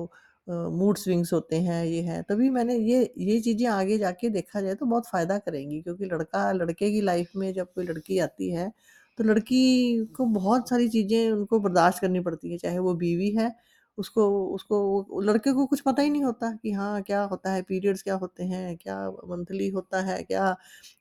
मूड 0.47 0.97
स्विंग्स 0.99 1.32
होते 1.32 1.57
हैं, 1.61 1.84
ये 1.86 2.01
है। 2.03 2.22
तभी 2.24 2.49
मैंने 2.51 2.76
ये 2.78 3.03
ये 3.20 3.38
चीज़ें 3.40 3.66
आगे 3.70 3.99
जाके 3.99 4.28
देखा 4.30 4.61
जाए 4.61 4.74
तो 4.74 4.86
बहुत 4.86 5.07
फ़ायदा 5.09 5.38
करेंगी 5.40 5.80
क्योंकि 5.82 6.05
लड़का 6.07 6.51
लड़के 6.53 6.90
की 6.90 7.01
लाइफ़ 7.03 7.30
में 7.36 7.53
जब 7.53 7.72
कोई 7.74 7.84
लड़की 7.86 8.18
आती 8.20 8.51
है, 8.51 8.70
तो 9.18 9.24
लड़की 9.24 10.05
को 10.16 10.24
बहुत 10.32 10.68
सारी 10.68 10.88
चीज़ें 10.88 11.30
उनको 11.32 11.59
बर्दाश्त 11.61 12.01
करनी 12.01 12.20
पड़ती 12.20 12.51
हैं, 12.51 12.59
चाहे 12.59 12.78
वो 12.80 12.95
बीवी 12.97 13.30
है, 13.32 13.53
उसको 13.99 14.26
उसको 14.49 15.20
लड़के 15.22 15.53
को 15.53 15.66
कुछ 15.66 15.80
पता 15.82 16.03
ही 16.03 16.11
नहीं 16.11 16.22
होता 16.24 16.51
कि 16.55 16.72
हाँ, 16.72 17.03
क्या 17.03 17.22
होता 17.24 17.53
है, 17.53 17.62
पीरियड्स 17.62 18.03
क्या 18.03 18.14
होते 18.16 18.45
हैं, 18.45 18.76
क्या 18.78 18.99
मंथली 19.26 19.68
होता 19.70 20.01
है, 20.03 20.22
क्या 20.22 20.53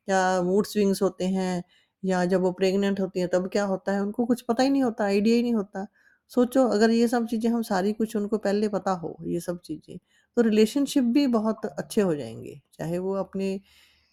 क्या 0.05 0.41
मूड 0.43 0.65
स्विंग्स 0.67 1.01
होते 1.01 1.25
हैं 1.29 1.63
या 2.03 2.23
जब 2.25 2.41
वो 2.41 2.51
प्रेग्नेंट 2.53 2.99
होती 2.99 3.19
हैं 3.19 3.29
तब 3.29 3.47
क्या 3.49 3.63
होता 3.65 3.91
है, 3.91 4.01
उनको 4.01 4.25
कुछ 4.25 4.41
पता 4.43 4.63
ही 4.63 4.69
नहीं 4.69 4.83
होता, 4.83 5.03
आइडिया 5.05 5.35
ही 5.35 5.41
नहीं 5.43 5.53
होता। 5.53 5.85
सोचो 6.31 6.67
अगर 6.69 6.91
ये 6.91 7.07
सब 7.07 7.27
चीज़ें 7.27 7.49
हम 7.51 7.61
सारी 7.63 7.93
कुछ 7.93 8.15
उनको 8.15 8.37
पहले 8.39 8.67
पता 8.69 8.91
हो 8.97 9.15
ये 9.25 9.39
सब 9.41 9.59
चीज़ें, 9.61 9.97
तो 10.37 10.41
रिलेशनशिप 10.41 11.03
भी 11.13 11.25
बहुत 11.29 11.65
अच्छे 11.67 12.01
हो 12.01 12.15
जाएँगे 12.15 12.59
चाहे 12.73 12.97
वो 12.99 13.13
अपने 13.17 13.59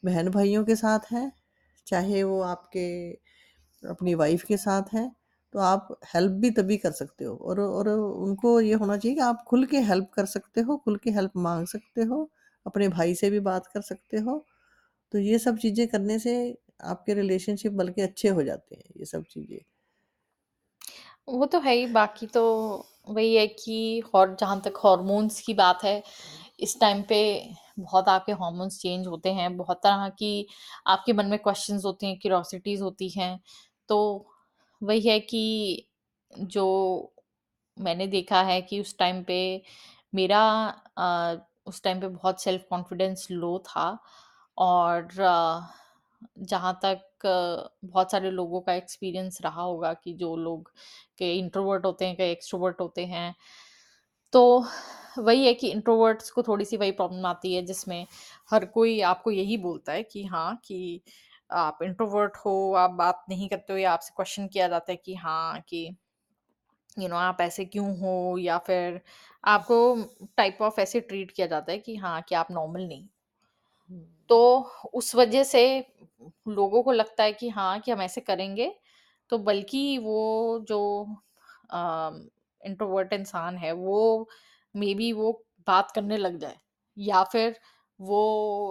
बहन-भाइयों 0.03 0.65
के 0.65 0.77
साथ 0.77 1.13
हैं, 1.13 1.33
चाहे 1.87 2.23
वो 2.25 2.41
आपके 2.45 2.87
अपनी 3.83 4.15
वाइफ़ 4.15 4.45
के 4.47 4.57
साथ 4.59 4.93
हैं, 4.95 5.11
तो 5.55 5.59
आप 5.61 5.89
हेल्प 6.15 6.33
भी 6.37 6.51
तभी 6.53 6.77
कर 6.79 6.93
सकते 6.93 7.25
हो 7.25 7.35
और 7.45 7.61
और 7.61 7.89
उनको 7.91 8.61
ये 8.63 8.75
होना 8.75 8.97
चाहिए 8.97 9.15
कि 9.17 9.23
आप 9.23 9.45
खुल 9.49 9.65
के 9.67 9.79
हेल्प 9.83 10.11
कर 10.15 10.27
सकते 10.29 10.61
हो, 10.63 10.77
खुल 10.79 10.97
के 10.99 11.11
हेल्प 11.11 11.33
मांग 11.39 11.67
सकते 11.69 12.03
हो, 12.05 12.31
अपने 12.67 12.89
भाई 12.91 13.15
से 13.17 13.31
भी 13.31 13.41
बात 13.43 13.67
कर 13.69 13.81
सकते 13.83 14.19
हो। 14.21 14.45
तो 15.13 15.19
ये 15.21 15.39
सब 15.41 15.59
चीज़ें 15.59 15.87
करने 15.89 16.19
से 16.21 16.37
आपके 16.85 17.15
रिलेशनशिप 17.15 17.73
बल्कि 17.75 18.03
अच्छे 18.03 18.29
हो 18.31 18.43
जाते 18.45 18.77
हैं, 18.77 18.85
ये 18.99 19.05
सब 19.07 19.25
चीज़ें। 19.27 19.59
वो 21.29 21.47
तो 21.47 21.59
है 21.61 21.75
ही, 21.75 21.87
बाकी 21.89 22.27
तो 22.29 22.43
वही 23.09 23.35
है 23.37 23.47
कि 23.49 24.03
और 24.15 24.35
जहाँ 24.41 24.61
तक 24.65 24.77
हॉर्मोन्स 24.85 25.41
की 25.41 25.55
बात 25.55 25.85
है, 25.85 26.03
इस 26.61 26.79
टाइम 26.81 27.03
पे 27.05 27.21
बहुत 27.81 28.09
आपके 28.09 28.33
हॉर्मोन्स 28.35 28.79
चेंज 28.81 29.07
होते 29.07 29.33
हैं, 29.33 29.57
बहुत 29.57 29.81
तरह 29.85 30.09
की 30.19 30.47
आपके 30.87 31.13
मन 31.13 31.27
में 31.27 31.39
क्वेश्चन्स 31.39 31.85
होते 31.85 32.07
हैं, 32.07 32.19
क्यूरियोसिटीज़ 32.19 32.83
होती 32.83 33.09
हैं। 33.11 33.39
तो 33.89 33.99
वही 34.83 35.01
है 35.03 35.19
कि 35.23 35.89
जो 36.33 36.67
मैंने 37.77 38.07
देखा 38.09 38.43
है 38.43 38.61
कि 38.63 38.81
उस 38.81 38.97
टाइम 38.99 39.23
पे 39.25 39.39
मेरा 40.13 40.43
अ, 40.99 41.37
उस 41.67 41.83
टाइम 41.83 42.01
पे 42.01 42.09
बहुत 42.09 42.43
सेल्फ 42.43 42.65
कॉन्फिडेंस 42.71 43.27
लो 43.31 43.59
था 43.67 43.89
और 44.59 45.09
जहाँ 46.43 46.79
तक 46.85 47.03
बहुत 47.85 48.11
सारे 48.13 48.31
लोगों 48.31 48.61
का 48.63 48.75
एक्सपीरियंस 48.75 49.39
रहा 49.43 49.63
होगा 49.63 49.93
कि 49.95 50.13
जो 50.17 50.35
लोग 50.39 50.71
कई 51.19 51.39
इंट्रोवर्ट 51.39 51.85
होते 51.85 52.07
हैं, 52.07 52.17
कई 52.17 52.31
एक्सट्रोवर्ट 52.31 52.81
होते 52.81 53.05
हैं। 53.07 53.35
तो 54.33 54.43
वही 55.19 55.47
है 55.47 55.53
कि 55.55 55.71
इंट्रोवर्ट्स 55.71 56.31
को 56.31 56.43
थोड़ी-सी 56.43 56.77
वही 56.77 56.91
प्रॉब्लम 56.93 57.27
आती 57.27 57.55
है 57.55 57.63
जिसमें 57.65 58.07
हर 58.51 58.65
कोई 58.71 59.01
आपको 59.05 59.31
यही 59.31 59.57
बोलता 59.59 59.93
है 59.93 60.03
कि 60.05 60.25
हाँ, 60.27 60.57
कि 60.65 61.01
आप 61.55 61.79
इंट्रोवर्ट 61.83 62.37
हो, 62.39 62.73
आप 62.75 62.91
बात 62.97 63.25
नहीं 63.31 63.49
करते 63.49 63.73
हो 63.73 63.79
या 63.79 63.93
आपसे 63.93 64.13
क्वेश्चन 64.17 64.47
किया 64.49 64.69
जाता 64.69 64.93
है 64.93 64.97
कि 64.99 65.15
हाँ, 65.17 65.61
कि 65.69 65.89
यू 66.97 67.07
नो 67.09 67.17
आप 67.19 67.41
ऐसे 67.41 67.65
क्यों 67.67 67.87
हो 67.99 68.11
या 68.39 68.59
फिर 68.67 69.01
आपको 69.45 69.79
टाइप 70.37 70.59
ऑफ़ 70.63 70.81
ऐसे 70.81 71.01
ट्रीट 71.03 71.31
किया 71.31 71.47
जाता 71.47 71.73
है 71.73 71.79
कि 71.81 71.97
हाँ, 71.97 72.21
कि 72.23 72.35
आप 72.37 72.51
नॉर्मल 72.53 72.87
नहीं। 72.87 73.09
तो 74.31 74.39
उस 74.95 75.15
वजह 75.15 75.45
से 75.45 75.63
लोगों 76.49 76.83
को 76.83 76.93
लगता 76.93 77.23
है 77.25 77.33
कि 77.35 77.49
हाँ, 77.51 77.79
कि 77.81 77.91
हम 77.91 78.03
ऐसे 78.03 78.21
करेंगे, 78.23 78.73
तो 79.31 79.39
बल्कि 79.41 79.99
वो 80.01 80.65
जो 80.69 80.81
अ, 81.71 82.11
इंट्रोवर्ट 82.61 83.13
इंसान 83.13 83.57
है, 83.59 83.73
वो 83.73 84.29
मेबी 84.75 85.13
वो 85.13 85.33
बात 85.67 85.91
करने 85.91 86.17
लग 86.17 86.39
जाए 86.39 86.57
या 86.97 87.23
फिर 87.25 87.59
वो 88.01 88.23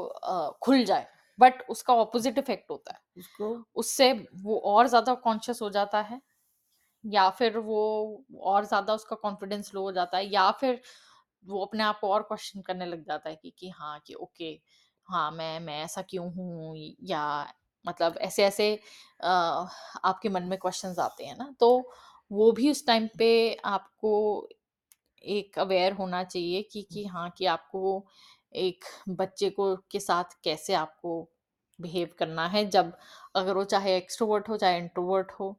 अ, 0.05 0.51
खुल 0.63 0.83
जाए, 0.85 1.07
बट 1.39 1.61
उसका 1.69 1.93
ऑपोज़िट 1.95 2.37
इफ़ेक्ट 2.37 2.71
होता 2.71 2.93
है। 2.93 2.99
उसको? 3.17 3.55
उससे 3.75 4.11
वो 4.43 4.59
और 4.67 4.87
ज़्यादा 4.87 5.13
कॉन्शियस 5.19 5.61
हो 5.61 5.69
जाता 5.71 6.01
है 6.03 6.21
या 7.03 7.29
फिर 7.31 7.57
वो 7.59 7.79
और 8.43 8.65
ज़्यादा 8.65 8.93
उसका 8.93 9.15
कॉन्फिडेंस 9.17 9.73
लो 9.75 9.81
हो 9.81 9.91
जाता 9.91 10.17
है 10.17 10.25
या 10.27 10.49
फिर 10.53 10.81
वो 11.45 11.65
अपने 11.65 11.83
आप 11.83 11.99
को 12.01 12.09
और 12.09 12.23
क्वेश्चन 12.23 12.61
करने 12.61 12.85
लग 12.85 13.03
जाता 13.03 13.29
है 13.29 13.35
कि 13.35 13.53
कि 13.59 13.69
हाँ 13.71 13.99
कि 14.07 14.13
ओके 14.15 14.53
हाँ 15.09 15.29
मैं 15.31 15.59
मैं 15.59 15.83
ऐसा 15.83 16.01
क्यों 16.03 16.31
हूँ 16.33 16.75
या 17.03 17.21
मतलब 17.85 18.17
ऐसे-ऐसे 18.19 18.73
अ, 19.19 19.27
आपके 20.05 20.29
मन 20.29 20.43
में 20.45 20.57
क्वेश्चंस 20.59 20.99
आते 20.99 21.25
हैं 21.25 21.37
ना 21.37 21.53
तो 21.59 21.69
वो 22.31 22.51
भी 22.51 22.69
उस 22.71 22.85
टाइम 22.87 23.07
पे 23.17 23.29
आपको 23.67 24.11
एक 25.23 25.59
अवेयर 25.59 25.93
होना 25.93 26.23
चाहिए 26.23 26.61
कि 26.63 26.81
कि 26.83 27.05
हाँ 27.07 27.29
कि 27.37 27.45
आपको 27.47 28.05
एक 28.57 28.85
बच्चे 29.11 29.49
को 29.51 29.75
के 29.91 29.99
साथ 29.99 30.37
कैसे 30.43 30.73
आपको 30.75 31.13
बिहेव 31.79 32.09
करना 32.19 32.47
है 32.49 32.65
जब 32.69 32.93
अगर 33.35 33.55
वो 33.55 33.63
चाहे 33.65 33.95
एक्सट्रोवर्ट 33.97 34.49
हो 34.49 34.57
चाहे 34.57 34.77
इंट्रोवर्ट 34.79 35.31
हो 35.33 35.57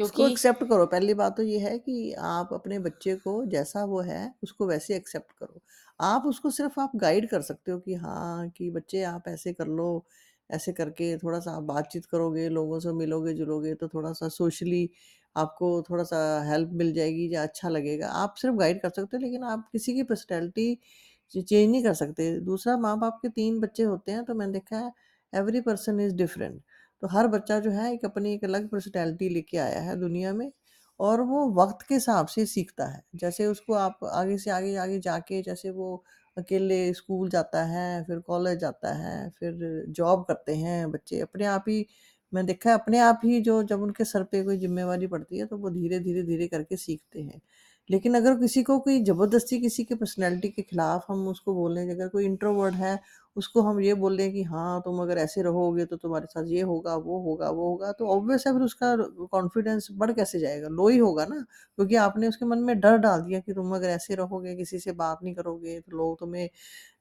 उसको 0.00 0.26
क्योंकि 0.26 0.26
एक्सेप्ट 0.26 0.62
करो। 0.64 0.86
पहली 0.88 1.14
बात 1.14 1.36
तो 1.36 1.42
ये 1.44 1.58
है 1.60 1.78
कि 1.80 2.12
आप 2.24 2.52
अपने 2.54 2.78
बच्चे 2.80 3.14
को 3.18 3.34
जैसा 3.48 3.84
वो 3.86 4.00
है, 4.02 4.22
उसको 4.42 4.66
वैसे 4.66 4.96
एक्सेप्ट 4.96 5.32
करो। 5.34 5.60
आप 6.00 6.26
उसको 6.26 6.50
सिर्फ़ 6.50 6.80
आप 6.80 6.92
गाइड 6.96 7.28
कर 7.30 7.42
सकते 7.42 7.72
हो 7.72 7.78
कि 7.80 7.94
हाँ, 7.96 8.48
कि 8.50 8.70
बच्चे 8.70 9.02
आप 9.04 9.28
ऐसे 9.28 9.52
कर 9.54 9.66
लो, 9.68 10.04
ऐसे 10.50 10.72
करके 10.72 11.16
थोड़ा-सा 11.18 11.52
आप 11.52 11.62
बातचीत 11.64 12.06
करोगे, 12.06 12.48
लोगों 12.50 12.78
से 12.80 12.92
मिलोगे-जुलोगे 12.94 13.74
तो 13.76 13.88
थोड़ा-सा 13.88 14.28
सोशली 14.30 14.88
आपको 15.36 15.70
थोड़ा-सा 15.82 16.18
हेल्प 16.44 16.70
मिल 16.74 16.92
जाएगी 16.94 17.28
या 17.34 17.42
अच्छा 17.42 17.68
लगेगा। 17.68 18.08
आप 18.14 18.34
सिर्फ़ 18.36 18.56
गाइड 18.56 18.80
कर 18.82 18.90
सकते 18.90 19.16
हो 19.16 19.20
लेकिन 19.22 19.44
आप 19.46 19.68
किसी 19.72 19.94
की 19.94 20.02
पर्सनैलिटी 20.04 20.74
चेंज 21.34 21.70
नहीं 21.70 21.82
कर 21.84 21.94
सकते। 21.94 22.30
दूसरा 22.42 22.76
माँ-बाप 22.78 23.18
के 23.22 23.28
3 23.30 23.58
बच्चे 23.60 23.82
होते 23.84 24.12
हैं 24.12 24.24
तो 24.24 24.34
मैंने 24.34 24.52
देखा 24.52 24.78
है 24.78 24.92
एवरी 25.32 25.60
पर्सन 25.62 26.00
इज़ 26.00 26.14
डिफरेंट। 26.16 26.60
तो 27.02 27.08
हर 27.08 27.26
बच्चा 27.28 27.58
जो 27.60 27.70
है 27.70 27.92
एक 27.94 28.04
अपनी 28.04 28.32
एक 28.34 28.44
अलग 28.44 28.68
पर्सनैलिटी 28.68 29.28
लेके 29.28 29.58
आया 29.58 29.80
है 29.82 29.96
दुनिया 30.00 30.32
में 30.34 30.50
और 31.00 31.20
वो 31.22 31.48
वक़्त 31.54 31.82
के 31.88 31.94
हिसाब 31.94 32.26
से 32.28 32.44
सीखता 32.46 32.86
है। 32.86 33.02
जैसे 33.16 33.46
उसको 33.46 33.74
आप 33.76 33.98
आगे 34.06 34.38
से 34.38 34.50
आगे, 34.50 34.74
आगे 34.78 34.98
जाके 35.00 35.42
जैसे 35.42 35.70
वो 35.72 36.04
अकेले 36.36 36.92
स्कूल 36.94 37.28
जाता 37.30 37.62
है, 37.66 38.04
फिर 38.04 38.18
कॉलेज 38.22 38.58
जाता 38.58 38.92
है, 38.96 39.28
फिर 39.32 39.84
जॉब 39.90 40.24
करते 40.24 40.54
हैं 40.56 40.90
बच्चे 40.90 41.20
अपने 41.22 41.44
आप 41.48 41.64
ही 41.68 41.84
मैं 42.32 42.44
देखा 42.46 42.70
है 42.70 42.74
अपने 42.74 42.98
आप 43.00 43.20
ही 43.24 43.40
जो 43.42 43.62
जब 43.64 43.82
उनके 43.82 44.04
सर 44.04 44.22
पे 44.24 44.42
कोई 44.44 44.56
ज़िम्मेवारी 44.58 45.06
पड़ती 45.08 45.38
है 45.38 45.46
तो 45.46 45.56
वो 45.58 45.70
धीरे, 45.70 45.98
धीरे, 46.00 46.22
धीरे 46.24 46.46
करके 46.48 46.76
सीखते 46.78 47.20
हैं। 47.22 47.40
लेकिन 47.88 48.14
अगर 48.14 48.34
किसी 48.38 48.62
को 48.62 48.78
कोई 48.80 49.02
ज़बरदस्ती 49.04 49.58
किसी 49.60 49.84
की 49.84 49.94
पर्सनैलिटी 49.94 50.48
के 50.50 50.62
खिलाफ 50.62 51.04
हम 51.08 51.26
उसको 51.28 51.54
बोलें 51.54 51.82
अगर 51.86 52.08
कोई 52.08 52.24
इंट्रोवर्ड 52.26 52.74
है 52.76 52.98
उसको 53.36 53.60
हम 53.62 53.80
ये 53.80 53.94
बोल 53.94 54.16
दें 54.16 54.32
कि 54.32 54.42
हाँ, 54.44 54.80
तुम 54.82 55.00
अगर 55.02 55.18
ऐसे 55.18 55.42
रहोगे 55.42 55.84
तो 55.86 55.96
तुम्हारे 55.96 56.26
साथ 56.26 56.44
ये 56.48 56.60
होगा, 56.62 56.94
वो 56.96 57.18
होगा, 57.22 57.50
वो 57.50 57.68
होगा, 57.68 57.92
तो 57.92 58.06
ऑब्वियस 58.10 58.44
है 58.46 58.52
फिर 58.52 58.62
उसका 58.62 58.94
कॉन्फिडेंस 59.28 59.88
बढ़ 59.92 60.12
कैसे 60.12 60.38
जाएगा? 60.40 60.68
लो 60.70 60.88
ही 60.88 60.98
होगा 60.98 61.24
ना, 61.26 61.40
क्योंकि 61.78 61.94
आपने 61.98 62.28
उसके 62.28 62.44
मन 62.46 62.58
में 62.60 62.78
डर 62.80 62.96
डाल 62.98 63.22
दिया 63.22 63.40
कि 63.40 63.52
तुम 63.52 63.74
अगर 63.76 63.88
ऐसे 63.90 64.14
रहोगे, 64.14 64.54
किसी 64.56 64.78
से 64.78 64.92
बात 64.94 65.18
नहीं 65.22 65.34
करोगे, 65.34 65.78
तो 65.80 65.96
लोग 65.96 66.18
तुम्हें 66.20 66.48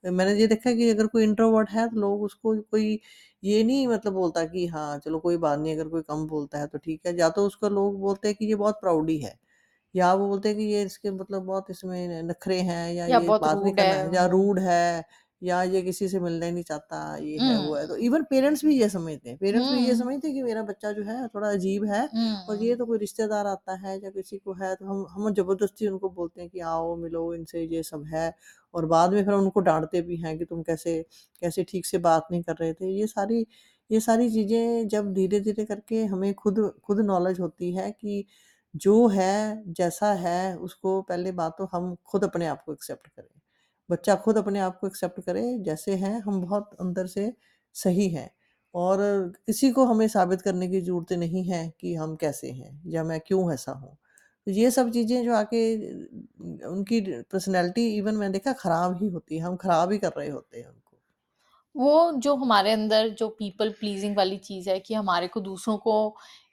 मैंने 0.10 0.34
ये 0.36 0.48
देखा 0.48 0.72
कि 0.74 0.90
अगर 0.90 1.08
कोई 1.08 1.24
इंट्रोवर्ट 1.24 1.70
है, 1.70 1.88
तो 1.90 2.00
लोग 2.00 2.22
उसको 2.24 2.56
कोई 2.64 3.00
ये 3.44 3.64
नहीं 3.64 3.88
मतलब 3.88 4.14
बोलता 4.14 4.44
कि 4.46 4.66
हाँ, 4.68 4.98
चलो 5.00 5.20
कोई 5.20 5.38
बात 5.40 5.60
नहीं, 5.60 5.74
अगर 5.76 5.88
कोई 5.90 6.02
कम 6.04 6.26
बोलता 6.28 6.60
है 6.60 6.68
तो 6.68 6.78
ठीक 6.80 7.02
है, 7.08 7.18
या 7.20 7.30
तो 7.32 7.46
उसको 7.48 7.70
लोग 7.72 8.00
बोलते 8.02 8.28
हैं 8.28 8.38
कि 8.38 8.46
ये 8.46 8.56
बहुत 8.56 8.80
प्राउडी 8.82 9.18
है। 9.20 9.38
या 9.96 10.14
वो 10.14 10.28
बोलते 10.28 10.50
हैं 10.50 10.58
कि 10.58 10.64
ये 10.66 10.82
इसके 10.84 11.12
मतलब 11.14 11.44
बहुत 11.44 11.70
इसमें 11.72 12.22
नखरे 12.24 12.60
हैं 12.64 12.92
या 12.94 13.06
या 13.06 13.20
ये 13.20 13.22
बहुत 13.22 13.42
बात 13.42 13.60
नहीं 13.60 13.74
रूड 13.74 13.74
करना 13.74 13.96
है 13.96 13.98
है 13.98 14.10
या 14.10 14.26
रूड 14.28 14.60
है 14.62 15.04
या 15.42 15.62
ये 15.66 15.82
किसी 15.82 16.08
से 16.10 16.20
मिलना 16.20 16.46
ही 16.46 16.52
नहीं 16.52 16.64
चाहता, 16.64 17.16
ये 17.18 17.40
है, 17.42 17.58
वो 17.58 17.76
है। 17.76 17.86
तो 17.88 17.96
इवन 17.98 18.24
पेरेंट्स 18.30 18.64
भी 18.66 18.76
ये 18.76 18.88
समझते 18.90 19.30
हैं, 19.30 19.38
पेरेंट्स 19.38 19.70
भी 19.70 19.80
ये 19.80 19.96
हुँ, 19.96 19.96
समझते 19.96 20.28
हैं 20.28 20.36
कि 20.36 20.44
मेरा 20.44 20.64
बच्चा 20.64 20.92
जो 20.94 21.04
है 21.06 21.28
थोड़ा 21.28 21.50
अजीब 21.50 21.86
है 21.86 22.08
और 22.48 22.58
ये 22.58 22.76
तो 22.76 22.86
कोई 22.86 22.98
रिश्तेदार 23.00 23.48
आता 23.48 23.76
है 23.80 23.98
या 24.00 24.10
किसी 24.12 24.38
को 24.40 24.54
है 24.56 24.74
तो 24.76 24.86
हम 24.86 25.06
हम 25.12 25.34
ज़बरदस्ती 25.34 25.88
उनको 25.88 26.10
बोलते 26.12 26.42
हैं 26.42 26.50
कि 26.50 26.60
आओ, 26.62 26.96
मिलो, 26.96 27.34
इनसे 27.34 27.64
ये 27.66 27.84
सब 27.84 28.04
है 28.08 28.34
और 28.74 28.86
बाद 28.88 29.14
में 29.14 29.24
फिर 29.24 29.34
हम 29.34 29.40
उनको 29.42 29.60
डाँटते 29.62 30.02
भी 30.02 30.18
हैं 30.18 30.38
कि 30.38 30.46
तुम 30.46 30.62
कैसे 30.64 31.02
कैसे 31.42 31.64
ठीक 31.66 31.86
से 31.86 31.98
बात 32.00 32.28
नहीं 32.32 32.42
कर 32.44 32.56
रहे 32.56 32.74
थे। 32.74 32.92
ये 32.92 33.08
सारी 33.08 33.46
ये 33.90 34.00
सारी 34.02 34.30
चीज़ें 34.32 34.88
जब 34.88 35.14
धीरे-धीरे 35.14 35.66
करके 35.66 36.04
हमें 36.06 36.34
खुद 36.36 36.60
खुद 36.84 37.00
नॉलेज 37.02 37.40
होती 37.40 37.72
है 37.74 37.92
कि 37.94 38.26
जो 38.74 39.08
है, 39.08 39.64
जैसा 39.74 40.12
है, 40.16 40.56
उसको 40.58 41.02
पहली 41.04 41.32
बात 41.34 41.56
तो 41.58 41.66
हम 41.74 41.96
खुद 42.06 42.24
अपने 42.24 42.48
आप 42.48 42.64
को 42.66 42.74
एक्सेप्ट 42.74 43.08
करें। 43.08 43.30
बच्चा 43.90 44.16
खुद 44.18 44.38
अपने 44.38 44.60
आप 44.60 44.78
को 44.80 44.88
एक्सेप्ट 44.88 45.20
करे, 45.22 45.44
जैसे 45.60 45.96
हैं, 45.96 46.20
हम 46.22 46.42
बहुत 46.42 46.76
अंदर 46.82 47.08
से 47.08 47.34
सही 47.76 48.08
हैं 48.10 48.30
और 48.74 49.00
किसी 49.48 49.72
को 49.72 49.86
हमें 49.86 50.08
साबित 50.10 50.42
करने 50.42 50.68
की 50.68 50.82
ज़रूरत 50.82 51.14
नहीं 51.16 51.44
है 51.46 51.68
कि 51.82 51.94
हम 51.96 52.16
कैसे 52.18 52.52
हैं 52.52 52.82
या 52.88 53.04
मैं 53.04 53.20
क्यों 53.22 53.54
ऐसा 53.54 53.72
हूँ। 53.74 53.98
तो 54.48 54.52
ये 54.54 54.72
सब 54.72 54.92
चीज़ें 54.92 55.24
जो 55.26 55.34
आके 55.36 55.62
उनकी 56.68 57.02
पर्सनैलिटी 57.32 57.88
इवन 57.98 58.16
मैंने 58.16 58.34
देखा 58.34 58.54
खराब 58.56 58.98
ही 58.98 59.08
होती 59.10 59.36
है, 59.38 59.42
हम 59.42 59.56
खराब 59.58 59.92
ही 59.92 59.98
कर 59.98 60.12
रहे 60.18 60.30
होते 60.30 60.60
हैं 60.60 60.68
उनको। 60.68 60.98
वो 61.76 62.12
जो 62.18 62.36
हमारे 62.36 62.72
अंदर 62.72 63.10
जो 63.12 63.28
पीपल 63.32 63.70
प्लीज़िंग 63.72 64.16
वाली 64.18 64.38
चीज़ 64.40 64.70
है 64.70 64.80
कि 64.80 64.94
हमारे 64.94 65.28
को 65.28 65.40
दूसरों 65.42 65.78
को 65.78 65.96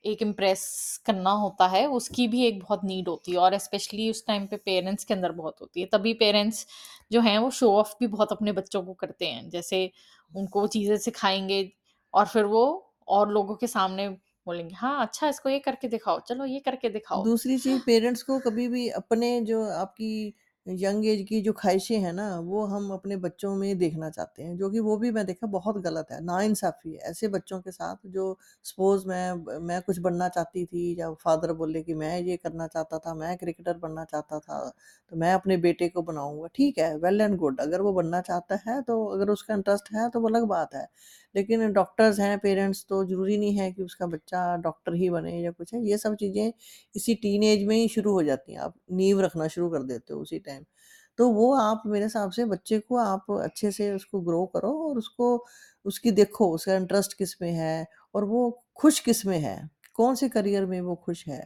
एक 0.04 0.22
इम्प्रेस 0.22 0.62
करना 1.06 1.30
होता 1.32 1.66
है, 1.68 1.86
उसकी 1.88 2.26
भी 2.28 2.44
एक 2.46 2.58
बहुत 2.60 2.80
नीड 2.84 3.08
होती 3.08 3.32
है 3.32 3.38
और 3.38 3.58
स्पेशली 3.58 4.10
उस 4.10 4.26
टाइम 4.26 4.46
पे 4.46 4.56
पेरेंट्स 4.56 5.04
के 5.04 5.14
अंदर 5.14 5.32
बहुत 5.32 5.60
होती 5.60 5.80
है। 5.80 5.86
तभी 5.86 6.14
पेरेंट्स 6.14 6.66
जो 7.12 7.20
हैं 7.20 7.38
वो 7.38 7.50
शो 7.52 7.72
ऑफ़ 7.74 7.94
भी 8.00 8.06
बहुत 8.06 8.32
अपने 8.32 8.52
बच्चों 8.52 8.82
को 8.82 8.92
करते 8.94 9.26
हैं। 9.26 9.48
जैसे 9.50 9.90
उनको 10.32 10.60
वो 10.60 10.66
चीज़ें 10.66 10.96
सिखाएँगे 10.98 11.62
और 12.14 12.26
फिर 12.26 12.44
वो 12.46 12.64
और 13.08 13.30
लोगों 13.32 13.54
के 13.56 13.66
सामने 13.66 14.08
बोलेंगे, 14.46 14.74
"हाँ, 14.74 15.00
अच्छा 15.06 15.28
इसको 15.28 15.48
ये 15.48 15.58
करके 15.58 15.88
दिखाओ, 15.88 16.20
चलो 16.20 16.44
ये 16.44 16.60
करके 16.60 16.88
दिखाओ।" 16.90 17.24
दूसरी 17.24 17.58
चीज़ 17.58 17.80
पेरेंट्स 17.86 18.22
को 18.22 18.38
कभी 18.40 18.68
भी 18.68 18.88
अपने 18.92 19.40
जो 19.42 19.64
आपकी 19.72 20.34
यंग 20.66 21.06
एज 21.06 21.24
की 21.28 21.40
जो 21.42 21.52
ख़्वाहिशें 21.54 21.98
हैं 22.00 22.12
ना, 22.12 22.28
वो 22.40 22.64
हम 22.66 22.90
अपने 22.92 23.16
बच्चों 23.18 23.54
में 23.56 23.76
देखना 23.78 24.08
चाहते 24.10 24.42
हैं, 24.42 24.56
जो 24.56 24.70
कि 24.70 24.80
वो 24.80 24.96
भी 24.98 25.10
मैं 25.10 25.24
देखा 25.26 25.46
बहुत 25.48 25.76
गलत 25.80 26.06
है, 26.10 26.20
नाइंसाफ़ी 26.24 26.92
है। 26.92 26.98
ऐसे 27.10 27.28
बच्चों 27.30 27.60
के 27.60 27.70
साथ 27.72 27.96
जो 28.08 28.26
सपोज़ 28.64 29.06
मैं 29.08 29.58
मैं 29.62 29.80
कुछ 29.82 29.98
बनना 30.00 30.28
चाहती 30.30 30.64
थी 30.66 30.84
या 31.00 31.10
फ़ादर 31.16 31.52
बोले 31.54 31.82
कि 31.82 31.94
मैं 31.96 32.18
ये 32.20 32.36
करना 32.38 32.66
चाहता 32.68 32.98
था, 32.98 33.14
मैं 33.14 33.36
क्रिकेटर 33.38 33.78
बनना 33.78 34.04
चाहता 34.06 34.38
था, 34.40 34.60
तो 35.12 35.16
मैं 35.16 35.32
अपने 35.34 35.56
बेटे 35.58 35.88
को 35.88 36.02
बनाऊँगा। 36.02 36.48
ठीक 36.54 36.78
है, 36.78 36.94
वेल 36.98 37.20
एंड 37.20 37.36
गुड 37.38 37.60
अगर 37.60 37.80
वो 37.82 37.92
बनना 37.92 38.20
चाहता 38.22 38.58
है 38.66 38.80
तो 38.82 39.04
अगर 39.08 39.30
उसका 39.30 39.54
इंटरेस्ट 39.54 39.92
है 39.94 40.08
तो 40.10 40.20
वो 40.20 40.28
अलग 40.28 40.44
बात 40.48 40.74
है। 40.74 40.86
लेकिन 41.34 41.72
डॉक्टर्स 41.72 42.18
हैं 42.20 42.38
पेरेंट्स 42.38 42.84
तो 42.88 43.04
ज़रूरी 43.06 43.36
नहीं 43.38 43.56
है 43.58 43.70
कि 43.72 43.82
उसका 43.82 44.06
बच्चा 44.08 44.44
डॉक्टर 44.58 44.94
ही 44.94 45.10
बने 45.10 45.32
या 45.40 45.50
कुछ 45.52 45.74
है, 45.74 45.80
ये 45.82 45.98
सब 45.98 46.14
चीज़ें 46.16 46.52
इसी 46.94 47.14
टीनेज 47.16 47.64
में 47.66 47.76
ही 47.76 47.88
शुरू 47.90 48.12
हो 48.12 48.22
जाती 48.24 48.52
हैं, 48.52 48.60
आप 48.60 48.74
नींव 48.92 49.20
रखना 49.22 49.48
शुरू 49.48 49.68
कर 49.70 49.82
देते 49.84 50.14
हो 50.14 50.20
उसी 50.20 50.38
टाइम। 50.40 50.64
तो 51.18 51.28
वो 51.30 51.52
आप 51.56 51.82
मेरे 51.86 52.04
हिसाब 52.04 52.30
से 52.32 52.44
बच्चे 52.46 52.78
को 52.80 52.96
आप 52.98 53.26
अच्छे 53.34 53.70
से 53.72 53.92
उसको 53.92 54.20
ग्रो 54.22 54.44
करो 54.54 54.72
और 54.84 54.98
उसको 54.98 55.36
उसकी 55.84 56.10
देखो 56.12 56.50
उसका 56.54 56.76
इंटरेस्ट 56.76 57.16
किसमें 57.18 57.52
है 57.52 57.86
और 58.14 58.24
वो 58.26 58.50
खुश 58.76 58.98
किसमें 59.00 59.38
है, 59.40 59.70
कौन 59.94 60.14
से 60.16 60.28
करियर 60.30 60.66
में 60.66 60.80
वो 60.82 60.94
खुश 60.96 61.26
है। 61.28 61.42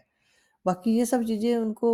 बाकी 0.66 0.97
ये 0.99 1.07
सब 1.07 1.24
चीज़ें 1.26 1.57
उनको 1.57 1.91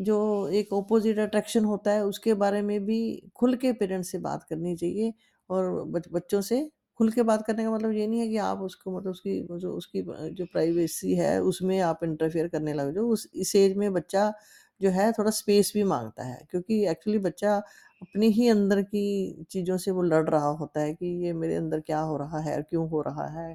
जो 0.00 0.16
एक 0.50 0.74
अपोज़िट 0.74 1.18
अट्रैक्शन 1.20 1.64
होता 1.66 1.92
है, 1.92 2.04
उसके 2.04 2.34
बारे 2.36 2.62
में 2.62 2.84
भी 2.86 2.98
खुल 3.36 3.54
के 3.56 3.72
पेरेंट्स 3.74 4.10
से 4.12 4.18
बात 4.20 4.44
करनी 4.50 4.76
चाहिए 4.76 5.12
और 5.50 5.84
बच 5.86 6.08
बच्चों 6.12 6.40
से 6.42 6.60
खुल 7.00 7.10
के 7.12 7.22
बात 7.24 7.44
करने 7.46 7.64
का 7.64 7.70
मतलब 7.70 7.92
ये 7.92 8.06
नहीं 8.06 8.20
है 8.20 8.28
कि 8.28 8.36
आप 8.40 8.58
उसको 8.60 8.96
मतलब 8.96 9.10
उसकी 9.10 9.40
जो 9.52 9.72
उसकी 9.72 10.02
जो 10.32 10.46
प्राइवेसी 10.46 11.14
है, 11.14 11.38
उसमें 11.42 11.78
आप 11.82 12.04
इंटरफेयर 12.04 12.48
करने 12.48 12.72
लग 12.74 12.94
जाओ। 12.94 13.04
उस 13.08 13.28
इस 13.36 13.54
एज 13.56 13.76
में 13.76 13.92
बच्चा 13.92 14.32
जो 14.80 14.90
है 14.90 15.10
थोड़ा 15.12 15.30
स्पेस 15.32 15.72
भी 15.74 15.82
माँगता 15.84 16.24
है 16.24 16.46
क्योंकि 16.50 16.84
एक्चुअली 16.88 17.18
बच्चा 17.20 17.56
अपने 18.02 18.26
ही 18.30 18.48
अंदर 18.48 18.82
की 18.84 19.44
चीज़ों 19.50 19.76
से 19.78 19.90
वो 19.90 20.02
लड़ 20.04 20.28
रहा 20.30 20.48
होता 20.54 20.80
है 20.80 20.94
कि 20.94 21.06
ये 21.24 21.32
मेरे 21.34 21.54
अंदर 21.56 21.80
क्या 21.82 22.00
हो 22.00 22.16
रहा 22.16 22.40
है, 22.40 22.60
क्यों 22.62 22.88
हो 22.90 23.00
रहा 23.02 23.26
है। 23.32 23.54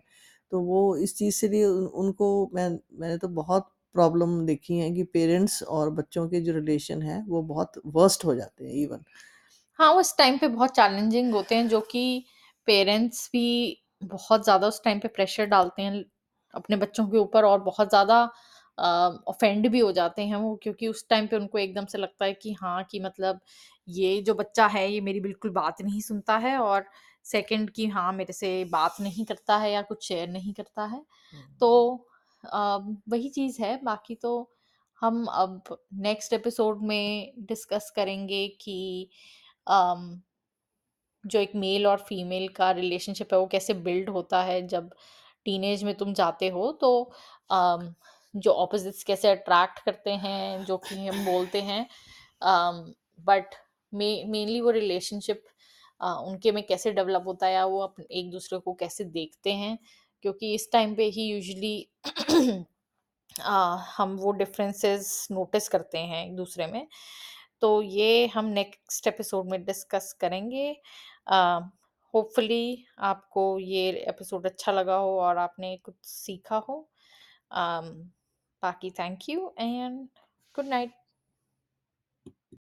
तो 0.51 0.59
वो 0.61 0.95
इस 0.97 1.15
चीज़ 1.17 1.35
से 1.35 1.47
लिए 1.49 1.65
उन 1.65 1.85
उनको 1.97 2.27
मैं 2.53 2.69
मैंने 2.99 3.17
तो 3.17 3.27
बहुत 3.35 3.71
प्रॉब्लम 3.95 4.45
देखी 4.45 4.77
है 4.77 4.91
कि 4.91 5.03
पेरेंट्स 5.13 5.61
और 5.65 5.89
बच्चों 5.93 6.27
के 6.29 6.41
जो 6.41 6.53
रिलेशन 6.53 7.01
है 7.01 7.21
वो 7.27 7.41
बहुत 7.45 7.81
वर्स्ट 7.87 8.25
हो 8.25 8.35
जाते 8.35 8.65
हैं 8.65 8.73
इवन। 8.75 9.03
हाँ, 9.79 9.93
उस 9.93 10.15
टाइम 10.17 10.37
पे 10.37 10.47
बहुत 10.47 10.71
चैलेंजिंग 10.71 11.31
होते 11.33 11.55
हैं 11.55 11.67
जो 11.67 11.79
कि 11.83 12.03
पेरेंट्स 12.67 13.29
भी 13.33 13.45
बहुत 14.05 14.43
ज़्यादा 14.43 14.67
उस 14.67 14.81
टाइम 14.83 14.99
पे 14.99 15.07
प्रेशर 15.09 15.45
डालते 15.47 15.81
हैं 15.81 16.03
अपने 16.53 16.75
बच्चों 16.77 17.07
के 17.07 17.17
ऊपर 17.17 17.45
और 17.45 17.61
बहुत 17.63 17.89
ज़्यादा 17.89 18.23
ऑफेंड 19.27 19.67
भी 19.69 19.79
हो 19.79 19.91
जाते 19.91 20.21
हैं 20.23 20.35
वो 20.37 20.55
क्योंकि 20.63 20.87
उस 20.87 21.07
टाइम 21.09 21.27
पे 21.27 21.35
उनको 21.37 21.57
एकदम 21.57 21.85
से 21.85 21.97
लगता 21.97 22.25
है 22.25 22.33
कि 22.35 22.53
हाँ, 22.53 22.83
कि 22.83 22.99
मतलब 22.99 23.39
ये 23.87 24.21
जो 24.21 24.33
बच्चा 24.35 24.67
है 24.67 24.89
ये 24.91 25.01
मेरी 25.01 25.19
बिल्कुल 25.19 25.51
बात 25.51 25.81
नहीं 25.81 26.01
सुनता 26.01 26.37
है 26.37 26.57
और 26.59 26.85
सेकंड 27.25 27.69
कि 27.71 27.87
हाँ, 27.87 28.11
मेरे 28.13 28.33
से 28.33 28.63
बात 28.71 28.95
नहीं 29.01 29.25
करता 29.25 29.57
है 29.57 29.71
या 29.71 29.81
कुछ 29.83 30.07
शेयर 30.07 30.27
नहीं 30.29 30.53
करता 30.53 30.85
है। 30.85 31.03
तो 31.61 32.07
अ, 32.43 32.77
वही 33.09 33.29
चीज़ 33.31 33.61
है 33.61 33.77
बाकी 33.83 34.15
तो 34.17 34.31
हम 35.01 35.25
अब 35.33 35.77
नेक्स्ट 36.01 36.33
एपिसोड 36.33 36.81
में 36.83 37.33
डिस्कस 37.45 37.91
करेंगे 37.95 38.47
कि 38.61 39.09
जो 41.23 41.39
एक 41.39 41.51
मेल 41.55 41.87
और 41.87 41.97
फीमेल 42.01 42.47
का 42.49 42.71
रिलेशनशिप 42.71 43.33
है 43.33 43.39
वो 43.39 43.47
कैसे 43.47 43.73
बिल्ड 43.81 44.09
होता 44.09 44.41
है 44.43 44.61
जब 44.67 44.89
टीनेज 45.45 45.83
में 45.83 45.93
तुम 45.95 46.13
जाते 46.13 46.47
हो? 46.49 46.71
तो 46.73 47.03
अम, 47.49 47.93
जो 48.35 48.51
ऑपोजिट्स 48.53 49.03
कैसे 49.03 49.27
अट्रैक्ट 49.29 49.79
करते 49.85 50.11
हैं 50.17 50.63
जो 50.65 50.77
कि 50.79 50.95
हम 51.07 51.25
बोलते 51.25 51.61
हैं 51.63 51.85
बट 53.19 53.55
मेनली 53.93 54.59
वो 54.61 54.69
रिलेशनशिप 54.71 55.43
उनके 56.01 56.51
में 56.51 56.63
कैसे 56.67 56.91
डेवलप 56.91 57.23
होता 57.27 57.45
है 57.47 57.53
या 57.53 57.65
वो 57.65 57.79
अपन 57.81 58.03
एक 58.13 58.29
दूसरे 58.31 58.59
को 58.59 58.73
कैसे 58.73 59.03
देखते 59.11 59.53
हैं? 59.53 59.77
क्योंकि 60.23 60.53
इस 60.55 60.69
टाइम 60.73 60.95
पे 60.95 61.03
ही 61.09 61.23
यूजुअली 61.25 61.75
अ, 63.35 63.51
हम 63.97 64.15
वो 64.17 64.31
डिफरेंसेस 64.33 65.27
नोटिस 65.31 65.67
करते 65.69 65.97
हैं 65.99 66.25
एक 66.25 66.35
दूसरे 66.35 66.67
में। 66.67 66.87
तो 67.61 67.81
ये 67.83 68.27
हम 68.27 68.45
नेक्स्ट 68.51 69.07
एपिसोड 69.07 69.49
में 69.51 69.63
डिस्कस 69.65 70.11
करेंगे। 70.21 70.75
होपफुली 72.13 72.85
आपको 73.01 73.43
ये 73.59 73.89
एपिसोड 74.09 74.45
अच्छा 74.45 74.71
लगा 74.71 74.95
हो 74.95 75.19
और 75.21 75.37
आपने 75.37 75.75
कुछ 75.77 75.95
सीखा 76.05 76.57
हो। 76.59 76.77
um, 77.51 77.85
बाकी 78.63 78.91
thank 78.91 79.29
you 79.29 79.53
and 79.59 80.07
good 80.55 80.65
night 80.65 80.93